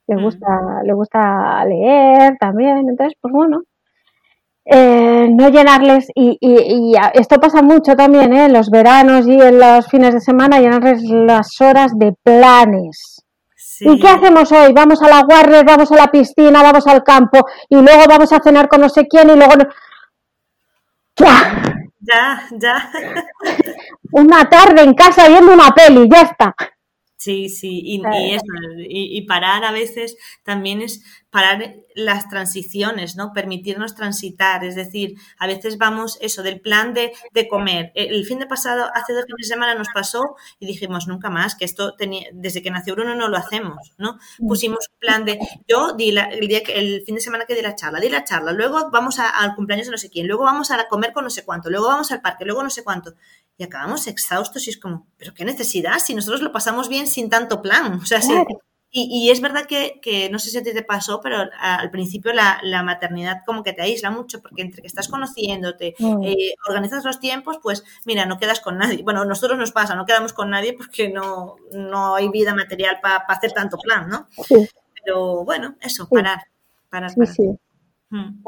le 0.08 0.22
gusta, 0.22 0.82
le 0.84 0.92
gusta 0.92 1.64
leer 1.66 2.36
también, 2.38 2.88
entonces 2.88 3.14
pues 3.20 3.32
bueno, 3.32 3.62
eh, 4.64 5.28
no 5.30 5.48
llenarles, 5.48 6.08
y, 6.14 6.94
esto 7.14 7.40
pasa 7.40 7.62
mucho 7.62 7.94
también 7.96 8.32
¿eh? 8.32 8.46
en 8.46 8.52
los 8.52 8.70
veranos 8.70 9.26
y 9.26 9.40
en 9.40 9.58
los 9.58 9.88
fines 9.88 10.14
de 10.14 10.20
semana, 10.20 10.60
llenarles 10.60 11.02
las 11.02 11.60
horas 11.60 11.92
de 11.98 12.14
planes. 12.22 13.24
¿Y 13.80 13.98
qué 13.98 14.08
hacemos 14.08 14.52
hoy? 14.52 14.72
Vamos 14.72 15.02
a 15.02 15.08
la 15.08 15.22
guardia, 15.22 15.62
vamos 15.64 15.90
a 15.90 15.96
la 15.96 16.10
piscina, 16.10 16.62
vamos 16.62 16.86
al 16.86 17.02
campo 17.02 17.44
y 17.68 17.76
luego 17.76 18.04
vamos 18.08 18.32
a 18.32 18.40
cenar 18.40 18.68
con 18.68 18.80
no 18.80 18.88
sé 18.88 19.06
quién 19.08 19.30
y 19.30 19.36
luego... 19.36 19.54
¡Ya! 21.16 21.72
Ya, 22.04 22.42
ya. 22.52 22.90
una 24.12 24.48
tarde 24.48 24.82
en 24.82 24.94
casa 24.94 25.28
viendo 25.28 25.52
una 25.52 25.70
peli, 25.70 26.08
ya 26.10 26.22
está. 26.22 26.54
Sí, 27.22 27.48
sí, 27.48 27.80
y, 27.84 28.02
y, 28.78 29.16
y, 29.16 29.26
parar 29.26 29.64
a 29.64 29.70
veces 29.70 30.16
también 30.42 30.82
es 30.82 31.04
parar 31.30 31.76
las 31.94 32.28
transiciones, 32.28 33.14
¿no? 33.14 33.32
Permitirnos 33.32 33.94
transitar, 33.94 34.64
es 34.64 34.74
decir, 34.74 35.14
a 35.38 35.46
veces 35.46 35.78
vamos 35.78 36.18
eso 36.20 36.42
del 36.42 36.60
plan 36.60 36.94
de, 36.94 37.12
de, 37.32 37.46
comer. 37.46 37.92
El 37.94 38.26
fin 38.26 38.40
de 38.40 38.46
pasado, 38.46 38.90
hace 38.92 39.12
dos 39.12 39.24
fines 39.26 39.48
de 39.48 39.54
semana 39.54 39.76
nos 39.76 39.86
pasó 39.94 40.34
y 40.58 40.66
dijimos 40.66 41.06
nunca 41.06 41.30
más, 41.30 41.54
que 41.54 41.64
esto 41.64 41.94
tenía, 41.94 42.26
desde 42.32 42.60
que 42.60 42.72
nació 42.72 42.96
Bruno 42.96 43.14
no 43.14 43.28
lo 43.28 43.36
hacemos, 43.36 43.94
¿no? 43.98 44.18
Mm. 44.40 44.48
Pusimos 44.48 44.88
un 44.92 44.98
plan 44.98 45.24
de, 45.24 45.38
yo 45.68 45.92
di 45.92 46.10
el 46.10 46.48
día 46.48 46.64
que, 46.64 46.74
el 46.74 47.04
fin 47.06 47.14
de 47.14 47.20
semana 47.20 47.44
que 47.46 47.54
di 47.54 47.62
la 47.62 47.76
charla, 47.76 48.00
di 48.00 48.08
la 48.08 48.24
charla, 48.24 48.50
luego 48.50 48.90
vamos 48.90 49.20
al 49.20 49.54
cumpleaños 49.54 49.86
de 49.86 49.92
no 49.92 49.98
sé 49.98 50.10
quién, 50.10 50.26
luego 50.26 50.42
vamos 50.42 50.72
a 50.72 50.88
comer 50.88 51.12
con 51.12 51.22
no 51.22 51.30
sé 51.30 51.44
cuánto, 51.44 51.70
luego 51.70 51.86
vamos 51.86 52.10
al 52.10 52.20
parque, 52.20 52.44
luego 52.44 52.64
no 52.64 52.70
sé 52.70 52.82
cuánto. 52.82 53.14
Y 53.58 53.64
acabamos 53.64 54.06
exhaustos 54.06 54.66
y 54.66 54.70
es 54.70 54.78
como, 54.78 55.06
pero 55.16 55.34
qué 55.34 55.44
necesidad, 55.44 55.98
si 55.98 56.14
nosotros 56.14 56.42
lo 56.42 56.52
pasamos 56.52 56.88
bien 56.88 57.06
sin 57.06 57.30
tanto 57.30 57.62
plan. 57.62 57.94
O 58.02 58.06
sea, 58.06 58.20
sí, 58.20 58.34
y, 58.94 59.30
es 59.30 59.40
verdad 59.40 59.64
que, 59.64 60.28
no 60.30 60.38
sé 60.38 60.50
si 60.50 60.58
a 60.58 60.62
ti 60.62 60.74
te 60.74 60.82
pasó, 60.82 61.22
pero 61.22 61.48
al 61.58 61.90
principio 61.90 62.30
la, 62.34 62.82
maternidad 62.82 63.38
como 63.46 63.62
que 63.62 63.72
te 63.72 63.80
aísla 63.80 64.10
mucho, 64.10 64.42
porque 64.42 64.60
entre 64.60 64.82
que 64.82 64.86
estás 64.86 65.08
conociéndote, 65.08 65.94
mm. 65.98 66.22
eh, 66.22 66.54
organizas 66.68 67.02
los 67.02 67.18
tiempos, 67.18 67.58
pues 67.62 67.84
mira, 68.04 68.26
no 68.26 68.38
quedas 68.38 68.60
con 68.60 68.76
nadie. 68.76 69.02
Bueno, 69.02 69.22
a 69.22 69.24
nosotros 69.24 69.58
nos 69.58 69.72
pasa, 69.72 69.94
no 69.94 70.04
quedamos 70.04 70.34
con 70.34 70.50
nadie 70.50 70.74
porque 70.74 71.08
no, 71.08 71.56
no 71.72 72.16
hay 72.16 72.28
vida 72.28 72.54
material 72.54 72.98
para 73.00 73.16
hacer 73.16 73.52
tanto 73.52 73.78
plan, 73.78 74.10
¿no? 74.10 74.28
Pero 75.02 75.42
bueno, 75.42 75.76
eso, 75.80 76.06
parar. 76.06 76.40
parar, 76.90 77.14
parar. 77.14 77.34
Sí, 77.34 77.48
mm. 78.10 78.42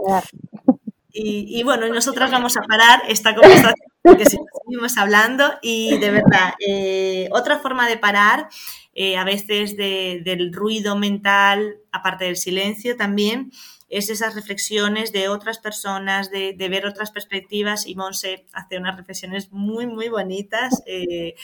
Y, 1.16 1.60
y, 1.60 1.62
nosotras 1.62 2.32
vamos 2.32 2.56
a 2.56 2.62
parar 2.62 3.02
esta 3.08 3.36
conversación 3.36 3.88
porque 4.02 4.24
seguimos 4.26 4.98
hablando. 4.98 5.54
Y 5.62 5.96
de 5.98 6.10
verdad, 6.10 6.54
eh, 6.58 7.28
otra 7.30 7.58
forma 7.60 7.88
de 7.88 7.96
parar 7.96 8.48
eh, 8.94 9.16
a 9.16 9.24
veces 9.24 9.76
del 9.76 10.52
ruido 10.52 10.96
mental, 10.96 11.78
aparte 11.92 12.24
del 12.26 12.36
silencio 12.36 12.96
también, 12.96 13.52
es 13.88 14.10
esas 14.10 14.34
reflexiones 14.34 15.12
de 15.12 15.28
otras 15.28 15.58
personas, 15.58 16.30
de, 16.32 16.56
ver 16.68 16.84
otras 16.84 17.12
perspectivas. 17.12 17.86
Y 17.86 17.94
Monse 17.94 18.44
hace 18.52 18.76
unas 18.76 18.96
reflexiones 18.96 19.52
muy, 19.52 19.86
muy 19.86 20.08
bonitas, 20.08 20.82
eh, 20.86 21.36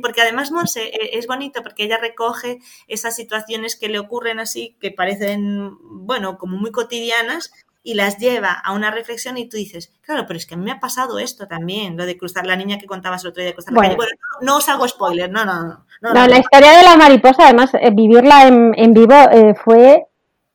porque 0.00 0.20
además 0.22 0.52
Monse 0.52 0.92
es 1.12 1.26
bonito 1.26 1.62
porque 1.62 1.84
ella 1.84 1.98
recoge 1.98 2.60
esas 2.86 3.16
situaciones 3.16 3.74
que 3.76 3.88
le 3.88 3.98
ocurren 3.98 4.38
así, 4.38 4.76
que 4.80 4.92
parecen, 4.92 5.76
bueno, 5.82 6.38
como 6.38 6.56
muy 6.56 6.70
cotidianas, 6.70 7.50
y 7.86 7.94
las 7.94 8.18
lleva 8.18 8.50
a 8.50 8.72
una 8.72 8.90
reflexión 8.90 9.38
y 9.38 9.48
tú 9.48 9.56
dices, 9.56 9.92
claro, 10.00 10.24
pero 10.26 10.36
es 10.36 10.44
que 10.44 10.54
a 10.54 10.56
mí 10.56 10.64
me 10.64 10.72
ha 10.72 10.80
pasado 10.80 11.20
esto 11.20 11.46
también, 11.46 11.96
lo 11.96 12.04
de 12.04 12.18
cruzar 12.18 12.44
la 12.44 12.56
niña 12.56 12.78
que 12.78 12.86
contabas 12.86 13.22
el 13.22 13.30
otro 13.30 13.42
día 13.42 13.50
de 13.50 13.54
cruzar 13.54 13.72
bueno. 13.72 13.90
la 13.90 13.96
calle. 13.96 14.08
Bueno, 14.08 14.42
no, 14.42 14.56
os 14.56 14.68
hago 14.68 14.88
spoiler, 14.88 15.30
no, 15.30 15.44
no, 15.44 15.62
no. 15.62 15.84
No, 16.00 16.26
la 16.26 16.38
historia 16.38 16.76
de 16.76 16.82
la 16.82 16.96
mariposa, 16.96 17.44
además, 17.44 17.70
eh, 17.74 17.90
vivirla 17.92 18.48
en, 18.48 18.74
en 18.76 18.92
vivo 18.92 19.14
eh, 19.30 19.54
fue 19.54 20.04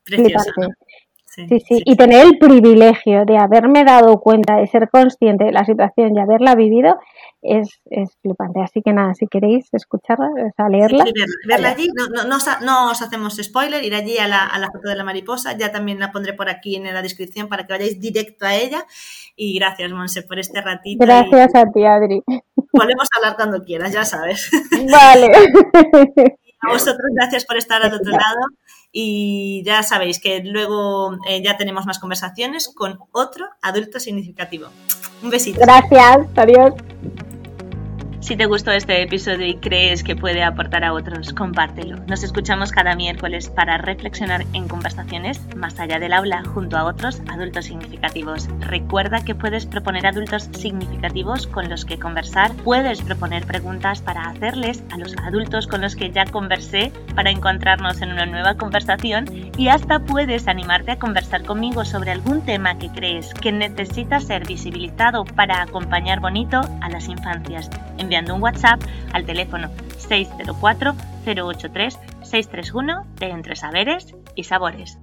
Preciosa. 0.04 0.52
Sí, 1.34 1.48
sí, 1.66 1.82
y 1.86 1.96
tener 1.96 2.26
el 2.26 2.38
privilegio 2.38 3.24
de 3.24 3.38
haberme 3.38 3.86
dado 3.86 4.20
cuenta, 4.20 4.58
de 4.58 4.68
ser 4.68 4.90
consciente 4.90 5.46
de 5.46 5.54
la 5.54 5.64
situación 5.64 6.14
y 6.14 6.20
haberla 6.20 6.56
vivido, 6.56 7.00
es, 7.42 7.80
es 7.86 8.18
flipante. 8.22 8.60
Así 8.62 8.82
que 8.82 8.92
nada, 8.92 9.14
si 9.14 9.28
queréis 9.28 9.74
escucharla, 9.74 10.28
o 10.28 10.52
sea, 10.54 10.68
leerla. 10.68 11.06
verla, 11.48 11.70
allí, 11.70 11.88
no, 11.96 12.26
no, 12.26 12.38
no, 12.62 12.92
os 12.92 13.02
hacemos 13.02 13.38
spoiler, 13.42 13.82
ir 13.82 13.96
allí 13.96 14.18
a 14.18 14.28
la, 14.28 14.46
a 14.46 14.60
la, 14.60 14.68
foto 14.72 14.90
de 14.90 14.96
la 14.96 15.06
mariposa, 15.06 15.58
ya 15.58 15.72
también 15.72 16.00
la 16.00 16.12
pondré 16.12 16.34
por 16.34 16.50
aquí 16.50 16.76
en 16.76 16.94
la 16.94 17.02
descripción 17.02 17.48
para 17.48 17.66
que 17.66 17.74
vayáis 17.74 17.98
directo 18.02 18.46
a 18.46 18.54
ella. 18.54 18.86
Y 19.38 19.58
gracias, 19.58 19.90
Monse, 19.94 20.24
por 20.24 20.38
este 20.38 20.62
ratito. 20.62 21.06
Gracias 21.06 21.56
a 21.56 21.66
ti, 21.72 21.86
Adri. 21.86 22.22
Volvemos 22.74 23.08
a 23.16 23.20
hablar 23.20 23.38
cuando 23.38 23.64
quieras, 23.64 23.94
ya 23.94 24.04
sabes. 24.04 24.52
Vale. 24.92 25.28
a 26.62 26.70
vosotros, 26.70 27.10
gracias 27.16 27.46
por 27.46 27.56
estar 27.56 27.82
al 27.82 27.94
otro 27.94 28.12
lado. 28.12 28.48
Y 28.92 29.64
ya 29.66 29.84
sabéis 29.84 30.20
que 30.20 30.44
luego 30.44 31.18
eh, 31.28 31.42
ya 31.42 31.56
tenemos 31.58 31.86
más 31.86 32.00
conversaciones 32.00 32.68
con 32.68 33.00
otro 33.12 33.48
adulto 33.62 34.00
significativo. 34.00 34.68
Un 35.24 35.30
besito. 35.30 35.62
Gracias, 35.62 36.28
adiós. 36.36 36.74
Si 38.22 38.36
te 38.36 38.46
gustó 38.46 38.70
este 38.70 39.02
episodio 39.02 39.48
y 39.48 39.56
crees 39.56 40.04
que 40.04 40.16
puede 40.16 40.44
aportar 40.44 40.84
a 40.84 40.94
otros, 40.94 41.34
compártelo. 41.34 41.98
Nos 42.06 42.22
escuchamos 42.22 42.72
cada 42.72 42.96
miércoles 42.96 43.50
para 43.50 43.80
reflexionar 43.80 44.46
en 44.54 44.68
conversaciones 44.68 45.42
más 45.56 45.80
allá 45.80 45.98
del 45.98 46.14
aula 46.14 46.44
junto 46.54 46.78
a 46.78 46.84
otros 46.84 47.20
adultos 47.28 47.66
significativos. 47.66 48.48
Recuerda 48.60 49.26
que 49.26 49.34
puedes 49.34 49.66
proponer 49.66 50.06
adultos 50.06 50.50
significativos 50.54 51.48
con 51.48 51.68
los 51.68 51.84
que 51.84 51.98
conversar, 51.98 52.54
puedes 52.58 53.02
proponer 53.02 53.44
preguntas 53.48 54.04
para 54.04 54.30
hacerles 54.30 54.84
a 54.92 55.00
los 55.00 55.18
adultos 55.18 55.66
con 55.66 55.82
los 55.82 55.96
que 55.96 56.12
ya 56.12 56.26
conversé 56.26 56.92
para 57.16 57.32
encontrarnos 57.32 58.04
en 58.04 58.12
una 58.12 58.28
nueva 58.28 58.56
conversación 58.56 59.26
y 59.58 59.70
hasta 59.70 59.98
puedes 59.98 60.48
animarte 60.48 60.92
a 60.92 61.00
conversar 61.00 61.44
conmigo 61.44 61.86
sobre 61.86 62.12
algún 62.12 62.42
tema 62.42 62.78
que 62.78 62.90
crees 62.90 63.34
que 63.34 63.52
necesita 63.52 64.20
ser 64.20 64.46
visibilizado 64.46 65.26
para 65.26 65.64
acompañar 65.64 66.20
bonito 66.20 66.62
a 66.82 66.90
las 66.90 67.08
infancias 67.08 67.68
enviando 68.12 68.36
un 68.36 68.43
WhatsApp 68.43 68.82
al 69.14 69.26
teléfono 69.26 69.70
604 69.97 70.95
083 71.26 71.97
631 72.24 73.05
de 73.16 73.30
Entre 73.30 73.55
Saberes 73.55 74.14
y 74.36 74.43
Sabores. 74.43 74.97